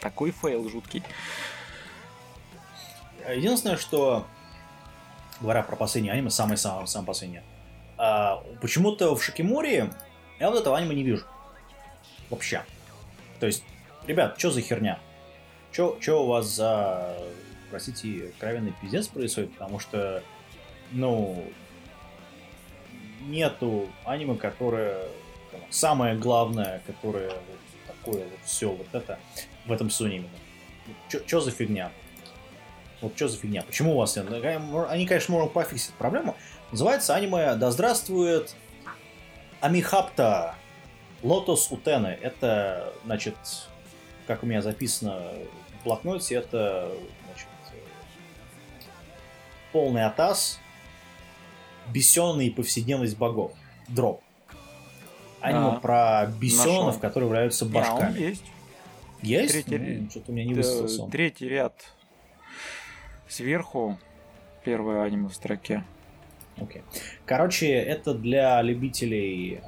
[0.00, 1.02] такой фейл жуткий.
[3.28, 4.26] Единственное, что
[5.40, 7.42] говоря про последнее аниме, самое-самое самое последнее.
[7.96, 9.90] А, почему-то в Шикимори
[10.38, 11.24] я вот этого аниме не вижу.
[12.30, 12.64] Вообще.
[13.40, 13.64] То есть,
[14.06, 14.98] ребят, что за херня?
[15.72, 17.16] Что у вас за,
[17.70, 19.52] простите, кровенный пиздец происходит?
[19.52, 20.22] Потому что,
[20.92, 21.44] ну,
[23.22, 25.08] нету аниме, которое
[25.68, 29.18] самое главное, которое вот такое вот все вот это
[29.66, 30.30] в этом сезоне именно.
[31.26, 31.92] Что за фигня?
[33.00, 33.62] Вот что за фигня?
[33.62, 34.26] Почему у вас нет?
[34.88, 36.36] Они, конечно, могут пофиксить проблему.
[36.70, 38.54] Называется аниме «Да здравствует
[39.60, 40.54] Амихапта
[41.22, 42.18] Лотос Утены».
[42.20, 43.34] Это, значит,
[44.26, 45.22] как у меня записано
[45.80, 46.92] в блокноте, это,
[47.26, 47.48] значит,
[49.72, 50.60] полный атас,
[51.88, 53.52] бесенный повседневность богов.
[53.88, 54.22] Дроп.
[55.40, 57.00] Аниме а, про бесенов, нашел.
[57.00, 58.12] которые являются башками.
[58.12, 58.44] Да, есть.
[59.22, 59.52] Есть?
[59.52, 61.10] Третий, ну, что-то у меня не высосался.
[61.10, 61.74] Третий ряд
[63.30, 63.96] Сверху
[64.64, 65.84] первое аниме в строке.
[66.56, 66.82] Окей.
[66.82, 67.02] Okay.
[67.24, 69.60] Короче, это для любителей...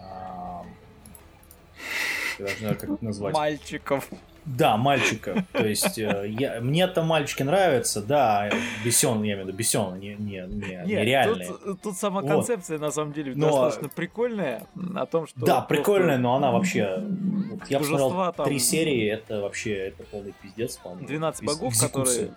[2.38, 3.34] я даже не знаю, как это назвать.
[3.34, 4.08] Мальчиков.
[4.44, 5.46] Да, мальчика.
[5.52, 8.50] То есть э, я, мне там мальчики нравятся, да,
[8.84, 11.46] бесен, я имею в виду, бесен, не, не, не, не реальные.
[11.46, 12.86] Тут, тут сама концепция, вот.
[12.86, 13.46] на самом деле, но...
[13.46, 14.64] достаточно прикольная,
[14.96, 15.38] о том, что...
[15.38, 17.04] Да, прикольная, но она вообще...
[17.52, 18.44] Вот я посмотрел там...
[18.44, 21.06] три серии, это вообще, это полный пиздец, по-моему.
[21.06, 22.32] 12 богов, которые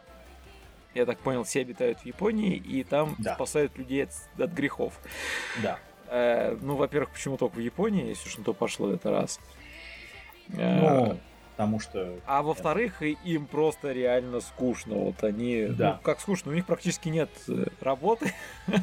[0.96, 3.36] я так понял, все обитают в Японии, и там да.
[3.36, 5.00] спасают людей от, от грехов.
[5.62, 5.78] Да.
[6.08, 9.40] Э, ну, во-первых, почему только в Японии, если уж на то пошло, это раз.
[10.54, 11.20] Э, ну,
[11.52, 12.18] потому что...
[12.26, 14.96] А во-вторых, им просто реально скучно.
[14.96, 15.68] Вот они...
[15.68, 15.94] Да.
[15.94, 18.34] Ну, как скучно, у них практически нет э, работы.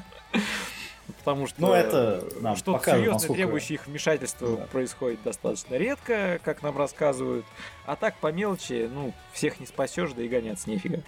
[1.18, 3.34] Потому что ну, это нам что-то серьезно насколько...
[3.34, 4.66] требующее их вмешательства да.
[4.66, 7.44] происходит достаточно редко, как нам рассказывают.
[7.86, 11.02] А так по мелочи, ну, всех не спасешь, да и гоняться нефига.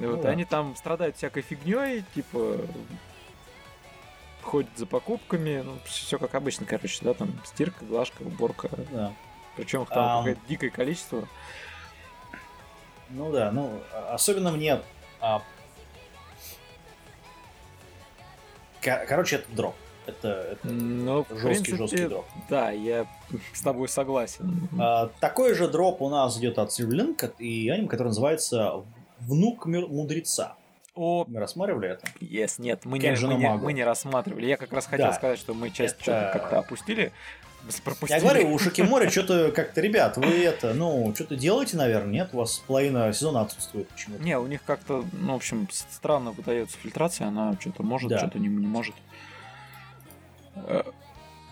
[0.00, 0.30] Ну, вот, да.
[0.30, 2.58] Они там страдают всякой фигней, типа
[4.46, 8.70] ходят за покупками, ну, все как обычно, короче, да, там стирка, глажка, уборка.
[8.92, 9.12] Да.
[9.56, 10.18] Причем их там а...
[10.18, 11.28] какое-то дикое количество.
[13.10, 14.80] Ну да, ну, особенно мне...
[15.20, 15.42] А...
[18.80, 19.74] Короче, это дроп.
[20.06, 22.26] Это, это ну, жесткий, принципе, жесткий дроп.
[22.48, 23.08] Да, я
[23.52, 24.68] с тобой согласен.
[24.78, 28.84] А, такой же дроп у нас идет от Sirlink и аним, который называется
[29.20, 30.56] внук мудреца.
[30.94, 31.24] О...
[31.28, 32.06] Мы рассматривали это?
[32.20, 34.46] Yes, нет, мы не, мы, не, мы не рассматривали.
[34.46, 35.12] Я как раз хотел да.
[35.12, 36.02] сказать, что мы часть это...
[36.02, 37.12] что-то как-то опустили.
[37.84, 38.18] Пропустили.
[38.18, 42.30] Я говорю, у Шакимори что-то как-то, ребят, вы это, ну, что-то делаете, наверное, нет?
[42.32, 44.22] У вас половина сезона отсутствует почему-то.
[44.22, 48.18] Не, у них как-то, ну, в общем, странно выдается фильтрация, она что-то может, да.
[48.18, 48.94] что-то не, не может.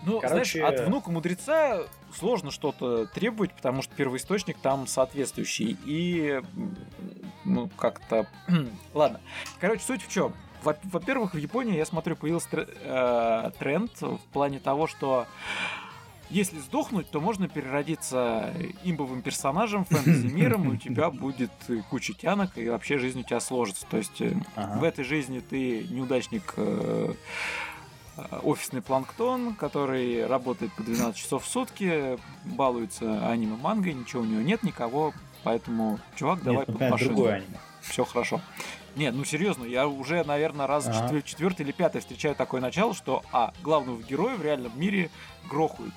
[0.01, 0.59] Э, ну, Короче...
[0.59, 5.77] знаешь, от внука мудреца сложно что-то требовать, потому что первоисточник там соответствующий.
[5.85, 6.41] И
[7.43, 8.27] ну, как-то...
[8.93, 9.21] Ладно.
[9.59, 10.33] Короче, суть в чем?
[10.63, 15.27] во-первых, в Японии, я смотрю, появился э, тренд в плане того, что
[16.29, 18.51] если сдохнуть, то можно переродиться
[18.83, 21.51] имбовым персонажем, фэнтези-миром, и у тебя будет
[21.89, 23.85] куча тянок, и вообще жизнь у тебя сложится.
[23.89, 24.79] То есть э, ага.
[24.79, 27.13] в этой жизни ты неудачник э,
[28.43, 34.63] офисный планктон, который работает по 12 часов в сутки, балуется аниме-мангой, ничего у него нет,
[34.63, 35.13] никого,
[35.43, 37.41] поэтому, чувак, давай нет, под машину.
[37.81, 38.41] Все хорошо.
[38.95, 41.07] Нет, ну серьезно, я уже, наверное, раз ага.
[41.07, 45.09] четвер- четвертый или пятый встречаю такое начало, что, а, главного героя в реальном мире
[45.49, 45.93] грохают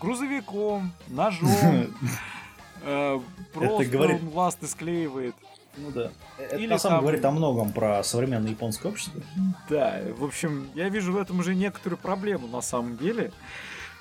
[0.00, 1.50] грузовиком, ножом,
[2.82, 3.20] э,
[3.52, 5.34] просто он ласты склеивает.
[5.76, 6.10] Ну да.
[6.38, 7.04] Это Или на самом там...
[7.04, 9.20] говорит о многом про современное японское общество.
[9.68, 13.32] Да, в общем, я вижу в этом уже некоторую проблему на самом деле.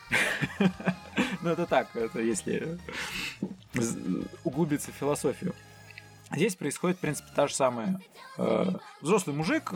[1.41, 2.79] Ну это так, это если
[4.43, 5.53] углубиться в философию.
[6.31, 8.01] Здесь происходит, в принципе, та же самая.
[8.37, 8.71] Э,
[9.01, 9.71] взрослый мужик,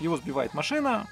[0.00, 1.06] его сбивает машина,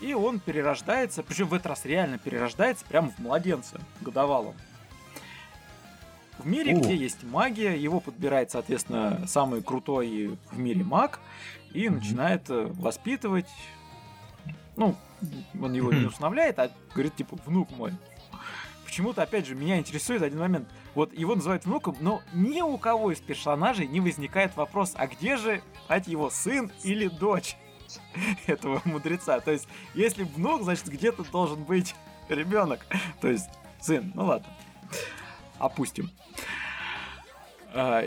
[0.00, 4.54] и он перерождается, причем в этот раз реально перерождается прямо в младенца годовалом.
[6.40, 6.80] В мире, У.
[6.80, 11.20] где есть магия, его подбирает, соответственно, самый крутой в мире маг
[11.72, 11.90] и mm-hmm.
[11.90, 13.48] начинает э, воспитывать.
[14.76, 14.96] Ну,
[15.60, 17.92] он его не усыновляет, а говорит, типа, внук мой.
[18.86, 20.66] Почему-то, опять же, меня интересует один момент.
[20.94, 25.36] Вот его называют внуком, но ни у кого из персонажей не возникает вопрос, а где
[25.36, 27.56] же, кстати, его сын или дочь
[28.46, 29.40] этого мудреца?
[29.40, 31.94] То есть, если внук, значит, где-то должен быть
[32.30, 32.80] ребенок.
[33.20, 34.48] То есть, сын, ну ладно
[35.60, 36.10] опустим.
[37.72, 38.04] А,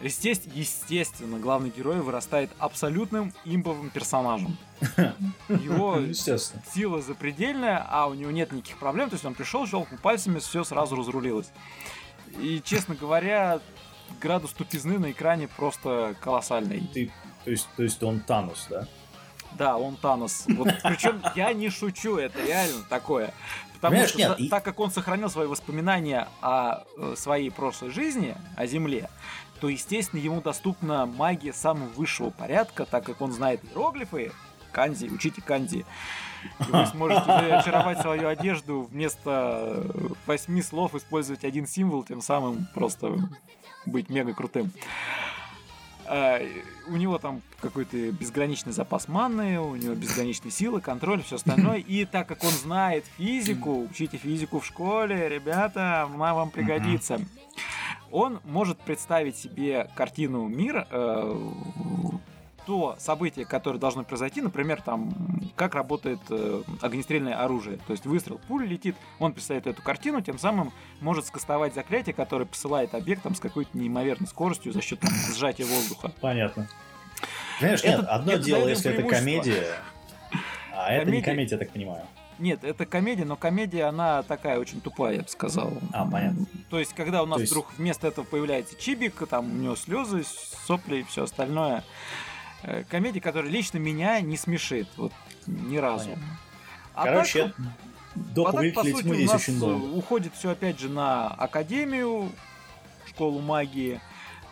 [0.00, 4.56] естественно, естественно, главный герой вырастает абсолютным имбовым персонажем.
[5.48, 6.00] Его
[6.72, 9.10] сила запредельная, а у него нет никаких проблем.
[9.10, 11.50] То есть он пришел, щелкнул пальцами, все сразу разрулилось.
[12.40, 13.60] И, честно говоря,
[14.20, 16.88] градус тупизны на экране просто колоссальный.
[16.92, 17.12] Ты,
[17.44, 18.88] то, есть, то есть он Танос, да?
[19.52, 20.44] Да, он Танос.
[20.48, 23.32] Вот, причем я не шучу, это реально такое.
[23.86, 27.90] Потому Понимаешь, что нет, за, так как он сохранил свои воспоминания о э, своей прошлой
[27.90, 29.08] жизни, о Земле,
[29.60, 34.32] то, естественно, ему доступна магия самого высшего порядка, так как он знает иероглифы,
[34.72, 35.86] канзи, учите канзи.
[36.60, 39.84] И вы сможете очаровать свою одежду вместо
[40.26, 43.16] восьми слов использовать один символ, тем самым просто
[43.86, 44.72] быть мега крутым.
[46.08, 46.40] А,
[46.86, 51.78] у него там какой-то безграничный запас маны, у него безграничные силы, контроль, все остальное.
[51.78, 57.20] И так как он знает физику, учите физику в школе, ребята, она вам пригодится.
[58.10, 61.50] Он может представить себе картину мира, э,
[62.66, 65.14] то событие, которое должно произойти, например, там,
[65.54, 67.78] как работает э, огнестрельное оружие.
[67.86, 72.44] То есть выстрел, пуля летит, он представляет эту картину, тем самым может скастовать заклятие, которое
[72.44, 76.12] посылает объект там, с какой-то неимоверной скоростью за счет там, сжатия воздуха.
[76.20, 76.68] Понятно.
[77.60, 79.66] Знаешь, это, нет, одно это, дело, если это комедия,
[80.72, 81.02] а комедия...
[81.02, 82.06] это не комедия, я так понимаю.
[82.38, 85.72] Нет, это комедия, но комедия, она такая очень тупая, я бы сказал.
[85.92, 86.44] А, понятно.
[86.68, 87.50] То есть, когда у нас есть...
[87.50, 90.22] вдруг вместо этого появляется Чибик, там у него слезы,
[90.66, 91.82] сопли и все остальное,
[92.66, 94.88] Э, комедия, которая лично меня не смешит.
[94.96, 95.12] Вот
[95.46, 96.10] ни разу.
[96.94, 97.54] А Короче, так,
[98.16, 99.84] до а так, по сути, у нас очень долго.
[99.96, 102.32] уходит все опять же на Академию,
[103.06, 104.00] школу магии,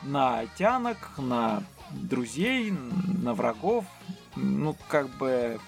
[0.02, 2.72] на тянок, на друзей,
[3.20, 3.84] на врагов.
[4.36, 5.58] Ну, как бы...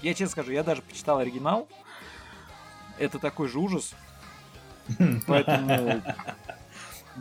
[0.00, 1.68] Я честно скажу, я даже почитал оригинал.
[2.98, 3.94] Это такой же ужас.
[5.26, 6.02] Поэтому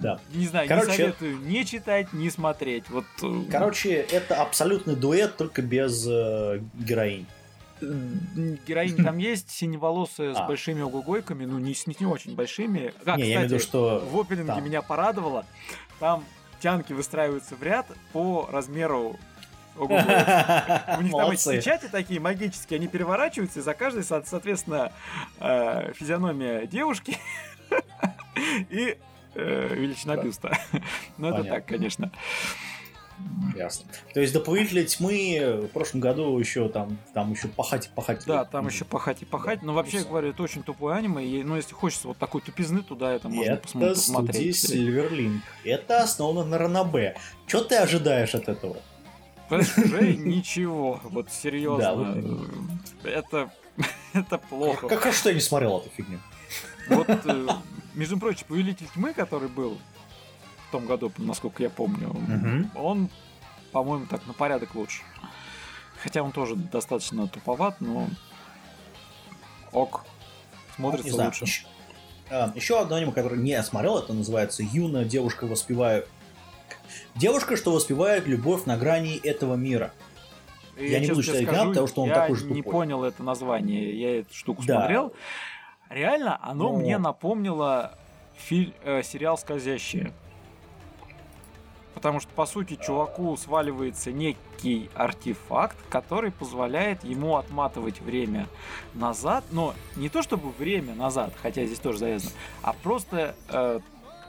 [0.02, 0.20] да.
[0.34, 2.90] Не знаю, Короче, не советую не читать, не смотреть.
[2.90, 3.06] Вот...
[3.22, 7.26] Э, Короче, это абсолютный дуэт, только без э, героинь.
[7.82, 10.48] Героинь там есть, синеволосая с а.
[10.48, 12.94] большими угогойками, ну не, не, не очень большими.
[13.06, 14.66] А, не, кстати, я виду, что в опенинге там.
[14.66, 15.46] меня порадовало.
[16.00, 16.24] Там
[16.60, 19.18] тянки выстраиваются в ряд по размеру
[19.80, 19.88] у
[21.02, 24.92] них там эти печати такие магические, они переворачиваются, и за каждой, соответственно,
[25.40, 27.18] э, физиономия девушки
[28.70, 28.98] и
[29.38, 30.24] э, величина да.
[30.24, 30.58] бюста.
[31.18, 32.12] Но это так, конечно.
[33.56, 33.90] Ясно.
[34.14, 38.24] То есть до повелителя тьмы в прошлом году еще там, там еще пахать и пахать.
[38.28, 39.64] Да, там еще пахать и пахать.
[39.64, 41.26] Но вообще, говорю, это очень тупое аниме.
[41.26, 44.64] И, ну, если хочется вот такой тупизны, туда это можно это посмотреть.
[44.64, 45.40] Это Silverlink.
[45.64, 47.18] Это основано на Ранабе.
[47.48, 48.78] Что ты ожидаешь от этого?
[49.50, 51.00] Уже ничего.
[51.04, 52.22] Вот серьезно.
[53.04, 53.52] Это
[54.14, 54.88] это плохо.
[54.88, 56.20] Как хорошо, что я не смотрел эту фигню.
[56.90, 57.48] Вот э,
[57.98, 59.78] между прочим, Повелитель тьмы, который был
[60.68, 62.80] в том году, насколько я помню, угу.
[62.80, 63.10] он,
[63.72, 65.02] по-моему, так на порядок лучше.
[66.02, 68.08] Хотя он тоже достаточно туповат, но
[69.72, 70.06] ок,
[70.76, 71.46] смотрится ну, лучше.
[71.46, 71.66] Еще,
[72.30, 76.06] а, еще одно аниме, которое не смотрел, это называется «Юная девушка воспеваю
[77.16, 79.92] Девушка, что воспевает любовь на грани этого мира.
[80.80, 82.56] Я, не буду читать скажу, потому что он такой же тупой.
[82.56, 84.82] не понял это название, я эту штуку да.
[84.82, 85.14] смотрел.
[85.90, 86.78] Реально, оно Но...
[86.78, 87.98] мне напомнило
[88.36, 90.14] фильм, э, сериал «Скользящие».
[91.94, 98.48] Потому что, по сути, чуваку сваливается некий артефакт, который позволяет ему отматывать время
[98.94, 99.44] назад.
[99.50, 103.80] Но не то чтобы время назад, хотя здесь тоже завязано, а просто э,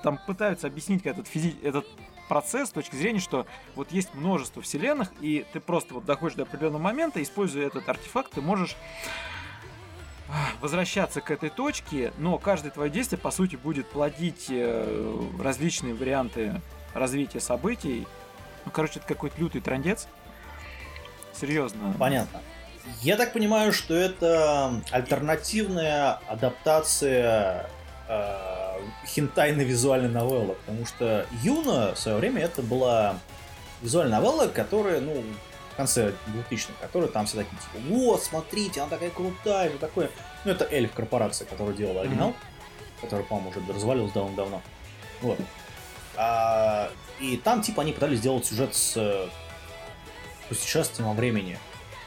[0.03, 1.87] там пытаются объяснить этот, физи- этот
[2.29, 6.45] процесс с точки зрения, что вот есть множество вселенных, и ты просто вот доходишь до
[6.45, 8.77] определенного момента, используя этот артефакт, ты можешь
[10.61, 16.61] возвращаться к этой точке, но каждое твое действие, по сути, будет плодить э, различные варианты
[16.95, 18.07] развития событий.
[18.65, 20.09] Ну, короче, это какой-то лютый трандец.
[21.33, 21.95] Серьезно.
[21.99, 22.41] Понятно.
[23.01, 27.69] Я так понимаю, что это альтернативная адаптация
[28.09, 33.17] э, хентайной визуальной новеллы, потому что Юна в свое время это была
[33.83, 35.23] визуальная новелла, которая, ну,
[35.79, 40.11] конце 2000-х, которая там все такие, типа, вот, смотрите, она такая крутая, что такое.
[40.45, 43.01] Ну, это Эльф корпорация, которая делала оригинал, mm-hmm.
[43.03, 44.61] который, по-моему, уже развалился давно-давно.
[45.23, 45.39] Вот.
[46.17, 46.91] А,
[47.21, 49.29] и там, типа, они пытались сделать сюжет с э,
[50.49, 51.59] путешествием во времени.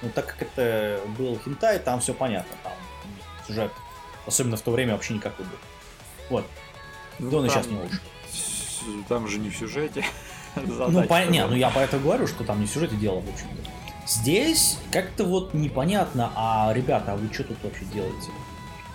[0.02, 2.53] Ну, так как это был хентай, там все понятно.
[2.64, 2.73] Там
[3.48, 3.72] сюжет,
[4.26, 5.57] особенно в то время, вообще никакой был.
[6.30, 6.45] Вот.
[7.19, 8.02] Ну, он и сейчас не лучше.
[9.07, 10.03] Там же не в сюжете.
[10.55, 11.25] Ну, по...
[11.25, 13.69] не, ну я поэтому говорю, что там не в сюжете дело, в общем-то.
[14.07, 18.27] Здесь как-то вот непонятно, а ребята, а вы что тут вообще делаете?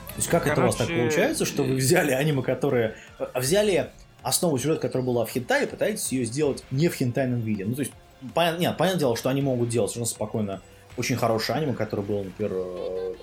[0.08, 0.52] То есть как Короче...
[0.52, 2.96] это у вас так получается, что вы взяли аниме, которые...
[3.18, 3.90] А, взяли
[4.22, 7.64] основу сюжета, которая была в хентае, пытаетесь ее сделать не в хентайном виде.
[7.64, 7.92] Ну, то есть,
[8.34, 10.62] понятно, нет, понятное дело, что они могут делать совершенно спокойно
[10.96, 13.14] очень хорошее аниме, которое было, например, э,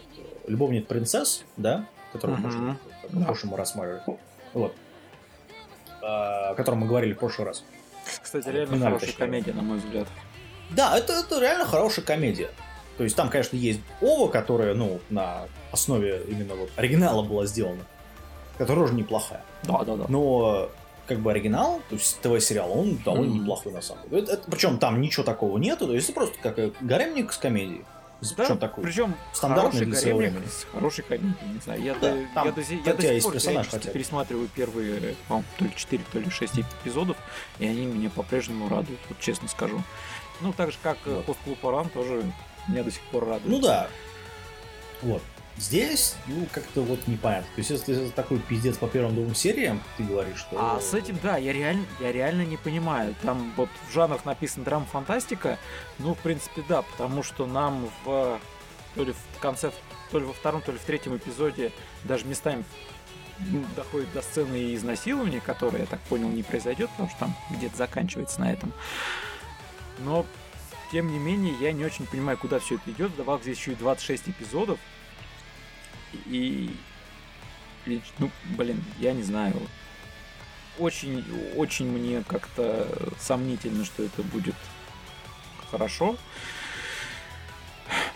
[0.47, 2.77] «Любовник принцесс», да, который uh-huh.
[3.11, 4.01] мы в прошлом рассматривали.
[4.53, 4.75] Вот.
[6.01, 7.63] О котором мы говорили в прошлый раз.
[8.21, 9.25] Кстати, реально Финале, хорошая точнее.
[9.25, 10.07] комедия, на мой взгляд.
[10.71, 12.49] Да, это, это реально хорошая комедия.
[12.97, 17.83] То есть там, конечно, есть Ова, которая, ну, на основе именно вот оригинала была сделана,
[18.57, 19.43] которая тоже неплохая.
[19.63, 20.05] Да, да, да.
[20.09, 20.69] Но
[21.07, 23.39] как бы оригинал, то есть ТВ-сериал, он довольно mm-hmm.
[23.39, 24.23] неплохой на самом деле.
[24.23, 27.83] Это, это, причем там ничего такого нету, то есть это просто как гаремник с комедией.
[28.31, 30.45] Да, причем такой причем стандартный для своего времени.
[30.45, 31.81] С хорошей комедией, не знаю.
[31.81, 35.65] Я, да, до, там, я, до, я до сих пор хотя пересматриваю первые, по то
[35.65, 37.17] ли 4, то ли 6 эпизодов,
[37.59, 39.81] и они меня по-прежнему радуют, вот честно скажу.
[40.41, 41.25] Ну, так же, как вот.
[41.25, 42.23] постклуб Оран тоже
[42.67, 43.49] меня до сих пор радует.
[43.49, 43.87] Ну да.
[45.01, 45.21] Вот.
[45.57, 47.47] Здесь, ну, как-то вот непонятно.
[47.55, 50.57] То есть, если это такой пиздец по первым двум сериям, ты говоришь, что...
[50.59, 53.15] А с этим, да, я реально, я реально не понимаю.
[53.21, 55.59] Там вот в жанрах написано драма-фантастика,
[55.99, 58.39] ну, в принципе, да, потому что нам в...
[58.95, 59.71] То ли в конце,
[60.11, 61.71] то ли во втором, то ли в третьем эпизоде
[62.03, 62.63] даже местами
[63.75, 68.39] доходит до сцены изнасилования, которое, я так понял, не произойдет, потому что там где-то заканчивается
[68.39, 68.71] на этом.
[69.99, 70.27] Но,
[70.91, 73.15] тем не менее, я не очень понимаю, куда все это идет.
[73.15, 74.79] Добавок здесь еще и 26 эпизодов.
[76.25, 76.75] И,
[78.19, 79.55] ну, блин, я не знаю.
[80.79, 81.23] Очень,
[81.55, 82.87] очень мне как-то
[83.19, 84.55] сомнительно, что это будет
[85.69, 86.17] хорошо.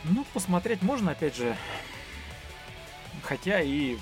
[0.04, 1.56] Ну, посмотреть можно, опять же.
[3.24, 3.98] Хотя и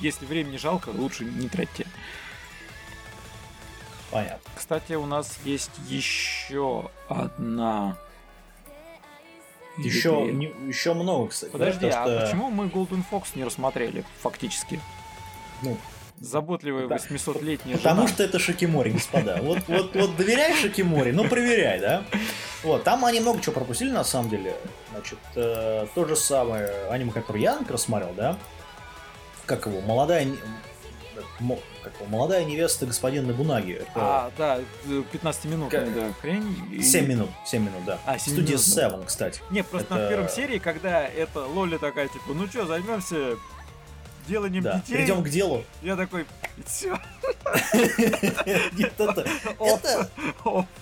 [0.00, 1.86] если времени жалко, лучше не тратьте.
[4.10, 4.50] Понятно.
[4.54, 7.98] Кстати, у нас есть еще одна
[9.78, 11.50] еще, не, еще много, кстати.
[11.50, 12.20] Подожди, да, а что...
[12.26, 14.80] почему мы Golden Fox не рассмотрели фактически?
[15.62, 15.76] Ну,
[16.18, 16.96] Заботливая да.
[16.96, 18.08] 800-летняя Потому жена.
[18.08, 19.38] что это Шакимори, господа.
[19.42, 22.04] Вот, вот, вот доверяй Шакимори, ну проверяй, да?
[22.62, 24.56] Вот, там они много чего пропустили, на самом деле.
[24.92, 28.38] Значит, э, то же самое аниме, которое я, например, смотрел, да?
[29.44, 29.80] Как его?
[29.82, 30.26] Молодая
[31.86, 33.72] как молодая невеста господина Набунаги.
[33.72, 33.90] Это...
[33.94, 34.60] А, да,
[35.12, 35.92] 15 минут, как...
[35.94, 36.82] да, хрень.
[36.82, 37.98] 7 минут, 7 минут, да.
[38.06, 38.98] А, 7 Студия минут, 7, да.
[39.06, 39.40] кстати.
[39.50, 40.02] Не, просто это...
[40.02, 43.36] на первом серии, когда это Лоли такая, типа, ну что, займемся
[44.26, 44.80] деланием да.
[44.80, 44.94] детей.
[44.94, 45.64] Перейдем к делу.
[45.82, 46.26] Я такой,
[46.66, 46.88] все.
[48.72, 49.24] Нет, это...
[49.60, 50.10] Это...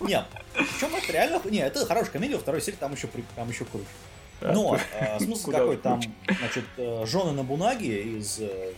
[0.00, 0.24] Нет,
[0.54, 1.40] причем это реально...
[1.44, 3.86] Не, это хорошая комедия, второй серии там еще, там еще круче.
[4.40, 8.72] Но а, смысл какой там, значит, э, жены на Бунаги из э,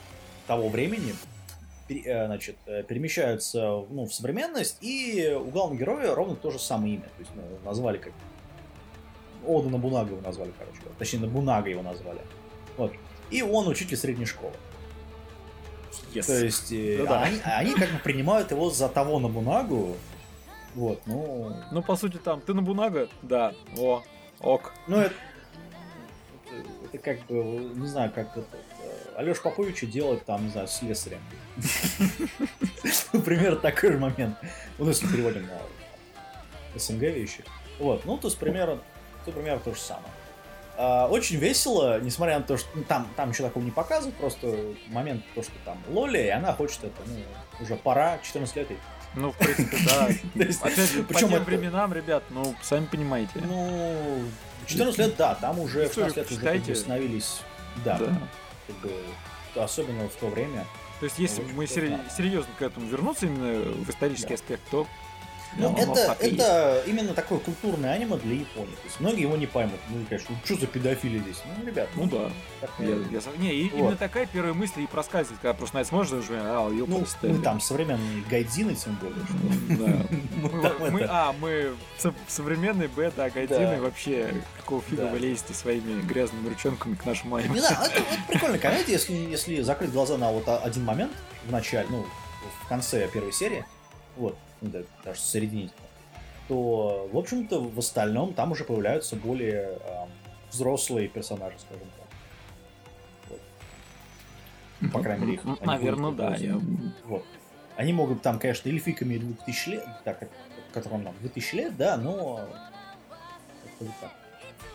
[0.47, 1.36] того времени, Э,
[1.89, 3.61] значит, э, перемещаются
[3.91, 7.05] ну, в современность, и у главного героя ровно то же самое имя.
[7.05, 8.13] То есть ну, назвали как...
[9.47, 10.79] Ода Набунага его назвали, короче.
[10.99, 12.21] Точнее, Набунага его назвали.
[12.77, 12.93] Вот.
[13.31, 14.53] И он учитель средней школы.
[16.13, 16.27] Yes.
[16.27, 17.23] То есть э, ну, да.
[17.23, 19.97] они, они как бы принимают его за того Набунагу.
[20.75, 21.53] Вот, ну...
[21.73, 23.09] Ну, по сути, там, ты Набунага?
[23.23, 23.55] Да.
[23.79, 24.03] О,
[24.41, 24.75] ок.
[24.89, 25.15] Ну, это,
[26.93, 28.59] это, как бы, не знаю, как это...
[29.17, 31.21] Алеш Попович делает там, не знаю, с слесарем.
[33.13, 34.37] Например, такой же момент.
[34.79, 37.45] Ну, если переводим на СНГ вещи.
[37.79, 38.79] Вот, ну, то есть примерно,
[39.25, 40.13] то примерно то же самое.
[40.79, 44.55] А, очень весело, несмотря на то, что ну, там, там еще такого не показывают, просто
[44.89, 47.17] момент, то, что там Лоли, и она хочет это, ну,
[47.61, 48.79] уже пора, 14 лет ей.
[49.15, 50.09] Ну, в принципе, да.
[50.67, 53.33] Опять же, по тем временам, ребят, ну, сами понимаете.
[53.37, 54.25] Ну,
[54.67, 57.41] 14 лет, да, там уже 16 лет уже становились,
[57.85, 57.99] да,
[58.67, 58.93] как бы,
[59.55, 60.67] особенно в то время.
[61.01, 64.87] То есть, если мы серьезно к этому вернуться именно в исторический аспект, то
[65.59, 68.75] ну, ну это, это именно такое культурное аниме для Японии.
[68.75, 69.81] То есть многие его не поймут.
[69.89, 71.43] Ну, конечно, ну, что за педофилия здесь?
[71.59, 72.67] Ну, ребят, ну, ну да.
[72.79, 73.79] Я, я, не, и, вот.
[73.79, 77.61] именно такая первая мысль и проскальзывает, когда просто найти смотришь, уже, а, ну, ну, там
[77.61, 79.25] современные гайдзины, тем более.
[79.27, 80.91] Что...
[80.91, 81.75] мы, а, мы
[82.29, 87.55] современные бета, а гайдзины вообще какого фига вы лезете своими грязными ручонками к нашему аниме.
[87.55, 91.13] Не знаю, это, это прикольная комедия, если, закрыть глаза на вот один момент
[91.47, 92.05] в начале, ну,
[92.63, 93.65] в конце первой серии,
[94.17, 95.71] вот, ну, да, даже середине,
[96.49, 100.07] то, в общем-то, в остальном там уже появляются более э,
[100.51, 103.39] взрослые персонажи, скажем так.
[104.81, 104.93] Вот.
[104.93, 105.61] По крайней мере, их.
[105.61, 106.37] Наверное, да.
[106.37, 106.61] Я...
[107.05, 107.25] Вот.
[107.77, 110.29] Они могут там, конечно, эльфиками 2000 лет, так,
[110.73, 112.49] которым нам 2000 лет, да, но...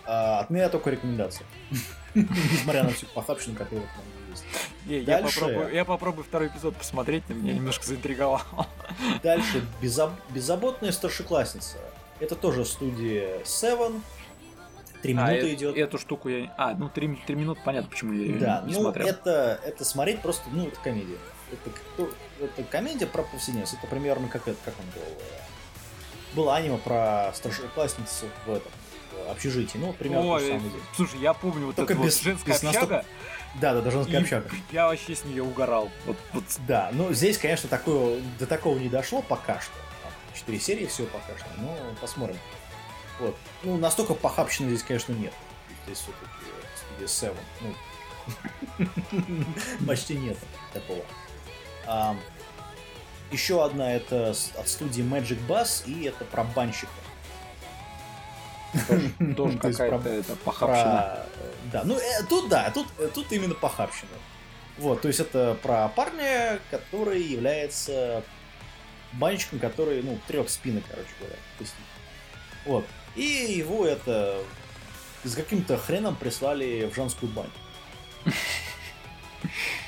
[0.06, 1.48] А, от меня только рекомендация.
[2.16, 4.44] Несмотря на всю похабщину, которую там есть.
[4.86, 8.42] Не, я, попробую, я попробую второй эпизод посмотреть, на меня немножко заинтриговал.
[9.24, 10.12] Дальше беззаб...
[10.30, 11.78] беззаботная старшеклассница.
[12.20, 14.02] Это тоже студия Seven.
[15.02, 15.78] Три а, минуты а, идет.
[15.78, 16.54] Эту штуку я.
[16.58, 19.08] А, ну три, три минуты, понятно, почему я да, не ну, смотрел.
[19.08, 21.18] Это, это смотреть просто, ну, это комедия.
[21.52, 22.10] Это,
[22.40, 23.74] это комедия про повседневность.
[23.74, 25.02] Это примерно как это, как он был.
[25.02, 28.72] Э, было аниме про старшеклассницу в этом
[29.12, 29.78] в общежитии.
[29.78, 32.52] Ну, примерно Ой, то же самое Слушай, я помню вот Только эту без, вот женская
[32.52, 32.80] без общага.
[32.80, 33.06] Настолько...
[33.56, 34.50] Да, да, даже общага.
[34.72, 35.92] Я вообще с нее угорал.
[36.06, 36.44] Вот, вот.
[36.68, 39.74] Да, ну здесь, конечно, такое, до такого не дошло пока что.
[40.34, 42.38] Четыре серии все пока что, но посмотрим.
[43.20, 43.36] Вот.
[43.64, 45.34] Ну, настолько похабщины здесь, конечно, нет.
[45.86, 47.68] Здесь все-таки студия Seven.
[48.80, 48.86] Ну,
[49.88, 50.38] почти нет
[50.74, 51.04] такого.
[51.86, 52.16] А,
[53.32, 56.92] еще одна это от студии Magic Bus, и это про банщика.
[59.36, 61.26] Тоже какая-то это похабщина.
[61.72, 64.10] Да, ну э, тут да, тут, э, тут именно похабщина.
[64.78, 68.24] Вот, то есть это про парня, который является
[69.14, 71.36] банщиком, который, ну, трех спинок, короче говоря.
[72.66, 72.86] Вот.
[73.16, 74.42] И его это
[75.24, 77.52] с каким-то хреном прислали в женскую баню.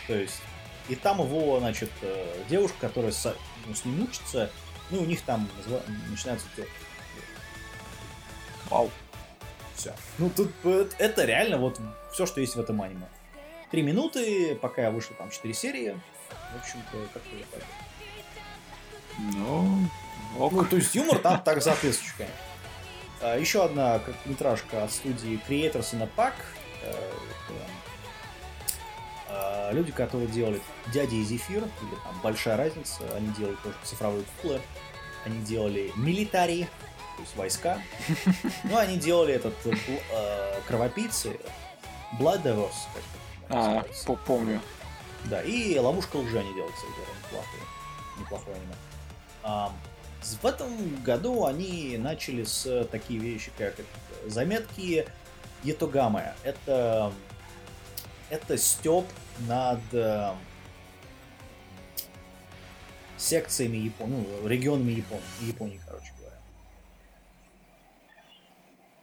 [0.08, 0.42] То есть,
[0.90, 3.34] и там его, значит, э, девушка, которая с,
[3.66, 4.52] ну, с ним учится,
[4.90, 5.50] ну, у них там
[6.10, 6.46] начинается
[8.70, 8.92] Вау.
[9.76, 9.94] Все.
[10.18, 10.52] Ну, тут
[10.98, 11.80] это реально вот
[12.12, 13.08] все, что есть в этом аниме.
[13.72, 16.00] Три минуты, пока я вышел там четыре серии.
[16.54, 17.64] В общем-то, как-то я так.
[19.36, 19.88] Ну,
[20.40, 20.52] ок.
[20.54, 22.28] ну, то есть юмор там так соответствующий,
[23.22, 26.34] а, Еще одна короткометражка от студии Creators in a Pack.
[26.84, 26.94] Э,
[29.30, 30.62] а, люди, которые делали
[30.94, 34.62] Дядя и Зефир, или там Большая разница, они делали тоже цифровые куклы.
[35.26, 36.68] Они делали Милитари,
[37.16, 37.82] то есть войска.
[38.64, 41.38] Ну, они делали этот э, кровопийцы,
[42.20, 42.74] Blood Devils,
[43.50, 43.86] А,
[44.26, 44.62] помню.
[45.26, 46.92] Да, и ловушка лжи они делают, кстати
[47.24, 47.60] неплохой,
[48.20, 48.76] неплохой аниме.
[49.44, 49.72] А,
[50.42, 53.76] в этом году они начали с такие вещи, как
[54.26, 55.06] заметки
[55.64, 56.34] Етогамы.
[56.44, 57.14] Это,
[58.30, 59.06] это степ
[59.48, 60.34] над э,
[63.18, 65.82] секциями Японии, ну, регионами Японии, Японии,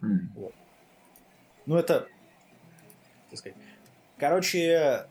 [0.01, 0.28] короче.
[0.35, 0.55] Вот.
[1.66, 2.09] Ну, это...
[3.31, 3.56] Так сказать.
[4.18, 5.06] Короче,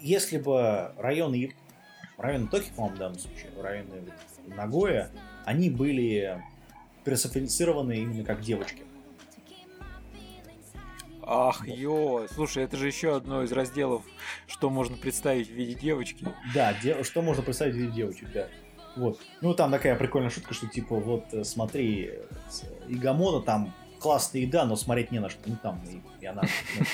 [0.00, 1.54] если бы районы,
[2.16, 4.02] районы Токио, по-моему, в данном случае, районы
[4.46, 5.10] Нагоя,
[5.44, 6.42] они были
[7.04, 8.82] персонифицированы именно как девочки.
[11.22, 14.02] Ах, ё, слушай, это же еще одно из разделов,
[14.46, 16.26] что можно представить в виде девочки.
[16.54, 18.48] Да, де- что можно представить в виде девочек, да.
[18.98, 19.20] Вот.
[19.40, 22.22] Ну, там такая прикольная шутка, что типа, вот э, смотри, э,
[22.88, 25.40] Игамона там классная еда, но смотреть не на что.
[25.46, 26.42] Ну, там, и, и она...
[26.78, 26.84] Ну,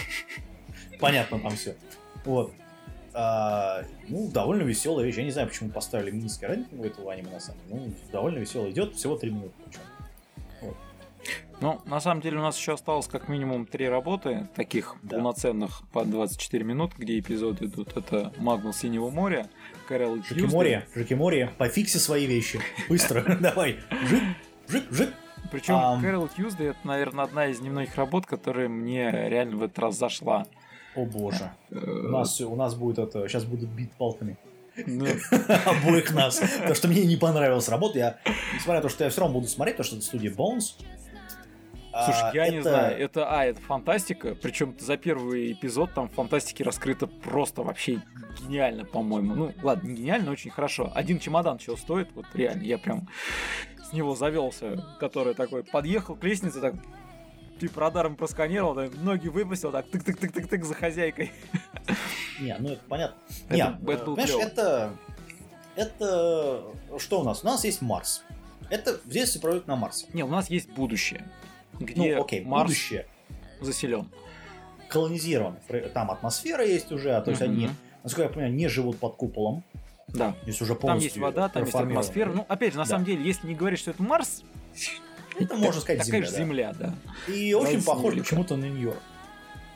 [1.00, 1.76] понятно там все.
[2.24, 2.52] Вот.
[3.14, 5.16] А, ну, довольно веселая вещь.
[5.16, 7.80] Я не знаю, почему поставили низкий рейтинг у этого аниме, на самом деле.
[7.80, 9.54] Ну, довольно весело идет, всего 3 минуты.
[9.64, 9.80] Причем.
[11.60, 15.16] Ну, на самом деле у нас еще осталось как минимум три работы, таких да.
[15.16, 17.96] полноценных по 24 минут, где эпизоды идут.
[17.96, 19.48] Это Магнул Синего моря,
[19.86, 22.60] Кэрол Жикимори, Жикимори, пофикси свои вещи.
[22.88, 23.78] Быстро, давай.
[24.08, 24.22] Жик,
[24.68, 25.10] жик, жик.
[25.50, 26.00] Причем um...
[26.00, 30.46] Кэрол Тьюздей это, наверное, одна из немногих работ, которая мне реально в этот раз зашла.
[30.96, 31.52] О боже.
[31.70, 34.36] У нас, у нас будет это, сейчас будут бить палками.
[34.76, 36.40] Обоих нас.
[36.40, 37.98] Потому что мне не понравилась работа.
[37.98, 38.18] Я,
[38.54, 40.74] несмотря на то, что я все равно буду смотреть, потому что это студия Bones.
[42.04, 46.08] Слушай, А, я не это- знаю, это, а, это фантастика, причем за первый эпизод там
[46.08, 48.02] фантастики раскрыто просто вообще
[48.40, 49.34] гениально, по-моему.
[49.34, 50.90] Ну, ладно, не гениально, но очень хорошо.
[50.94, 53.08] Один чемодан чего стоит, вот реально, я прям
[53.88, 56.74] с него завелся, который такой подъехал к лестнице, так
[57.60, 61.30] типа радаром просканировал, так, ноги выпустил, так тык-тык-тык-тык-тык за хозяйкой.
[62.40, 63.16] Не, ну это понятно.
[63.48, 64.96] Это- Не, это э, понимаешь, это...
[65.76, 66.64] Это...
[66.98, 67.42] Что у нас?
[67.42, 68.24] У нас есть Марс.
[68.70, 70.06] Это в детстве проводят на Марсе.
[70.12, 71.28] Не, у нас есть будущее,
[71.78, 73.06] где ну, окей, Марс будущее
[73.60, 74.08] заселен.
[74.88, 75.58] колонизировано.
[75.68, 77.70] Фре- Там атмосфера есть уже, а то есть они,
[78.04, 79.64] насколько я понимаю, не живут под куполом.
[80.08, 80.36] Да.
[80.44, 82.30] Здесь уже Там полностью есть вода, там есть атмосфера.
[82.32, 82.90] Ну, опять же, на Да.
[82.90, 84.42] самом деле, если не говорить, что это Марс,
[85.38, 86.38] это можно сказать такая Земля, же да.
[86.38, 86.94] Земля,
[87.26, 87.32] да.
[87.32, 88.22] И очень Раз похож Земля.
[88.22, 88.98] почему-то на Нью-Йорк.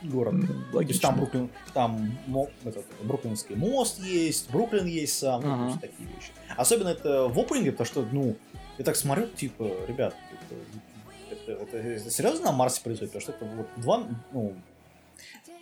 [0.05, 0.35] Город.
[0.47, 1.01] То есть Логично.
[1.01, 5.67] там Бруклин, там мо- этот, Бруклинский мост есть, Бруклин есть сам, ну, Ага.
[5.71, 6.31] есть такие вещи.
[6.57, 8.37] Особенно это в опенинге, потому что, ну,
[8.79, 10.15] я так смотрю, типа, ребят,
[11.31, 13.13] это, это- это- это серьезно на Марсе происходит?
[13.13, 14.55] Потому что это вот два, ну,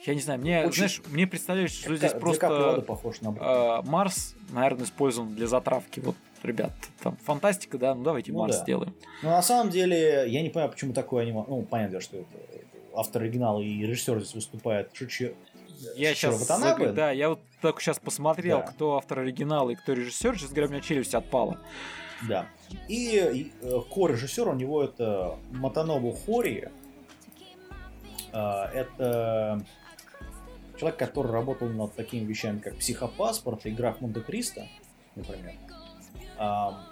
[0.07, 3.83] Я не знаю, мне, Очень- знаешь, мне представляется, что Ка- здесь просто похож на э,
[3.87, 6.01] Марс, наверное, использован для затравки.
[6.01, 6.73] Вот, ребят,
[7.03, 8.63] там фантастика, да, ну давайте Ну Марс да.
[8.63, 8.95] сделаем.
[9.23, 11.45] Но на самом деле, я не понимаю, почему такое аниме...
[11.49, 12.27] Ну, понятно, что это
[12.95, 15.35] автор оригинала и режиссер здесь выступает Шичи...
[15.97, 16.93] Я Шичиро сейчас, Ватанабе.
[16.93, 18.65] да, я вот только сейчас посмотрел, Да.
[18.67, 21.59] кто автор оригинала и кто режиссер, сейчас говоря, у меня челюсть отпала.
[22.27, 22.47] Да.
[22.89, 26.71] И, и, э, ко-режиссер у него это Матанобу Хори.
[28.33, 29.63] А, Это
[30.79, 34.67] человек, который работал над такими вещами, как «Психопаспорт» и «Граф Монте-Кристо»,
[35.15, 35.55] например.
[36.39, 36.83] А,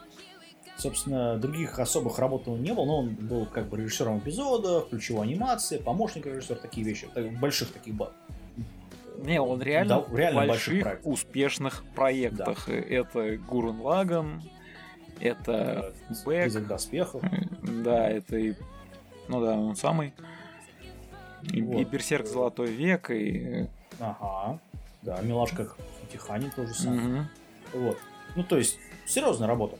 [0.77, 5.29] Собственно, других особых работ он не был, но он был как бы режиссером эпизодов, ключевой
[5.29, 7.09] анимации, помощник режиссера, такие вещи,
[7.39, 8.13] больших таких ба-
[9.23, 11.13] Не, он реально, Да, реально в больших больших, проектов.
[11.13, 12.69] успешных проектах.
[12.69, 14.43] Это Гурен Лаган,
[15.21, 15.95] это
[16.25, 17.23] Бэк, доспехов.
[17.63, 18.55] да, это и,
[19.29, 20.13] ну да, он самый.
[21.53, 21.81] И, Вот.
[21.81, 23.67] и Берсерк Золотой век, и...
[24.01, 24.59] Ага.
[25.03, 25.69] Да, Милашка
[26.13, 27.01] Тихани тоже самое.
[27.01, 27.29] Мгм.
[27.75, 27.99] Вот.
[28.37, 29.77] Ну, то есть, серьезная работа.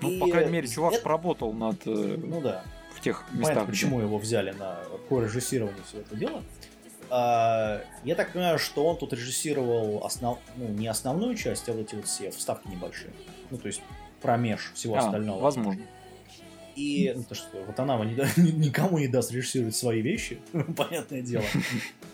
[0.00, 2.64] Ну, И, по крайней э, мере, чувак это- поработал над э, Ну да.
[2.94, 4.76] в тех Понятно, местах, где- почему его взяли на
[5.08, 6.42] по режиссированию всего этого дела.
[7.10, 10.38] А, я так понимаю, что он тут режиссировал основ...
[10.56, 13.10] ну, не основную часть, а вот эти вот все вставки небольшие.
[13.50, 13.82] Ну, то есть
[14.22, 15.40] промеж всего А, остального.
[15.40, 15.82] возможно.
[16.80, 18.14] И ну, то, что вот она не
[18.52, 20.40] никому не даст режиссировать свои вещи,
[20.76, 21.44] понятное дело.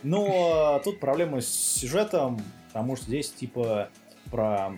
[0.02, 3.90] Но тут проблема с сюжетом, потому что здесь типа
[4.32, 4.72] про...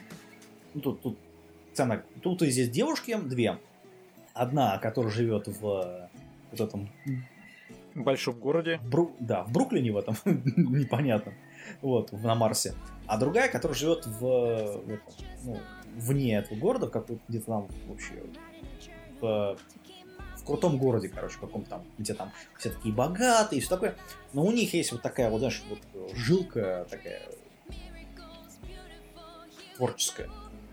[0.74, 1.18] Ну, тут, тут,
[1.72, 2.02] цена...
[2.22, 3.58] тут и здесь девушки две.
[4.34, 6.10] Одна, которая живет в
[6.50, 6.90] вот этом
[7.94, 8.80] В большом городе.
[8.84, 11.34] Бру- да, в Бруклине в этом непонятном,
[11.80, 12.74] вот, на Марсе.
[13.06, 15.58] А другая, которая живет в, в этом, ну,
[15.96, 18.22] вне этого города, в какой где-то там вообще
[19.20, 19.56] в
[20.48, 23.94] крутом городе, короче, каком-то там, где там все такие богатые и все такое.
[24.32, 27.22] Но у них есть вот такая вот, знаешь, вот э, жилка такая
[29.76, 30.28] творческая.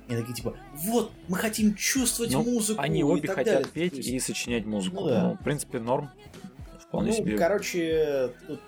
[0.08, 2.82] И такие типа, вот, мы хотим чувствовать Ну, музыку.
[2.82, 3.70] Они обе хотят далее».
[3.74, 5.02] петь есть- и сочинять музыку.
[5.02, 5.24] Ну да.
[5.24, 6.10] Ну, в принципе, норм.
[6.80, 7.38] Вполне ну, себе.
[7.38, 8.62] короче, тут-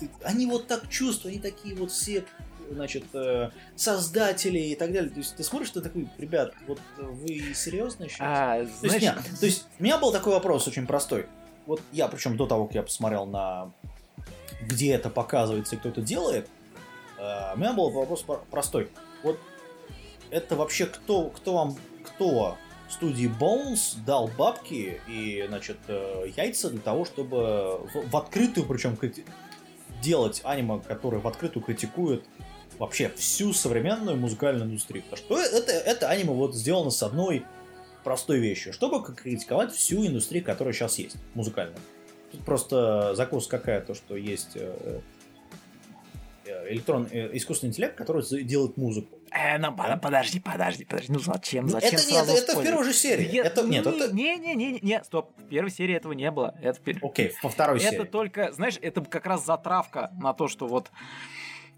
[0.00, 2.24] ты- они вот так чувствуют, они такие вот все,
[2.70, 5.10] значит, э, создатели и так далее.
[5.10, 8.20] То есть ты смотришь, ты такой, ребят, вот вы серьезно сейчас?
[8.20, 11.26] А, то, есть, нет, то есть у меня был такой вопрос очень простой.
[11.66, 13.72] Вот я, причем до того, как я посмотрел на
[14.62, 16.48] где это показывается и кто это делает,
[17.18, 18.88] э, у меня был вопрос про- простой.
[19.22, 19.38] Вот
[20.30, 22.56] это вообще кто, кто вам, кто
[22.88, 28.96] студии Bones дал бабки и, значит, э, яйца для того, чтобы в, в открытую, причем
[30.02, 32.24] делать аниме, которое в открытую критикует
[32.78, 35.04] вообще всю современную музыкальную индустрию.
[35.10, 37.44] Потому что это, это аниме вот сделано с одной
[38.04, 41.78] простой вещью, чтобы критиковать всю индустрию, которая сейчас есть, музыкальную.
[42.32, 45.00] Тут просто закуска какая, то, что есть э,
[46.44, 49.18] э, электрон, э, искусственный интеллект, который делает музыку.
[49.30, 51.12] Э, ну, под- подожди, подожди, подожди.
[51.12, 53.30] Ну зачем, Ну, зачем это, нет, сразу это в первой же серии.
[53.30, 54.12] Нет, это, нет, это...
[54.12, 55.30] Не, не, не, не, не, стоп.
[55.38, 56.54] В первой серии этого не было.
[56.62, 58.04] Это в Окей, во второй Это серии.
[58.04, 60.90] только, знаешь, это как раз затравка на то, что вот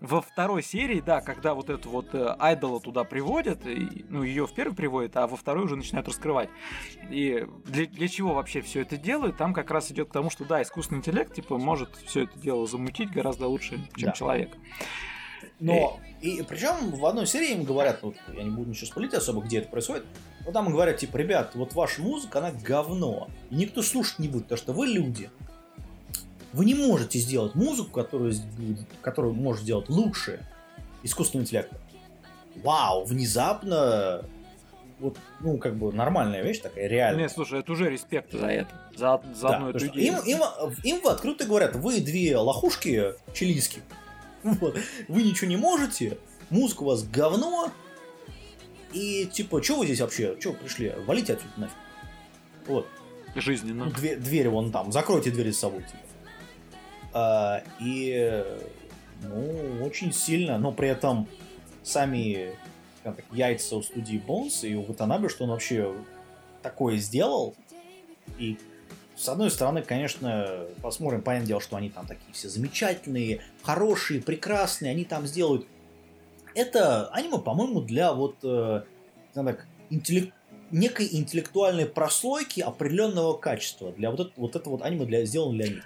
[0.01, 4.47] во второй серии, да, когда вот эту вот э, айдола туда приводят, и, ну, ее
[4.47, 6.49] в первой приводят, а во второй уже начинают раскрывать.
[7.11, 10.45] И для, для чего вообще все это делают, там как раз идет к тому, что,
[10.45, 14.13] да, искусственный интеллект, типа, может все это дело замутить гораздо лучше, чем Да.
[14.13, 14.57] человек.
[15.59, 19.43] Но, и причем в одной серии им говорят, вот, я не буду ничего спалить особо,
[19.43, 20.07] где это происходит,
[20.47, 23.29] но там говорят, типа, ребят, вот ваша музыка, она говно.
[23.51, 25.31] И никто слушать не будет, потому что вы люди.
[26.53, 28.35] Вы не можете сделать музыку, которую,
[29.03, 30.45] которую может сделать лучше
[31.03, 31.77] искусственного интеллекта.
[32.57, 34.25] Вау, внезапно
[35.01, 37.23] вот, ну, как бы нормальная вещь такая, реальная.
[37.25, 40.19] Нет, слушай, это уже респект за это, за, за да, одну эту идею.
[40.23, 40.41] Им, им,
[40.85, 43.83] им открыто говорят, вы две лохушки чилийские,
[44.43, 44.79] вот,
[45.09, 46.19] вы ничего не можете,
[46.51, 47.73] музыка у вас говно,
[48.93, 51.77] и типа, что вы здесь вообще, что пришли, валите отсюда нафиг.
[52.67, 52.87] Вот.
[53.37, 53.91] Жизненно.
[53.91, 55.83] Дверь, дверь вон там, закройте двери с собой.
[55.83, 55.99] Типа.
[57.13, 58.45] А, и,
[59.23, 61.29] ну, очень сильно, но при этом
[61.83, 62.55] сами
[63.03, 65.95] так, яйца у студии Bones и у Ватанабе, что он вообще
[66.63, 67.55] такое сделал.
[68.39, 68.59] И
[69.17, 74.93] с одной стороны, конечно, посмотрим, понятное дело, что они там такие все замечательные, хорошие, прекрасные,
[74.93, 75.67] они там сделают.
[76.55, 78.83] Это аниме, по-моему, для вот, э,
[79.35, 80.35] так, интеллект,
[80.71, 83.93] некой интеллектуальной прослойки определенного качества.
[83.93, 85.85] Для вот, это, вот это вот аниме для, сделано для них.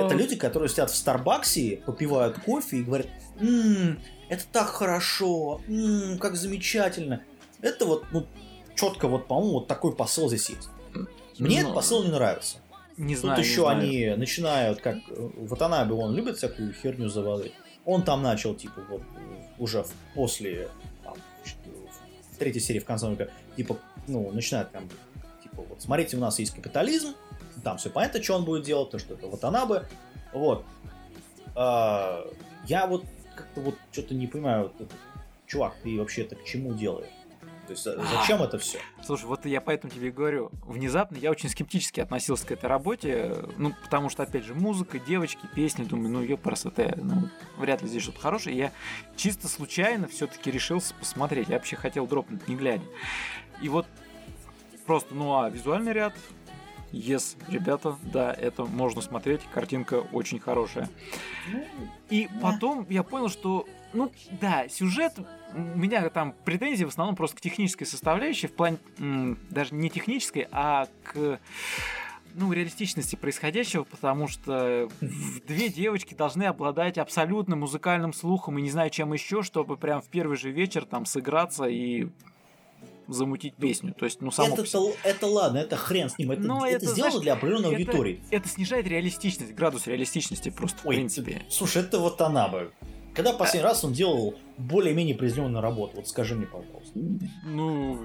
[0.00, 3.06] Это люди, которые сидят в Старбаксе, попивают кофе и говорят,
[3.38, 7.22] м-м, это так хорошо, м-м, как замечательно.
[7.60, 8.26] Это вот, ну,
[8.74, 10.68] четко вот, по-моему, вот такой посыл здесь есть.
[11.38, 11.62] Мне Но...
[11.62, 12.58] этот посыл не нравится.
[12.96, 13.40] Не Тут знаю.
[13.40, 14.18] еще не они знаю.
[14.18, 17.52] начинают, как э, Ватанабе, он любит всякую херню завалить.
[17.84, 19.02] Он там начал, типа, вот
[19.58, 19.84] уже
[20.14, 20.68] после
[21.02, 21.14] там,
[22.32, 24.88] в третьей серии в конце, типа, ну, начинает там,
[25.42, 27.14] типа, вот, смотрите, у нас есть капитализм,
[27.64, 29.88] там все понятно, что он будет делать, то, что это Ватанабе.
[30.32, 30.64] Вот.
[31.56, 32.24] А,
[32.66, 33.04] я вот
[33.34, 34.90] как-то вот что-то не понимаю, вот,
[35.46, 37.10] чувак, ты вообще это к чему делаешь?
[37.66, 38.78] То есть зачем это все?
[39.02, 40.50] Слушай, вот я поэтому тебе и говорю.
[40.66, 43.36] Внезапно я очень скептически относился к этой работе.
[43.56, 47.88] Ну, потому что, опять же, музыка, девочки, песни, думаю, ну, ее красота, ну, вряд ли
[47.88, 48.56] здесь что-то хорошее.
[48.56, 48.72] Я
[49.16, 51.48] чисто случайно все-таки решился посмотреть.
[51.48, 52.84] Я вообще хотел дропнуть, не глядя.
[53.62, 53.86] И вот
[54.84, 56.12] просто, ну, а визуальный ряд,
[56.94, 60.88] Yes, ребята, да, это можно смотреть, картинка очень хорошая.
[61.52, 61.64] Ну,
[62.08, 65.14] И потом я понял, что, ну да, сюжет,
[65.52, 68.78] у меня там претензии в основном просто к технической составляющей, в плане
[69.50, 71.40] даже не технической, а к
[72.34, 78.90] ну, реалистичности происходящего, потому что две девочки должны обладать абсолютно музыкальным слухом и не знаю
[78.90, 82.08] чем еще, чтобы прям в первый же вечер там сыграться и
[83.08, 83.94] замутить песню.
[83.98, 84.64] То есть, ну, само это,
[85.04, 86.32] это ладно, это хрен с ним.
[86.32, 88.20] Это, Но это, это сделано знаешь, для определенной это, аудитории.
[88.30, 91.42] Это снижает реалистичность, градус реалистичности просто, Ой, в принципе.
[91.48, 92.72] Слушай, это вот она бы.
[93.14, 93.70] Когда последний а...
[93.70, 95.96] раз он делал более-менее приземленную работу?
[95.96, 96.98] Вот скажи мне, пожалуйста.
[97.44, 97.98] Ну...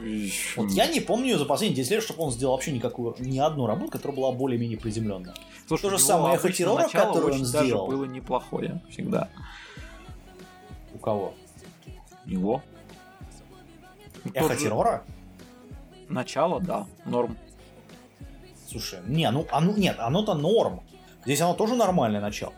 [0.55, 3.65] Вот я не помню за последние 10 лет, чтобы он сделал вообще никакую, ни одну
[3.65, 5.34] работу, которая была более-менее приземленная.
[5.67, 7.88] Слушай, То же самое эхо террора, которое он сделал.
[7.88, 9.30] было неплохое всегда.
[10.93, 11.34] У кого?
[12.26, 12.61] Его.
[14.33, 14.59] Эхо же...
[14.59, 15.03] террора?
[16.07, 17.37] Начало, да, норм.
[18.67, 20.81] Слушай, не, ну, оно, нет, оно-то норм.
[21.25, 22.53] Здесь оно тоже нормальное начало.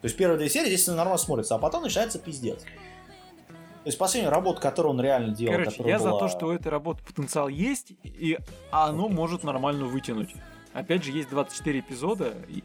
[0.00, 2.62] То есть первые две серии здесь нормально смотрится, а потом начинается пиздец.
[2.62, 5.58] То есть последняя работа, которую он реально делал.
[5.58, 6.12] Короче, я была...
[6.12, 8.38] за то, что у этой работы потенциал есть, и
[8.70, 9.12] оно okay.
[9.12, 10.34] может нормально вытянуть.
[10.72, 12.62] Опять же, есть 24 эпизода, и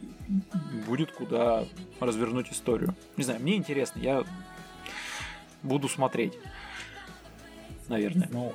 [0.88, 1.66] будет куда
[2.00, 2.96] развернуть историю.
[3.18, 4.24] Не знаю, мне интересно, я
[5.64, 6.34] буду смотреть
[7.90, 8.28] наверное.
[8.32, 8.54] Ну,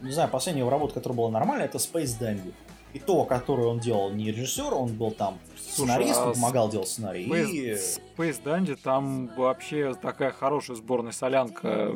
[0.00, 2.52] не знаю, последняя его работа, которая была нормальная, это Space Dandy.
[2.94, 6.88] И то, которую он делал не режиссер, он был там сценарист, Слушай, а помогал делать
[6.88, 7.28] сценарий.
[7.28, 7.72] Space, и...
[7.72, 11.92] Space Dandy там вообще такая хорошая сборная солянка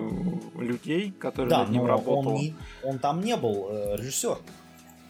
[0.54, 2.34] людей, которые да, над ним работали.
[2.34, 4.38] Он, не, он там не был э, режиссер.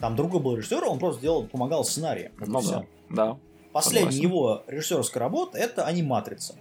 [0.00, 2.30] Там другой был режиссер, он просто делал, помогал сценарию.
[2.38, 3.38] ну да, да.
[3.72, 4.28] Последняя согласен.
[4.28, 6.54] его режиссерская работа это аниматрица.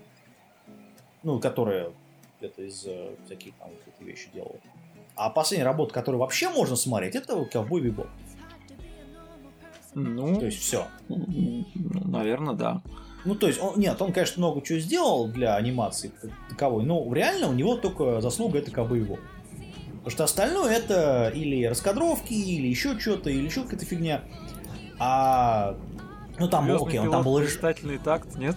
[1.24, 1.92] Ну, которая
[2.44, 4.56] это из э, всяких там вот эти вещи делал.
[5.16, 8.08] А последняя работа, которую вообще можно смотреть, это «Ковбой Бибоп».
[9.94, 10.88] Ну, то есть все.
[11.10, 12.82] Наверное, да.
[13.26, 16.12] Ну, то есть, он, нет, он, конечно, много чего сделал для анимации
[16.50, 19.20] таковой, но реально у него только заслуга это Ковбой Бибоп.
[20.04, 24.24] Потому что остальное это или раскадровки, или еще что-то, или еще какая-то фигня.
[24.98, 25.78] А
[26.40, 27.38] ну там, Звездный окей, он там был...
[27.38, 28.56] Блистательный такт, нет?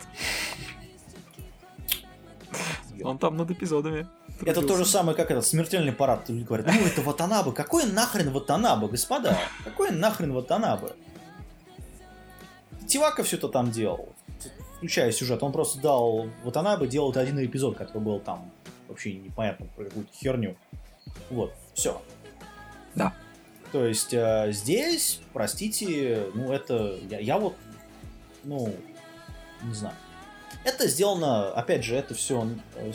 [3.02, 4.06] Он там над эпизодами.
[4.44, 6.28] Это то же самое, как этот смертельный парад.
[6.28, 7.52] Люди говорят, ну это Ватанабе.
[7.52, 9.38] Какой нахрен Ватанабе, господа?
[9.64, 10.88] Какой нахрен Ватанабе?
[12.86, 14.10] Тивака все это там делал.
[14.76, 15.42] Включая сюжет.
[15.42, 18.50] Он просто дал Ватанабе делать один эпизод, который был там
[18.88, 20.56] вообще непонятно про какую-то херню.
[21.30, 22.00] Вот, все.
[22.94, 23.14] Да.
[23.72, 27.56] То есть э, здесь, простите, ну это я, я вот,
[28.44, 28.72] ну,
[29.64, 29.96] не знаю.
[30.64, 32.92] Это сделано, опять же, это все э,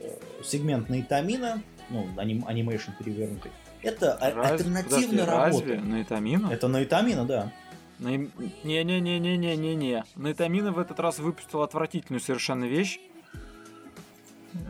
[0.00, 3.52] э, сегмент Наитамина, ну, аним, анимейшн перевернутый.
[3.82, 4.52] Это Раз...
[4.52, 5.66] альтернативная работа.
[5.66, 6.48] Разве Наитамина?
[6.50, 7.52] Это Наитамина, да.
[7.98, 10.04] Не-не-не-не-не-не-не.
[10.16, 12.98] Найтамина в этот раз выпустил отвратительную совершенно вещь.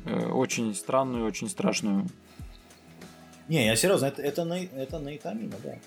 [0.05, 2.06] Э, очень странную, очень страшную.
[3.48, 5.78] Не, я серьезно, это, это, на, это Найтамина, да.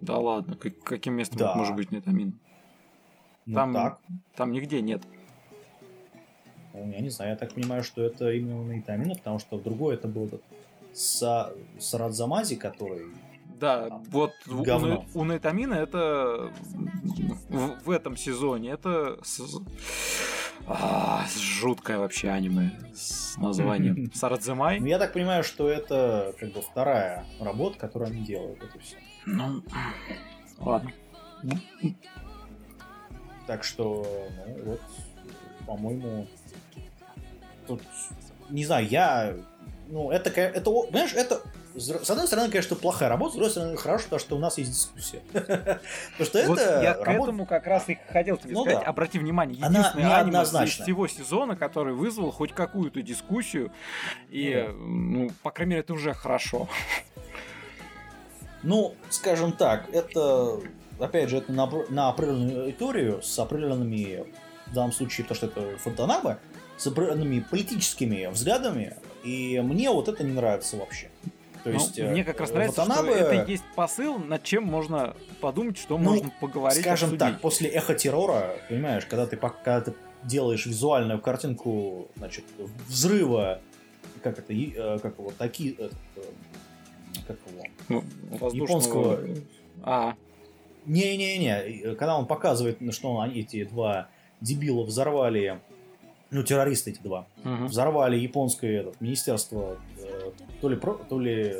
[0.00, 1.54] Да ладно, как, каким местом Да.
[1.54, 2.32] может быть Найтамина?
[3.46, 4.00] Ну Там, так.
[4.34, 5.02] там нигде нет.
[6.76, 10.08] Ну, Я не знаю, я так понимаю, что это именно Найтамина, потому что другой это
[10.08, 10.42] был этот
[10.92, 11.52] Са...
[11.78, 13.06] Сарадзамази, который...
[13.58, 14.86] Да, Там вот у, говно.
[14.88, 16.50] Най- у Найтамина это
[17.48, 19.60] в, в этом сезоне это с-
[20.66, 24.80] а, жуткое вообще аниме с названием Сарадземай.
[24.80, 28.96] Ну, я так понимаю, что это как бы вторая работа, которую они делают, это все.
[29.24, 29.62] Ну,
[30.58, 30.92] ладно.
[33.46, 34.04] Так что,
[34.46, 34.80] ну вот,
[35.66, 36.26] по-моему,
[37.66, 37.82] тут,
[38.50, 39.34] не знаю, я,
[39.88, 41.40] ну, это, это, понимаешь, это,
[41.76, 44.70] с одной стороны, конечно, плохая работа, с другой стороны, хорошо, потому что у нас есть
[44.70, 45.20] дискуссия.
[45.32, 48.86] Потому что это я к этому как раз и хотел тебе Ну сказать.
[48.86, 53.72] Обрати внимание, единственное аниме из всего сезона, который вызвал хоть какую-то дискуссию.
[54.30, 56.68] И, ну, по крайней мере, это уже хорошо.
[58.62, 60.58] Ну, скажем так, это,
[60.98, 64.24] опять же, это на, на определенную аудиторию с определенными,
[64.66, 66.38] в данном случае, потому что это Фонтанаба,
[66.76, 68.94] с определенными политическими взглядами,
[69.24, 71.08] и мне вот это не нравится вообще.
[71.64, 74.64] То Ну, есть, мне как раз э, нравится, Ватанабе, что это есть посыл, над чем
[74.64, 77.18] можно подумать, что Ну, можно поговорить, скажем обсудить.
[77.18, 82.44] так, после эхо террора, понимаешь, когда ты, когда ты делаешь визуальную картинку, значит,
[82.86, 83.60] взрыва,
[84.22, 85.88] как это, э, как его, таки, э,
[87.26, 89.20] как его, Ну, воздушного- японского
[89.82, 90.14] А,
[90.84, 94.08] Не-не-не, когда он показывает, что они, эти два
[94.40, 95.60] дебила взорвали,
[96.30, 97.66] ну, террористы эти два, мгм.
[97.66, 100.30] взорвали японское этот, министерство, э,
[100.60, 101.56] то ли, про- то ли,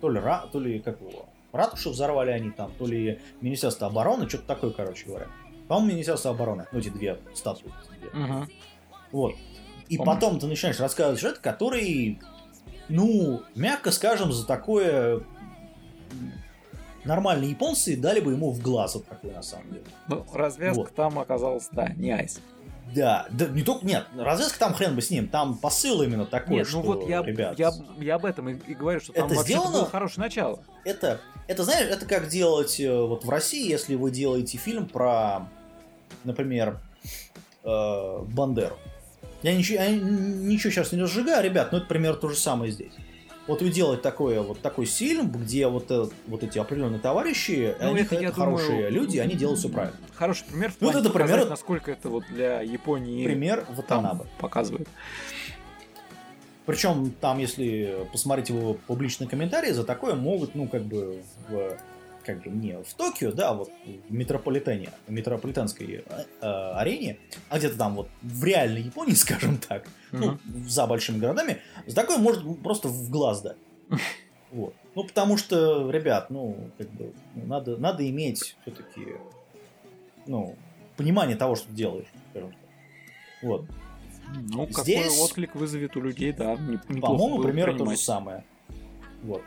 [0.00, 4.28] то ли, ра, то ли, как его, ратушу взорвали они там, то ли министерство обороны,
[4.28, 5.28] что-то такое, короче говоря.
[5.68, 7.72] По-моему, министерство обороны, ну, эти две статуи.
[8.00, 8.10] две.
[8.12, 8.48] Мгм.
[9.12, 9.34] Вот.
[9.88, 10.12] И Помню.
[10.12, 12.18] потом ты начинаешь рассказывать сюжет, который,
[12.88, 15.22] ну, мягко скажем, за такое
[17.04, 19.84] нормальные японцы дали бы ему в глаз вот такой на самом деле.
[20.08, 20.94] Ну, развязка Вот.
[20.94, 22.40] там оказалась, да, не айс.
[22.94, 26.58] Да, да, не только, нет, развязка там хрен бы с ним, там посыл именно такой,
[26.58, 29.26] Нет, что, ну вот я, ребят, я, я об этом и, и говорю, что там
[29.26, 29.72] Это сделано?
[29.72, 30.60] было хорошее начало.
[30.84, 35.48] это, это, знаешь, это как делать э, вот в России, если вы делаете фильм про,
[36.24, 36.78] например,
[37.64, 38.76] э, Бандеру.
[39.42, 42.92] Я ничего, я ничего сейчас не разжигаю, ребят, но это примерно то же самое здесь.
[43.46, 45.90] Вот вы делаете такое, вот такой фильм, где вот,
[46.26, 49.98] вот эти определенные товарищи, Ну, они это, это хорошие думаю, люди, они делают все правильно.
[50.14, 54.24] Хороший пример в Вот это пример- насколько это вот для Японии Пример там Ватанабе.
[54.38, 54.88] показывает.
[56.64, 61.76] Причем там, если посмотреть его публичные комментарии, за такое могут, ну, как бы, в,
[62.24, 63.70] как бы не в Токио, да, вот
[64.08, 67.18] в метрополитене, в метрополитенской э, э, арене,
[67.48, 72.18] а где-то там вот в реальной Японии, скажем так, ну, за большими городами, за такое
[72.18, 73.56] может просто в глаз дать.
[74.50, 74.74] Вот.
[74.94, 79.16] Ну, потому что, ребят, ну, как бы, ну, надо, надо иметь все-таки,
[80.26, 80.56] ну,
[80.96, 82.60] понимание того, что ты делаешь, скажем так.
[83.42, 83.66] Вот.
[84.32, 88.44] Ну, какой Здесь- отклик вызовет у людей, да, не- неплохо По-моему, примерно то же самое.
[89.22, 89.42] Вот.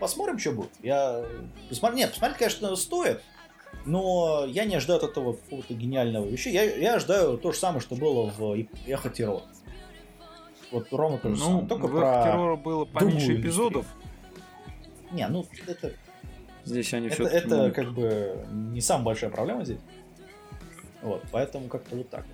[0.00, 0.70] Посмотрим, что будет.
[0.82, 1.24] Я...
[1.68, 1.98] Посмотри...
[1.98, 3.22] Нет, посмотреть, конечно, стоит,
[3.84, 6.48] но я не ожидаю от этого какого-то гениального вещи.
[6.48, 9.42] Я, я ожидаю то же самое, что было в Эхо Террор.
[10.70, 11.66] Вот ровно то же Ну, самое.
[11.66, 12.24] Только в про...
[12.24, 13.86] террора было поменьше другую эпизодов.
[15.10, 15.94] Не, ну, это,
[16.64, 19.80] Здесь они это, все это как бы не самая большая проблема здесь.
[21.00, 22.26] Вот, поэтому как-то вот так.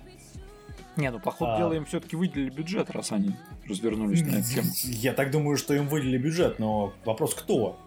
[0.97, 1.57] Не, ну, по ходу А.
[1.57, 3.35] дела им все-таки выделили бюджет, раз они
[3.67, 4.67] развернулись на эту тему.
[4.83, 7.79] Я так думаю, что им выделили бюджет, но вопрос кто?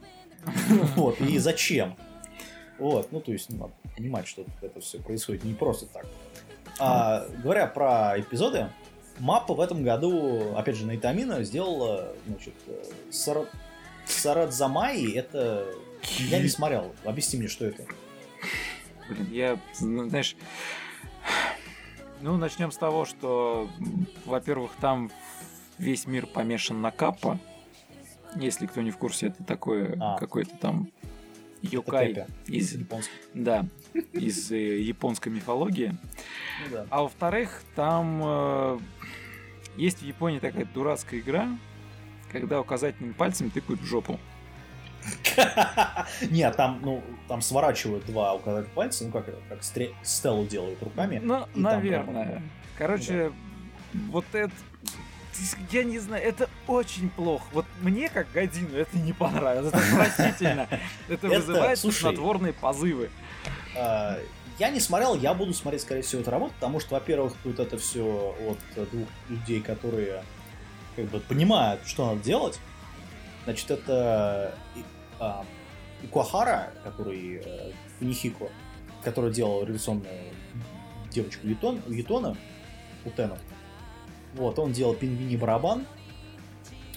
[0.97, 1.97] Вот, и зачем?
[2.78, 6.06] Вот, ну то есть ну, надо понимать, что это все происходит не просто так.
[6.78, 8.68] А, говоря про эпизоды,
[9.18, 13.48] Маппа в этом году, опять же, Найтамина сделала, значит, э, Сара-
[14.06, 15.66] Сарадзамаи, это...
[16.18, 17.85] Я не смотрел, объясни мне, что это.
[19.09, 20.36] Блин, я, ну, знаешь...
[22.20, 23.69] Ну, начнем с того, что,
[24.24, 25.11] во-первых, там
[25.78, 27.39] весь мир помешан на каппа.
[28.36, 30.19] Если кто не в курсе, это такое А.
[30.19, 30.89] какой-то там
[31.62, 33.12] йокай из, японский.
[33.35, 33.66] да,
[34.12, 35.97] из э, японской мифологии.
[36.65, 36.86] Ну да.
[36.90, 38.78] А во-вторых, там э,
[39.77, 41.49] есть в Японии такая дурацкая игра,
[42.31, 44.19] когда указательным пальцем тыкают в жопу.
[46.30, 49.60] Нет, там, ну, там сворачивают два указательных пальца, ну как это, как
[50.02, 51.20] Стеллу делают руками.
[51.22, 52.43] Ну, наверное.
[52.76, 53.32] Короче,
[54.10, 54.52] вот это...
[55.70, 57.44] Я не знаю, это очень плохо.
[57.52, 59.68] Вот мне, как Годину, это не понравилось.
[59.68, 60.66] Это отвратительно.
[61.09, 63.09] Это вызывает снотворные позывы.
[63.76, 64.18] А,
[64.59, 67.78] я не смотрел, я буду смотреть, скорее всего, эту работу, потому что, во-первых, тут это
[67.78, 70.24] все от двух людей, которые
[70.97, 72.59] как бы понимают, что надо делать.
[73.44, 74.55] Значит, это
[75.20, 75.45] а,
[76.85, 78.49] который э, Нихико,
[79.03, 80.32] который делал революционную
[81.11, 82.36] девочку Ютон, Ютона,
[83.05, 83.39] Утена.
[84.35, 85.86] Вот, он делал пингвини барабан,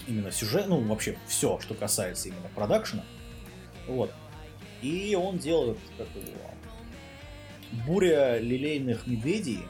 [0.06, 3.04] именно сюжет, ну, вообще все, что касается именно продакшена.
[3.88, 4.12] Вот.
[4.82, 6.50] И он делает как его,
[7.86, 9.60] буря лилейных медведей,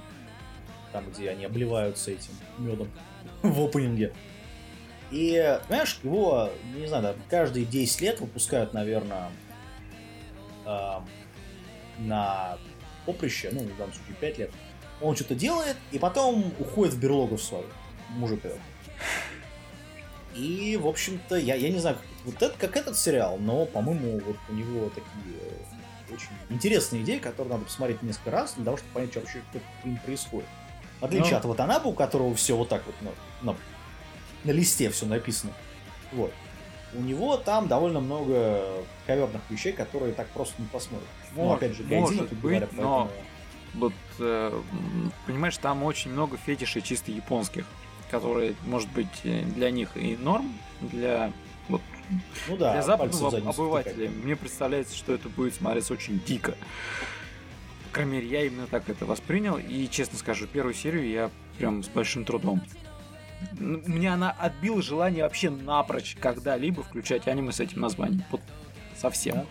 [0.93, 2.91] там, где они обливаются этим медом
[3.43, 4.13] в опенинге.
[5.13, 9.31] И, понимаешь, его, не знаю, каждые 10 лет выпускают, наверное,
[10.65, 11.01] э,
[11.99, 12.57] на
[13.05, 14.51] поприще, ну, в данном случае 5 лет.
[15.03, 17.67] Он что-то делает, и потом уходит в берлогу в свою,
[18.11, 18.41] мужик
[20.35, 24.37] И, в общем-то, я, я не знаю, вот это, как этот сериал, но, по-моему, вот
[24.49, 25.37] у него такие
[26.11, 29.43] очень интересные идеи, которые надо посмотреть несколько раз, для того, чтобы понять, что вообще
[29.85, 30.49] им происходит.
[31.01, 31.37] В отличие ну...
[31.39, 32.95] от Ватанабу, у которого все вот так вот
[33.43, 33.57] на,
[34.45, 35.53] на, листе все написано.
[36.13, 36.33] Вот.
[36.95, 38.63] У него там довольно много
[39.07, 41.09] коверных вещей, которые так просто не посмотрят.
[41.35, 42.89] Ну, опять же, Гайдина тут быть, говорят, поэтому...
[42.89, 43.11] но
[43.75, 44.63] вот, э,
[45.27, 47.65] понимаешь, там очень много фетишей чисто японских,
[48.11, 51.33] которые, может быть, для них и норм, для
[51.69, 51.81] вот
[52.49, 56.55] ну да, для западного обывателя мне представляется, что это будет смотреться очень дико.
[57.89, 59.59] По крайней мере, я именно так это воспринял.
[59.59, 62.63] И, честно скажу, первую серию я прям с большим трудом.
[63.59, 68.25] Мне она отбила желание вообще напрочь когда-либо включать аниме с этим названием.
[68.31, 68.41] Вот
[68.97, 69.35] совсем.
[69.37, 69.47] Да.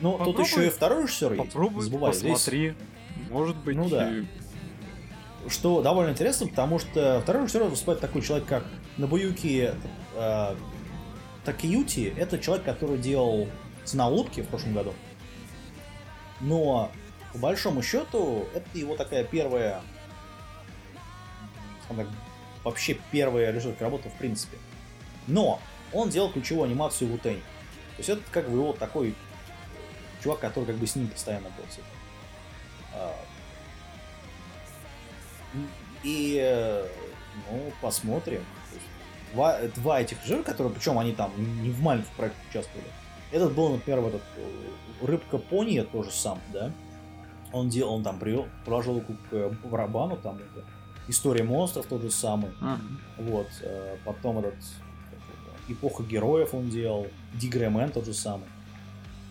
[0.00, 1.44] Ну, попробуй, тут еще и второй режиссер есть.
[1.44, 2.70] Попробуй, Забывай, посмотри.
[2.70, 3.30] Здесь...
[3.30, 4.10] Может быть, ну, да.
[4.10, 4.24] И...
[5.48, 8.64] Что довольно интересно, потому что второй режиссер выступает такой человек, как
[8.96, 9.72] Набуюки
[10.16, 10.56] э,
[11.44, 12.12] Такиюти.
[12.16, 13.48] Это человек, который делал
[13.84, 14.92] «Цена улыбки» в прошлом году.
[16.40, 16.90] Но,
[17.32, 19.80] по большому счету, это его такая первая
[21.88, 22.06] так,
[22.64, 24.58] вообще первая режиссерская работа в принципе.
[25.26, 25.60] Но
[25.92, 27.40] он делал ключевую анимацию в Утень.
[27.96, 29.14] То есть это как бы его такой
[30.22, 31.64] чувак, который как бы с ним постоянно был.
[32.94, 33.14] А,
[36.02, 36.86] и, э,
[37.50, 38.44] ну, посмотрим.
[39.32, 41.32] Два, два этих жира, которые, причем они там
[41.62, 42.88] не в маленьких проектах участвовали.
[43.32, 46.70] Этот был, например, этот э, Рыбка Пони, тоже сам, да?
[47.52, 50.64] Он делал, он там привел, приложил руку к барабану, там это,
[51.08, 52.50] История монстров тот же самый.
[52.60, 52.78] Uh-huh.
[53.18, 53.48] Вот.
[53.62, 54.54] Э, потом этот
[55.68, 57.06] Эпоха героев он делал.
[57.34, 58.46] Дигремен тот же самый.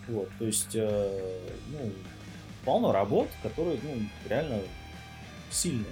[0.08, 1.40] Вот, то есть, э,
[1.72, 1.92] ну,
[2.64, 4.60] полно работ, которые, ну, реально
[5.50, 5.84] сильные,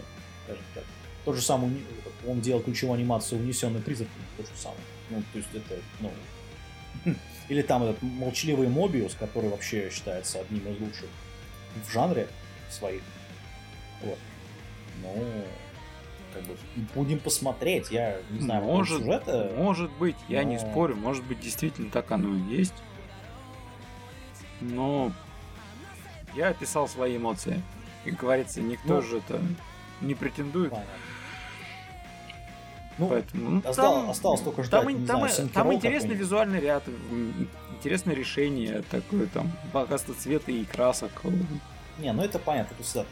[0.45, 0.85] скажем так.
[1.25, 1.83] Тот же самый,
[2.29, 4.79] он делал ключевую анимацию «Унесенный призрак», тот же самый.
[5.11, 6.13] Ну, то есть это, ну...
[7.49, 11.09] Или там этот молчаливый Мобиус, который вообще считается одним из лучших
[11.85, 12.29] в жанре
[12.71, 13.03] своих.
[14.03, 14.19] Вот.
[15.03, 15.45] Ну,
[16.35, 16.57] как бы,
[16.95, 17.91] будем посмотреть.
[17.91, 19.53] Я не знаю, может, сюжета.
[19.57, 20.51] Может быть, я но...
[20.51, 22.75] не спорю, может быть, действительно так оно и есть
[24.65, 25.13] но
[26.35, 27.63] я описал свои эмоции.
[28.05, 29.41] И говорится, никто ну, же это
[30.01, 30.71] не претендует.
[30.71, 30.93] Понятно.
[32.99, 34.85] Ну, Поэтому, ну, осталось, там, осталось только ждать.
[34.85, 36.85] Там, не там, знаю, там интересный визуальный ряд,
[37.79, 41.11] интересное решение, такое там богатство цвета и красок.
[41.99, 43.07] Не, ну это понятно, это всегда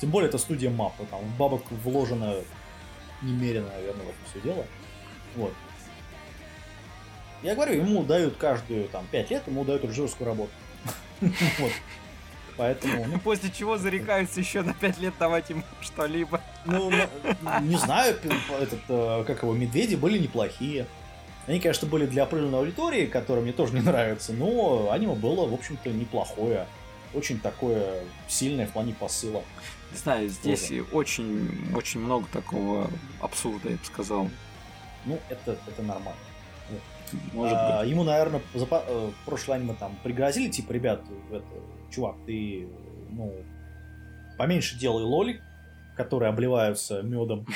[0.00, 2.34] Тем более это студия мапы, там бабок вложено
[3.22, 4.66] немерено, наверное, в это все дело.
[5.36, 5.52] Вот.
[7.42, 10.52] Я говорю, ему дают каждую там 5 лет, ему дают режиссерскую работу.
[11.58, 11.72] Вот.
[12.56, 13.06] Поэтому...
[13.06, 16.40] Ну, после чего зарекаются еще на 5 лет давать ему что-либо.
[16.64, 16.90] Ну,
[17.62, 18.16] не знаю,
[18.60, 20.86] этот, э, как его, медведи были неплохие.
[21.46, 25.52] Они, конечно, были для определенной аудитории, которая мне тоже не нравится, но аниме было, в
[25.52, 26.66] общем-то, неплохое.
[27.12, 29.42] Очень такое сильное в плане посыла.
[29.94, 30.84] Не знаю, здесь тоже.
[30.92, 32.90] очень, очень много такого
[33.20, 34.28] абсурда, я бы сказал.
[35.04, 36.18] Ну, это, это нормально.
[37.32, 37.90] Может а, быть.
[37.90, 41.44] Ему, наверное, за э, прошлое аниме там пригрозили, типа, ребят, это,
[41.92, 42.66] чувак, ты,
[43.10, 43.32] ну,
[44.36, 45.40] поменьше делай лоли,
[45.96, 47.46] которые обливаются медом.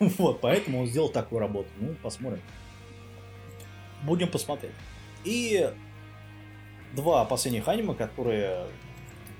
[0.16, 1.68] Вот, поэтому он сделал такую работу.
[1.80, 2.40] Ну, посмотрим.
[4.04, 4.72] Будем посмотреть.
[5.24, 5.70] И
[6.94, 8.66] два последних аниме, которые...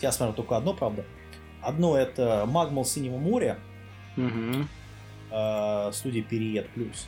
[0.02, 1.06] Я смотрел только одно, правда.
[1.62, 3.58] Одно это Магмал Синего моря.
[5.30, 7.06] Э, студия Период Плюс.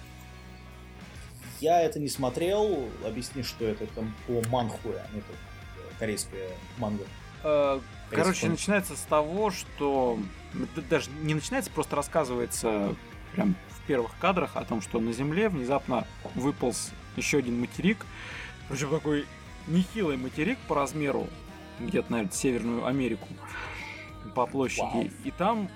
[1.61, 2.89] Я это не смотрел.
[3.05, 5.07] Объясни, что это там по манхуя.
[5.13, 6.49] Ну, это корейская
[6.79, 7.05] манга.
[7.43, 10.19] Э, короче, начинается с того, что
[10.89, 12.95] даже не начинается, просто рассказывается
[13.35, 18.05] прям в первых кадрах о том, что на Земле внезапно выполз еще один материк.
[18.69, 19.27] Причем такой
[19.67, 21.29] нехилый материк по размеру.
[21.79, 23.29] где-то, наверное, Северную Америку
[24.31, 25.11] по площади.
[25.25, 25.69] И там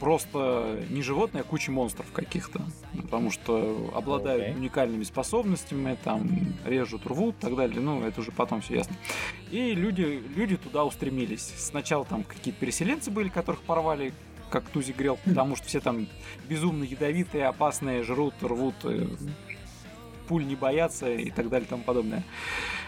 [0.00, 2.60] просто не животное, а куча монстров каких-то.
[3.00, 4.56] Потому что обладают okay.
[4.56, 6.28] уникальными способностями, там
[6.64, 7.80] режут, рвут и так далее.
[7.80, 8.96] Ну, это уже потом все ясно.
[9.50, 11.52] И люди, люди туда устремились.
[11.56, 14.12] Сначала там какие-то переселенцы были, которых порвали
[14.50, 16.06] как Тузи грел, потому что все там
[16.48, 19.06] безумно ядовитые, опасные, жрут, рвут, э,
[20.28, 22.22] пуль не боятся и так далее и тому подобное.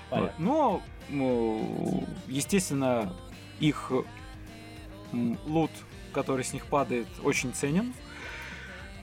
[0.09, 0.33] Понятно.
[0.39, 0.83] Но,
[2.29, 3.13] естественно,
[3.61, 3.93] их
[5.47, 5.71] лут
[6.13, 7.95] который с них падает, очень ценен.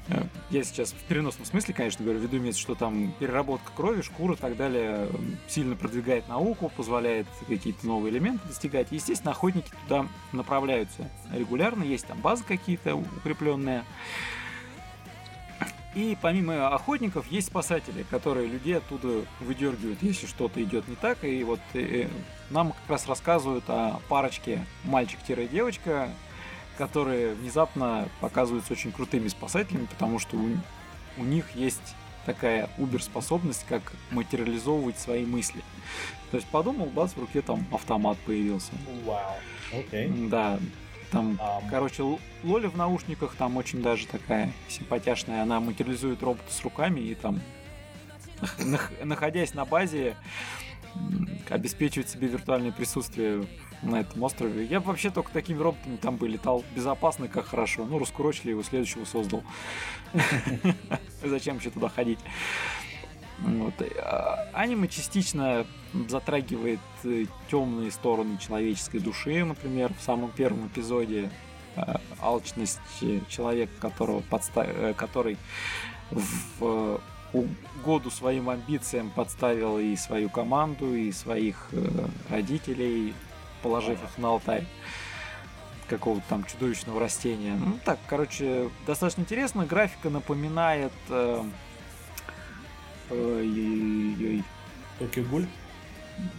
[0.07, 4.35] Э, я сейчас в переносном смысле, конечно, говорю, веду имеется, что там переработка крови, шкуры
[4.35, 5.07] и так далее
[5.47, 8.87] сильно продвигает науку, позволяет какие-то новые элементы достигать.
[8.91, 13.83] Естественно, охотники туда направляются регулярно, есть там базы какие-то укрепленные.
[15.95, 21.23] И помимо охотников есть спасатели, которые людей оттуда выдергивают, если что-то идет не так.
[21.23, 22.09] И вот э,
[22.49, 26.09] нам как раз рассказывают о парочке мальчик-девочка,
[26.77, 30.49] которые внезапно показываются очень крутыми спасателями, потому что у,
[31.17, 31.95] у них есть
[32.25, 35.61] такая убер-способность, как материализовывать свои мысли.
[36.31, 38.71] То есть подумал, бац, в руке там автомат появился.
[39.05, 39.17] Вау,
[39.71, 39.79] wow.
[39.79, 40.07] окей.
[40.07, 40.29] Okay.
[40.29, 40.59] Да,
[41.15, 41.69] там, um...
[41.69, 42.03] короче,
[42.43, 45.43] Лоли в наушниках там очень даже такая симпатяшная.
[45.43, 47.39] Она материализует робота с руками и там,
[49.01, 50.17] находясь на базе,
[51.49, 53.47] обеспечивает себе виртуальное присутствие
[53.81, 54.65] на этом острове.
[54.65, 56.65] Я вообще только такими роботами там бы летал.
[56.75, 57.85] Безопасно, как хорошо.
[57.85, 59.41] Ну, раскурочили его, следующего создал.
[61.23, 62.19] Зачем еще туда ходить?
[63.39, 63.73] Вот.
[63.97, 65.65] А, аниме частично
[66.07, 71.29] затрагивает э, темные стороны человеческой души, например, в самом первом эпизоде
[71.75, 72.79] э, алчность
[73.27, 74.67] человека, которого подстав...
[74.67, 75.37] Э, который
[76.11, 77.01] в
[77.33, 81.69] угоду своим амбициям подставил и свою команду, и своих
[82.29, 83.13] родителей,
[83.63, 84.65] положив их на алтарь
[85.89, 87.55] какого-то там чудовищного растения.
[87.55, 89.65] Ну так, короче, достаточно интересно.
[89.65, 90.93] Графика напоминает...
[93.09, 94.41] Э, э,
[94.99, 95.45] Токио Гуль?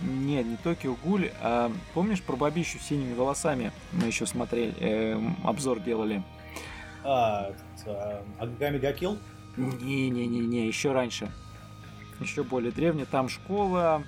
[0.02, 3.72] Нет, не Токио Гуль, а помнишь про бабищу с синими волосами?
[3.93, 6.22] Мы еще смотрели, э, обзор делали.
[7.05, 7.52] А,
[8.39, 9.19] Акаме га Килл?
[9.56, 11.30] Не-не-не-не, еще раньше.
[12.20, 13.05] Еще более древний.
[13.05, 14.02] Там школа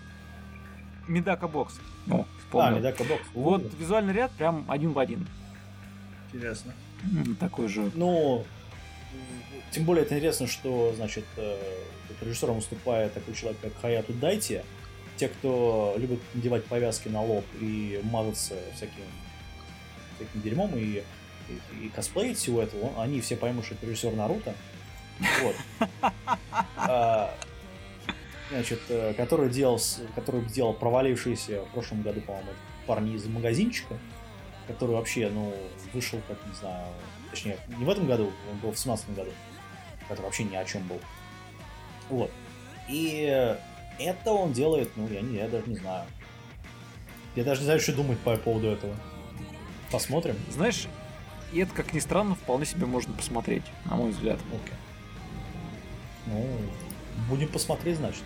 [1.07, 1.79] Медака Бокс.
[2.11, 2.77] О, вспомнил.
[2.77, 3.23] А, Медака Бокс.
[3.35, 5.27] Вот визуальный ряд прям один в один.
[6.33, 6.73] Интересно.
[7.39, 7.91] Такой же.
[7.95, 8.45] Ну,
[9.71, 11.59] тем более это интересно, что, значит, э,
[12.21, 14.65] режиссером выступает такой человек, как Хаято Датэ.
[15.17, 19.05] Те, кто любит надевать повязки на лоб и мазаться всяким,
[20.17, 21.03] всяким дерьмом и,
[21.49, 24.55] и, и косплеить всего этого, они все поймут, что это режиссер Наруто.
[25.43, 25.57] Вот.
[26.81, 27.35] А,
[28.51, 29.81] значит, э, который делал,
[30.15, 32.51] который делал провалившийся в прошлом году, по-моему,
[32.87, 33.99] парни из магазинчика,
[34.67, 35.53] который вообще, ну,
[35.93, 36.87] вышел, как, не знаю,
[37.31, 39.31] точнее, не в этом году, он был в 17 году,
[40.09, 41.01] который вообще ни о чем был.
[42.09, 42.31] Вот.
[42.89, 43.57] И
[43.99, 46.07] это он делает, ну, я, не, я даже не знаю.
[47.37, 48.95] Я даже не знаю, что думать по поводу этого.
[49.91, 50.37] Посмотрим.
[50.51, 50.87] Знаешь,
[51.53, 54.39] и это, как ни странно, вполне себе можно посмотреть, на мой взгляд.
[54.49, 54.75] Окей.
[56.27, 56.47] Ну,
[57.29, 58.23] будем посмотреть, значит.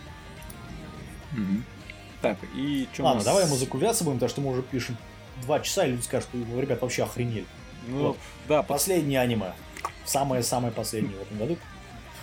[1.33, 1.63] Угу.
[2.21, 3.25] Так, и что Ладно, нас...
[3.25, 4.97] давай мы закругляться будем, потому что мы уже пишем
[5.43, 7.47] два часа, и люди скажут, что ребят вообще охренели.
[7.89, 8.19] Ну, вот.
[8.49, 8.63] да.
[8.63, 9.53] Последнее аниме.
[10.05, 11.59] Самое-самое последнее в этом году.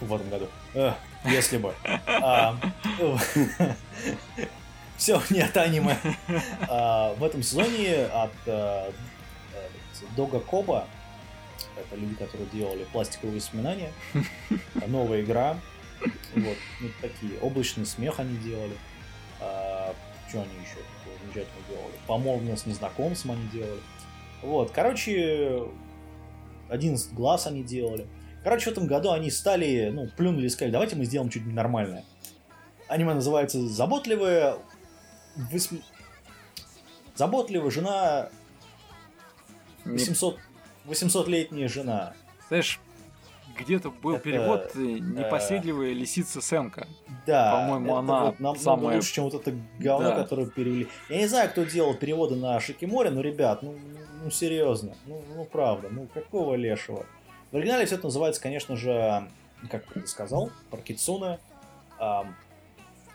[0.01, 0.47] В этом году.
[0.73, 0.95] Эх,
[1.25, 1.73] если бы.
[4.97, 5.97] Все, нет аниме.
[6.67, 8.91] А, в этом сезоне от а,
[10.15, 10.87] Дога Коба,
[11.77, 13.93] это люди, которые делали пластиковые воспоминания,
[14.87, 15.57] новая игра,
[16.35, 18.75] вот, ну, такие, облачный смех они делали.
[19.39, 19.93] А,
[20.27, 21.93] что они еще такое замечательно делали?
[22.07, 23.81] Помолвно с незнакомцем они делали.
[24.41, 25.63] Вот, короче,
[26.69, 28.07] 11 глаз они делали.
[28.43, 32.05] Короче, в этом году они стали, ну, плюнули и сказали, давайте мы сделаем что-нибудь нормальное.
[32.87, 34.55] Аниме называется «Заботливая...»
[35.35, 35.81] Восьм...
[37.15, 38.29] Заботливая жена...
[39.85, 40.39] 800...
[40.85, 42.13] 800-летняя жена.
[42.47, 42.79] Знаешь,
[43.59, 46.87] где-то был это, перевод э, «Непоседливая лисица Сенка».
[47.27, 47.51] Да.
[47.51, 48.95] По-моему, она вот нам, самая...
[48.95, 50.15] лучше, чем вот это говно, да.
[50.15, 50.87] которое перевели.
[51.09, 53.75] Я не знаю, кто делал переводы на Шикиморе, но, ребят, ну,
[54.23, 57.05] ну серьезно, ну, ну правда, ну какого лешего?
[57.51, 59.27] В оригинале все это называется, конечно же,
[59.69, 61.39] как ты сказал, про Кицуне.
[61.99, 62.35] Эм,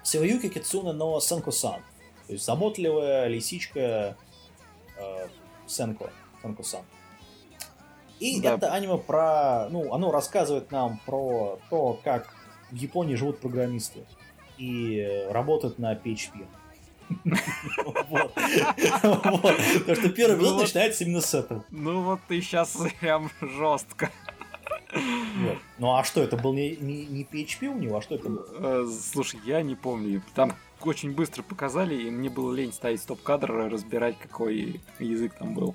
[0.02, 1.80] Сиваюки Кицуне, но Сенко-сан.
[2.26, 4.16] То есть заботливая лисичка
[4.98, 5.28] э,
[5.66, 6.10] Сенко,
[6.42, 6.82] Сенко-сан.
[8.18, 8.54] И да.
[8.54, 9.68] это аниме про...
[9.70, 12.34] Ну, оно рассказывает нам про то, как
[12.70, 14.04] в Японии живут программисты
[14.58, 16.46] и работают на PHP.
[19.02, 21.64] Потому что первый эпизод Ну начинается именно с этого.
[21.70, 24.10] Ну вот ты сейчас прям жестко.
[24.94, 25.58] Вот.
[25.78, 28.46] Ну а что, это был не, не, не PHP у него, а что это было?
[28.58, 30.22] Э, Слушай, я не помню.
[30.34, 35.74] Там очень быстро показали, и мне было лень ставить стоп-кадр, разбирать, какой язык там был.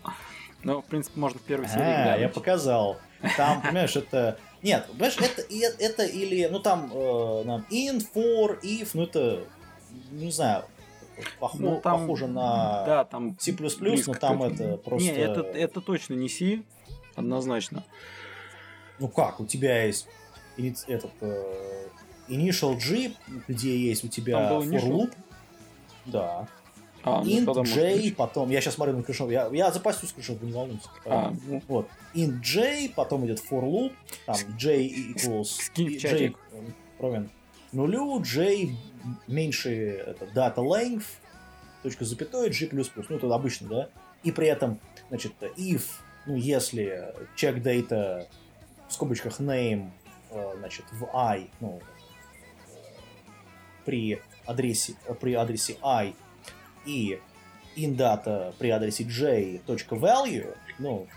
[0.63, 2.97] Но, в принципе, можно в первой серии А, я показал.
[3.37, 4.37] Там, понимаешь, это...
[4.61, 5.41] Нет, понимаешь, это,
[5.79, 6.47] это или...
[6.51, 9.43] Ну там, э, нам in, for, if, ну это...
[10.11, 10.65] Не знаю,
[11.39, 13.37] похо- Ну, там- похоже на Да, там...
[13.39, 15.11] C++, но там это просто...
[15.11, 16.61] Не, это, это точно не C,
[17.15, 17.83] однозначно.
[18.99, 20.07] Ну как, у тебя есть
[20.87, 21.87] этот э,
[22.27, 23.13] initial G,
[23.47, 25.13] где есть у тебя for loop.
[26.05, 26.47] Да.
[27.01, 28.49] А, ну, int J, потом...
[28.49, 29.31] Я сейчас смотрю на скриншот.
[29.31, 30.85] Я, я запасю скриншот, вы не волнуйтесь.
[31.05, 31.87] А, ну, Вот.
[32.13, 33.93] int J, потом идет for loop,
[34.25, 35.59] там J equals.
[35.75, 36.33] J
[36.99, 37.29] равен
[37.71, 38.69] нулю, J
[39.27, 41.05] меньше это, data length,
[41.83, 43.89] точка запятой, G++, ну это обычно, да?
[44.23, 45.83] И при этом, значит, if,
[46.25, 48.27] ну если check data
[48.89, 49.91] в скобочках name,
[50.31, 51.81] э, значит, в i, ну,
[53.85, 56.13] при адресе, при адресе i
[56.85, 57.19] и
[57.75, 61.07] indata при адресе j value, ну,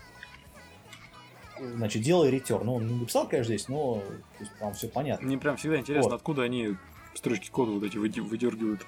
[1.59, 2.63] значит, делай return.
[2.63, 4.03] Ну, он не написал, конечно, здесь, но
[4.39, 5.25] есть, там все понятно.
[5.25, 6.15] Мне прям всегда интересно, Вот.
[6.15, 6.75] откуда они
[7.15, 8.85] строчки кода вот эти выдергивают.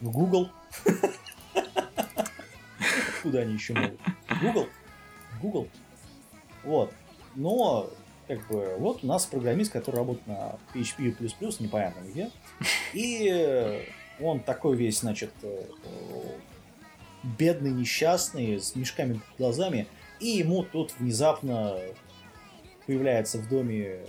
[0.00, 0.50] Google.
[3.22, 4.00] Куда они еще могут?
[4.40, 4.68] Google?
[5.40, 5.68] Google.
[6.64, 6.92] Вот.
[7.38, 7.88] Но,
[8.26, 11.14] как бы, вот у нас программист, который работает на PHP++,
[11.60, 12.30] непонятно где.
[12.92, 13.82] И э,
[14.20, 15.64] он такой весь, значит, э,
[17.22, 19.86] бедный, несчастный, с мешками под глазами.
[20.18, 21.78] И ему тут внезапно
[22.86, 24.00] появляется в доме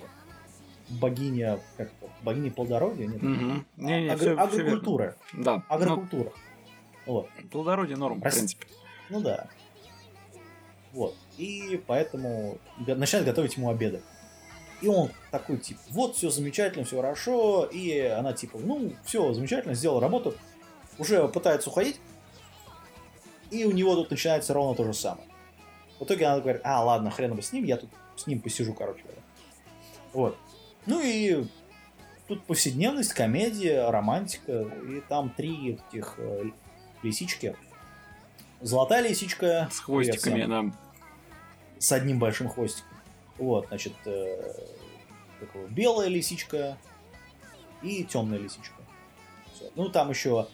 [0.90, 1.92] богиня, как
[2.24, 3.06] богиня плодородия?
[3.06, 3.22] Нет?
[3.22, 3.66] Мгм.
[3.78, 4.42] Не, не, всё верно.
[4.42, 5.16] агрокультура.
[5.34, 5.64] Да.
[5.70, 6.32] Агрокультура.
[7.06, 7.30] Вот.
[7.40, 8.66] Ну, плодородие норм, в Рас- принципе.
[9.12, 9.48] Ну да.
[10.94, 11.16] Вот.
[11.40, 14.02] И поэтому начинает готовить ему обеды.
[14.82, 17.64] И он такой, типа, вот, все замечательно, все хорошо.
[17.66, 20.36] И она, типа, ну, все замечательно, сделал работу.
[20.98, 21.98] Уже пытается уходить.
[23.52, 25.26] И у него тут начинается ровно то же самое.
[25.98, 28.74] В итоге она говорит, а, ладно, хрен бы с ним, я тут с ним посижу,
[28.74, 29.22] короче говоря.
[30.12, 30.38] Вот.
[30.86, 31.46] Ну и
[32.28, 34.68] тут повседневность, комедия, романтика.
[34.90, 36.52] И там три таких э,
[37.02, 37.56] лисички.
[38.60, 39.70] Золотая лисичка.
[39.72, 40.74] С хвостиками она...
[41.80, 42.90] С одним большим хвостиком.
[43.38, 44.54] Вот, значит, э,
[45.40, 46.78] как его, белая лисичка
[47.82, 48.76] и темная лисичка.
[49.56, 49.66] Всё.
[49.76, 50.48] Ну, там еще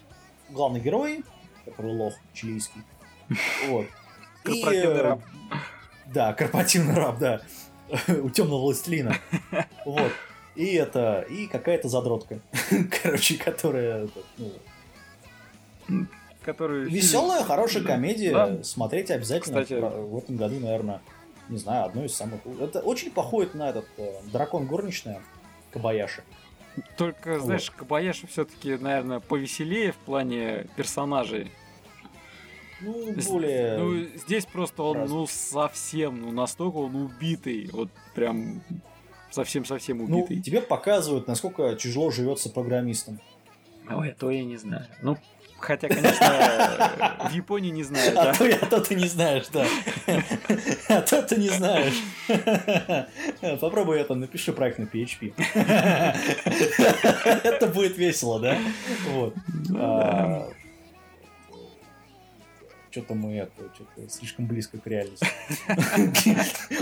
[0.50, 1.24] главный герой,
[1.64, 2.80] который лох чилийский.
[3.68, 3.86] Вот.
[4.44, 5.20] И, Корпоративный э, раб.
[6.06, 7.42] Да, корпоративный раб, да.
[8.22, 9.16] У темного властелина.
[9.84, 10.12] Вот.
[10.54, 12.38] И это, и какая-то задротка.
[13.02, 14.08] Короче, которая,
[14.38, 14.52] ну,
[16.42, 16.88] Который...
[16.88, 18.32] Веселая, хорошая комедия.
[18.32, 18.62] Да.
[18.62, 19.62] Смотреть обязательно.
[19.62, 21.00] Кстати- В этом году, наверное,
[21.48, 22.40] не знаю, одно из самых...
[22.60, 25.22] Это очень походит на этот э, дракон горничная
[25.70, 26.22] Кабаяши.
[26.96, 31.50] Только, знаешь, Кабаяши все-таки, наверное, повеселее в плане персонажей.
[32.80, 33.78] Ну, С- более...
[33.78, 35.10] Ну, здесь просто он, раз.
[35.10, 37.70] ну, совсем, ну, настолько он убитый.
[37.72, 38.62] Вот прям
[39.30, 40.42] совсем-совсем ну, убитый.
[40.42, 43.20] тебе показывают, насколько тяжело живется программистам.
[43.88, 44.86] Ой, то я не знаю.
[45.00, 45.16] Ну,
[45.58, 46.92] хотя, конечно,
[47.30, 48.34] в Японии не знаю, А да.
[48.34, 49.66] то, а то ты не знаешь, да.
[50.88, 51.94] А то ты не знаешь.
[53.60, 55.32] Попробуй это, напиши проект на PHP.
[57.44, 58.56] Это будет весело, да?
[59.10, 59.34] Вот.
[59.68, 60.52] Ну,
[62.90, 65.26] Что-то мы это, что-то слишком близко к реальности.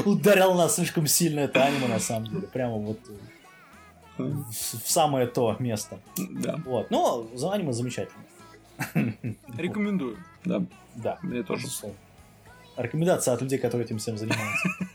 [0.05, 2.47] Ударил нас слишком сильно это аниме, на самом деле.
[2.47, 2.99] Прямо вот
[4.17, 5.99] в самое то место.
[6.17, 6.57] Да.
[6.65, 6.91] Вот.
[6.93, 8.23] Но за аниме замечательно.
[9.57, 10.17] Рекомендую.
[10.45, 10.63] Да,
[10.95, 11.19] Да.
[11.23, 11.67] мне тоже.
[12.77, 14.69] Рекомендация от людей, которые этим всем занимаются.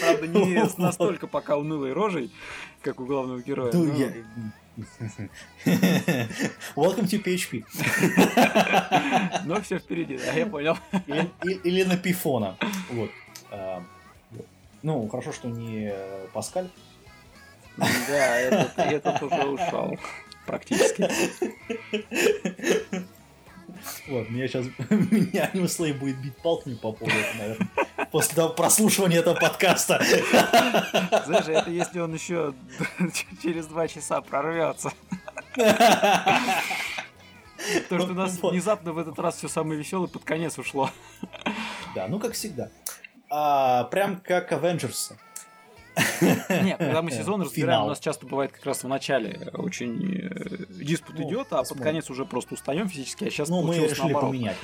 [0.00, 2.30] Правда, не с настолько пока унылой рожей,
[2.82, 3.70] как у главного героя.
[3.72, 4.12] Ну, я-
[6.76, 7.64] Welcome to PHP.
[9.44, 10.76] Но все впереди, да, я понял.
[11.64, 12.56] Или, на пифона.
[12.90, 13.10] Вот.
[13.50, 13.82] А.
[14.82, 15.92] Ну, хорошо, что не
[16.32, 16.68] Паскаль.
[17.76, 19.98] Да, этот, этот уже ушел.
[20.48, 21.08] Практически.
[24.08, 24.66] Вот, меня сейчас...
[24.90, 27.68] Меня анимслей будет бить палками по поводу этого, наверное.
[28.10, 29.98] После того прослушивания этого подкаста.
[31.26, 32.54] Знаешь, это если он еще
[33.42, 34.90] через два часа прорвется.
[35.54, 36.62] Потому
[38.00, 40.90] что у нас внезапно в этот раз все самое веселое под конец ушло.
[41.94, 42.70] Да, ну как всегда.
[43.30, 45.12] А, прям как Avengers.
[46.62, 50.64] Нет, когда мы сезон разбираем, у нас часто бывает как раз в начале очень э,
[50.70, 54.12] диспут Ну, идет, а под конец уже просто устаем физически, а сейчас Ну, мы решили
[54.12, 54.56] поменять.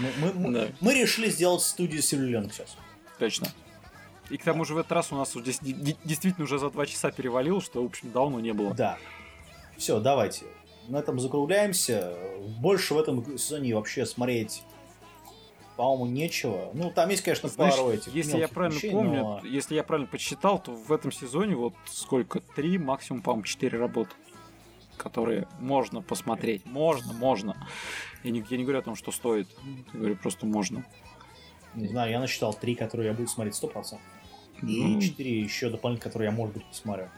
[0.81, 2.77] Мы, решили сделать студию Сильвер сейчас.
[3.19, 3.49] Точно.
[4.31, 6.71] И к тому же в этот раз у нас здесь де- де- действительно уже за
[6.71, 8.73] два часа перевалил, что, в общем, давно не было.
[8.75, 8.97] Да.
[9.77, 10.47] Все, давайте.
[10.89, 12.15] На этом закругляемся.
[12.59, 14.63] Больше в этом сезоне вообще смотреть,
[15.77, 16.71] по-моему, нечего.
[16.73, 19.83] Ну, там есть, конечно, Знаешь, пару этих если я правильно вещей, помню, но- если я
[19.83, 22.41] правильно подсчитал, то в этом сезоне вот сколько?
[22.41, 24.11] Три, максимум, по-моему, четыре работы,
[24.97, 26.65] которые можно посмотреть.
[26.65, 27.69] Можно, можно.
[28.23, 29.49] Я не, я не говорю о том, что стоит.
[29.93, 30.85] Я говорю, просто можно.
[31.75, 33.99] Не знаю, я насчитал три, которые я буду смотреть 100%.
[34.63, 37.09] И Ну, четыре еще дополнительно, которые я, может быть, посмотрю.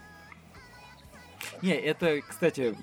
[1.62, 2.76] Не, это, кстати,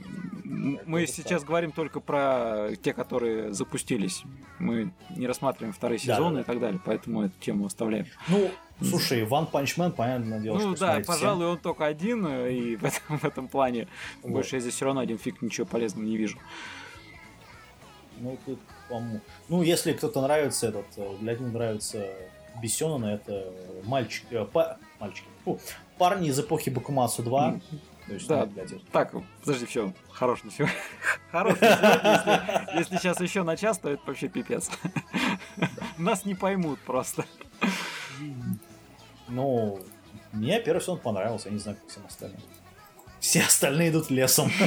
[0.43, 4.23] мы сейчас говорим только про те, которые запустились.
[4.59, 8.05] Мы не рассматриваем вторые Да, сезоны да, и так далее, поэтому эту тему оставляем.
[8.27, 8.49] Ну,
[8.81, 11.05] слушай, One Punch Man, понятное дело, ну что да, всем.
[11.05, 13.87] пожалуй, он только один, э, и в этом, в этом плане
[14.21, 14.31] Вот.
[14.31, 16.37] больше я здесь все равно один фиг ничего полезного не вижу.
[18.19, 18.59] Ну, тут,
[18.89, 19.19] по-моему...
[19.49, 22.07] Ну, если кто-то нравится этот, э, для одних нравится
[22.61, 23.51] Бессенона, это
[23.85, 25.59] мальчик, э, па- мальчики, фу,
[25.97, 27.59] парни из эпохи Бакумасу 2.
[28.07, 30.75] То есть, Да, ну, так, подожди, все, хорош на сегодня.
[31.31, 34.69] Хорош на сегодня, если, если сейчас еще на час, то это вообще пипец.
[35.97, 37.25] Нас не поймут просто.
[39.29, 39.79] Ну,
[40.31, 42.39] мне первый сезон понравился, я не знаю, как всем остальным.
[43.19, 44.51] Все остальные идут лесом.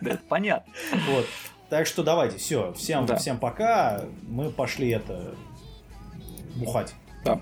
[0.00, 0.72] Да, это понятно.
[1.08, 1.26] Вот.
[1.68, 3.16] Так что давайте, все, всем, Да.
[3.16, 4.04] всем пока.
[4.22, 5.34] Мы пошли это
[6.56, 6.94] бухать
[7.24, 7.40] Да,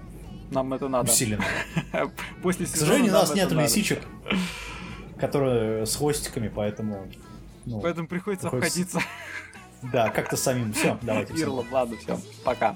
[0.52, 1.10] нам это надо.
[1.10, 1.44] усиленно.
[2.42, 4.02] После К сожалению, у нас нет лисичек,
[5.18, 7.08] которые с хвостиками, поэтому...
[7.64, 9.10] ну, Поэтому приходится Приходится- обходиться
[9.92, 10.72] Да, как-то самим.
[10.72, 11.34] Все, давайте.
[11.34, 11.66] ирлом.
[11.72, 12.74] Ладно, все, пока.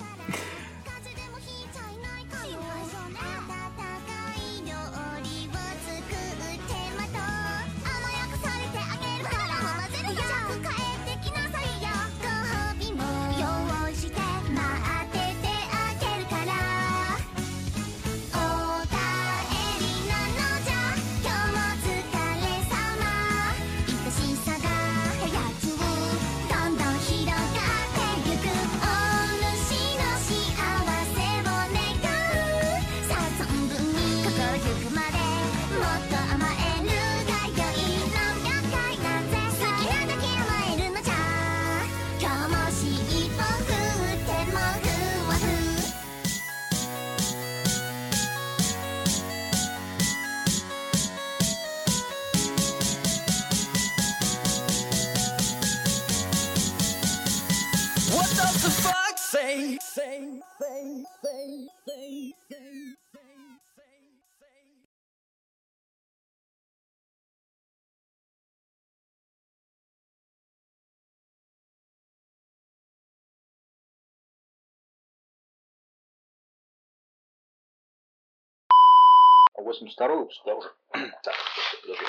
[79.66, 80.72] 82 выпуск, да, уже?
[80.92, 82.06] так, подожди, подожди.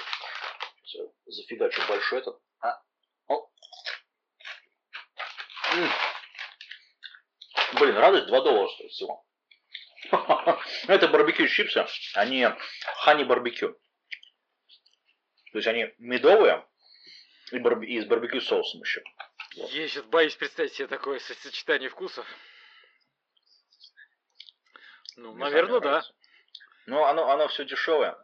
[0.84, 2.40] Сейчас я зафигачу большой этот.
[2.60, 2.82] А,
[3.28, 3.50] о.
[5.74, 5.90] М.
[7.80, 9.26] Блин, радость 2 доллара стоит всего.
[10.88, 12.48] Это барбекю чипсы, они
[13.00, 13.74] хани барбекю.
[15.52, 16.66] То есть они медовые
[17.52, 19.04] и, барби- и с барбекю соусом еще.
[19.56, 22.26] Я сейчас боюсь представить себе такое сочетание вкусов.
[25.16, 26.14] Ну, Мне сам не нравится.
[26.88, 28.18] Ну, оно, оно все дешевое.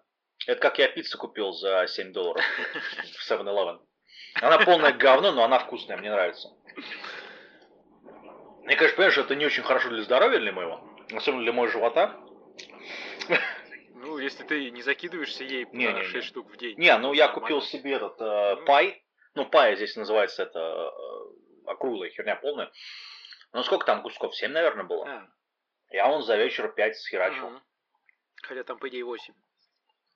[0.48, 2.44] Это как я пиццу купил за 7 долларов
[3.20, 3.80] в 7-Eleven.
[4.42, 6.50] Она полное говно, но она вкусная, мне нравится.
[8.64, 10.82] Мне, конечно, понимаешь, это не очень хорошо для здоровья для моего,
[11.14, 12.16] особенно для моего живота.
[13.96, 16.04] Ну, если ты не закидываешься ей Не, не, не.
[16.04, 16.78] 6 штук в день.
[16.78, 17.42] Не, ну я Нормально.
[17.42, 19.04] купил себе этот э, пай.
[19.36, 22.72] Ну, пай здесь называется это э, округлая херня полная.
[23.54, 24.36] Ну, сколько там кусков?
[24.36, 25.06] 7, наверное, было.
[25.08, 25.28] А,
[25.90, 27.50] Я он за вечер 5 схерачил.
[27.50, 27.62] мгм.
[28.44, 29.34] Хотя там, по идее, 8.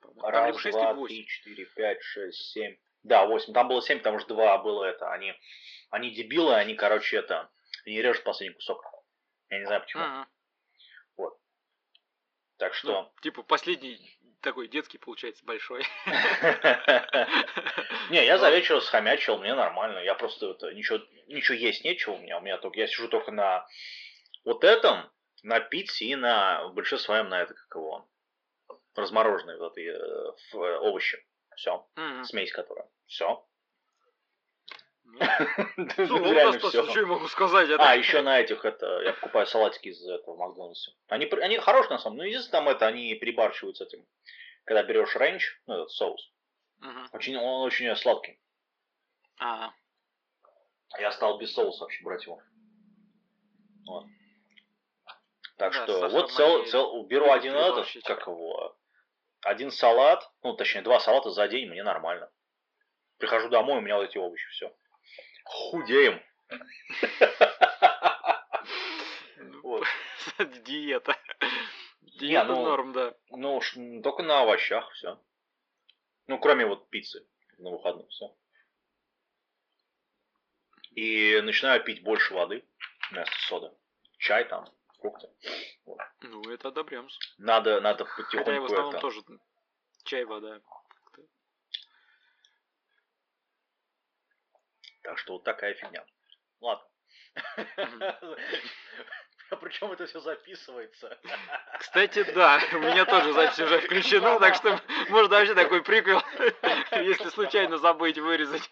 [0.01, 1.15] Там Раз, либо 6, два, либо 8.
[1.15, 2.77] три, четыре, пять, шесть, семь.
[3.03, 3.53] Да, восемь.
[3.53, 5.11] Там было семь, потому что два было это.
[5.11, 5.33] Они,
[5.89, 7.49] они дебилы, они, короче, это,
[7.85, 8.83] не режут последний кусок.
[9.49, 10.03] Я не знаю почему.
[10.03, 10.27] Ага.
[12.57, 13.13] Так Ну, что...
[13.21, 13.99] типа последний
[14.41, 15.83] такой детский получается большой.
[18.09, 19.99] Не, я за вечер схомячил, мне нормально.
[19.99, 22.39] Я просто это, ничего, ничего есть нечего у меня.
[22.39, 23.67] У меня только, я сижу только на
[24.43, 25.11] вот этом,
[25.43, 28.09] на пицце и на в большинстве своем на это, как его,
[28.97, 31.17] размороженные вот эти э, э, овощи.
[31.55, 31.87] Все.
[31.95, 32.23] Мгм.
[32.25, 32.87] Смесь которая.
[33.05, 33.43] Все.
[35.05, 35.19] Ну,
[36.69, 36.83] всё.
[36.89, 37.69] что я могу сказать?
[37.79, 40.91] А, еще на этих, это, я покупаю салатики из этого Макдональдса.
[41.07, 44.05] Они, они хорошие на самом деле, но единственное там это, они перебарщивают с этим.
[44.65, 46.31] Когда берешь ренч, ну этот соус,
[47.13, 48.39] очень, он очень сладкий.
[49.39, 49.71] А,
[50.99, 52.41] Я стал без соуса вообще брать его.
[53.85, 54.05] Вот.
[55.57, 58.77] Так Да, что вот цел, цел- беру любит один этот, как его,
[59.47, 62.29] один салат, ну точнее два салата за день, мне нормально.
[63.17, 64.75] Прихожу домой, у меня вот эти овощи, все.
[65.45, 66.21] Худеем.
[70.65, 71.15] Диета.
[72.01, 73.15] Диета ну, норм, да.
[73.29, 73.61] Ну
[74.03, 75.19] только на овощах все.
[76.27, 77.25] Ну, кроме вот пиццы
[77.57, 78.35] на выходных, все.
[80.91, 82.63] И начинаю пить больше воды
[83.11, 83.71] вместо соды.
[84.17, 84.65] Чай там,
[84.99, 85.29] фрукты.
[86.21, 87.07] Ну, это одобряем.
[87.37, 89.01] Надо, надо Хотя я в потихоньку основном это...
[89.01, 89.21] тоже
[90.03, 90.61] чай, вода.
[95.03, 96.05] Так что вот такая фигня.
[96.59, 96.85] Ладно.
[99.61, 101.17] Причем это все записывается.
[101.79, 106.21] Кстати, да, у меня тоже запись уже включена, так что можно вообще такой приквел,
[106.91, 108.69] если случайно забыть вырезать.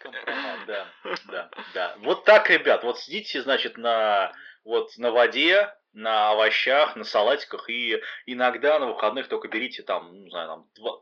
[0.66, 0.86] Да,
[1.28, 1.96] да, да.
[2.00, 4.34] Вот так, ребят, вот сидите, значит, на
[4.64, 10.24] вот на воде, на овощах, на салатиках, и иногда на выходных только берите там, ну,
[10.24, 11.00] не знаю, там два,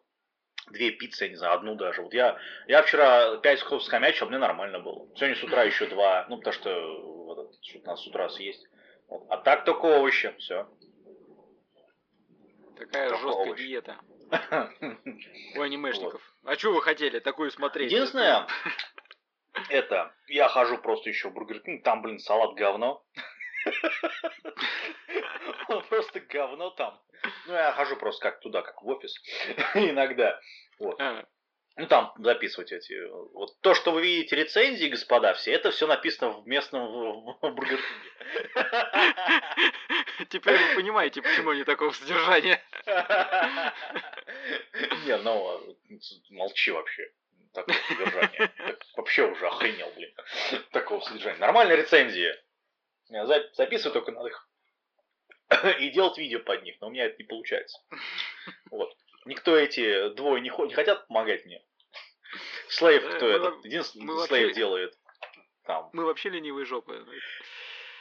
[0.71, 2.01] две пиццы, я не знаю, одну даже.
[2.01, 2.39] Вот я,
[2.69, 5.09] я вчера пять кусков скомячил, мне нормально было.
[5.17, 8.65] Сегодня с утра еще два, ну, потому что вот, что-то надо с утра съесть.
[9.09, 9.27] Вот.
[9.31, 10.69] А так только овощи, все.
[12.77, 13.67] Такая Только жесткая овощи.
[13.67, 13.97] диета
[15.57, 16.23] у анимешников.
[16.45, 17.91] А что вы хотели такую смотреть?
[17.91, 18.47] Единственное,
[19.71, 23.05] это, я хожу просто еще в Бургер Кинг, там, блин, салат говно.
[25.69, 27.01] Он Просто говно там.
[27.47, 29.15] Ну, я хожу просто как туда, как в офис.
[29.75, 30.39] Иногда.
[30.79, 31.01] Вот.
[31.01, 31.25] А,
[31.77, 32.95] Ну, там записывать эти...
[33.33, 37.51] Вот то, что вы видите рецензии, господа, все, это все написано в местном в- в
[37.55, 38.55] Бургер Кинге.
[40.29, 42.63] Теперь вы понимаете, почему они такого содержания.
[45.07, 45.77] Не, ну,
[46.31, 47.11] молчи вообще.
[47.53, 48.51] Такое содержание.
[48.97, 50.13] Вообще уже охренел, блин.
[50.73, 51.39] Такого содержания.
[51.39, 52.33] Нормальные рецензии.
[53.09, 54.49] Я за- Записываю только надо их.
[55.81, 57.79] И делать видео под них, но у меня это не получается.
[58.71, 58.95] Вот.
[59.27, 61.63] Никто эти двое не, не хотят помогать мне.
[62.69, 63.55] Слейв, Да, кто мы этот?
[63.57, 64.95] мы Единственный вообще- Слейв делает.
[65.65, 65.89] Там.
[65.95, 67.07] Мы вообще ленивые жопы.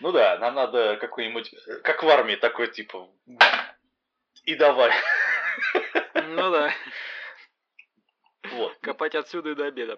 [0.01, 1.53] Ну да, нам надо какой-нибудь,
[1.83, 3.09] как в армии, такой типа.
[4.43, 4.91] И давай.
[6.13, 6.73] Ну да,
[8.51, 8.75] Вот.
[8.81, 9.97] копать отсюда и до обеда.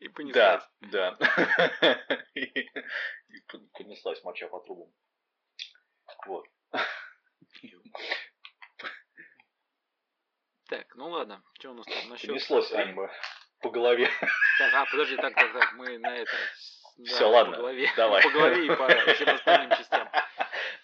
[0.00, 0.62] И понеслась.
[0.80, 2.06] Да, да.
[2.34, 4.92] И и пон- понеслась моча по трубам.
[6.26, 6.46] Вот.
[10.68, 12.28] Так, ну ладно, что у нас там насчет...
[12.28, 13.10] Понеслось аниме
[13.60, 14.08] по голове.
[14.58, 16.32] Так, а, подожди, так, так, так, мы на это...
[17.04, 18.22] Всё, ладно, По голове, давай.
[18.22, 20.08] по голове и по всем остальным частям.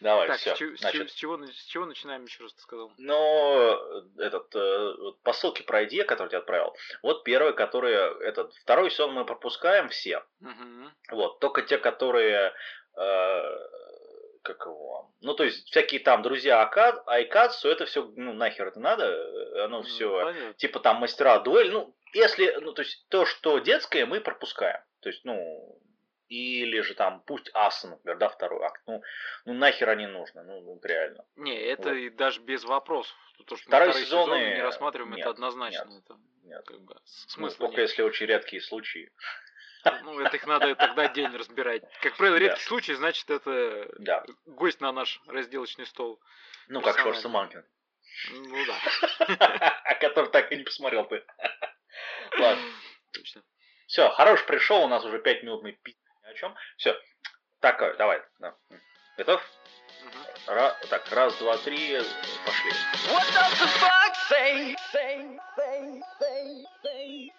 [0.00, 0.54] Давай, Так, все.
[0.54, 2.92] с, с чё- с чего, с чего начинаем, еще раз ты сказал?
[2.98, 7.94] Но этот э, ссылке про ID, который я отправил, вот первый, который
[8.26, 10.24] этот второй сезон мы пропускаем все.
[10.40, 10.90] Мгм.
[11.10, 12.54] Вот, только те, которые
[12.96, 13.42] э,
[14.42, 15.10] как его.
[15.20, 16.62] Ну, то есть, всякие там друзья
[17.06, 20.54] Айкадсу, это все, ну, нахер это надо, э, оно Ну, все понятно.
[20.54, 24.80] типа там мастера дуэль, ну, если, ну, то есть, то, что детское, мы пропускаем.
[25.02, 25.78] То есть, ну,
[26.30, 29.02] или же там, пусть Аса, например, да, второй акт, ну,
[29.44, 31.24] ну нахер они нужны, ну, ну, реально.
[31.36, 31.96] Не, это Вот.
[31.96, 33.14] и даже без вопросов.
[33.46, 35.84] То, что мы Второй сезон сезон и- не рассматриваем, нет, это однозначно.
[35.88, 36.02] нет.
[36.04, 36.64] Это Нет.
[36.66, 37.88] как бы Ну, смысла только нет.
[37.90, 39.10] если очень редкие случаи.
[40.04, 41.82] Ну, это их надо тогда отдельно разбирать.
[42.02, 42.44] Как правило, Да.
[42.44, 44.24] редкий случай, значит, это Да.
[44.44, 46.20] гость на наш разделочный стол.
[46.68, 47.20] Ну, как Персонально.
[47.22, 47.64] Шварцманкин.
[48.50, 51.24] Ну да, А который так и не посмотрел ты.
[52.38, 52.62] Ладно.
[53.12, 53.42] точно.
[53.86, 55.96] Все, хорош пришел, у нас уже 5 минут мы пи***
[56.30, 56.54] о чем.
[56.76, 56.96] Все.
[57.60, 58.22] Так, э, давай.
[58.38, 58.54] да.
[59.16, 59.42] Готов?
[60.46, 61.96] Ра- так, раз, два, три,
[62.46, 62.72] пошли.
[63.08, 64.74] What does the fox say?
[64.92, 67.32] Say, say, say, say.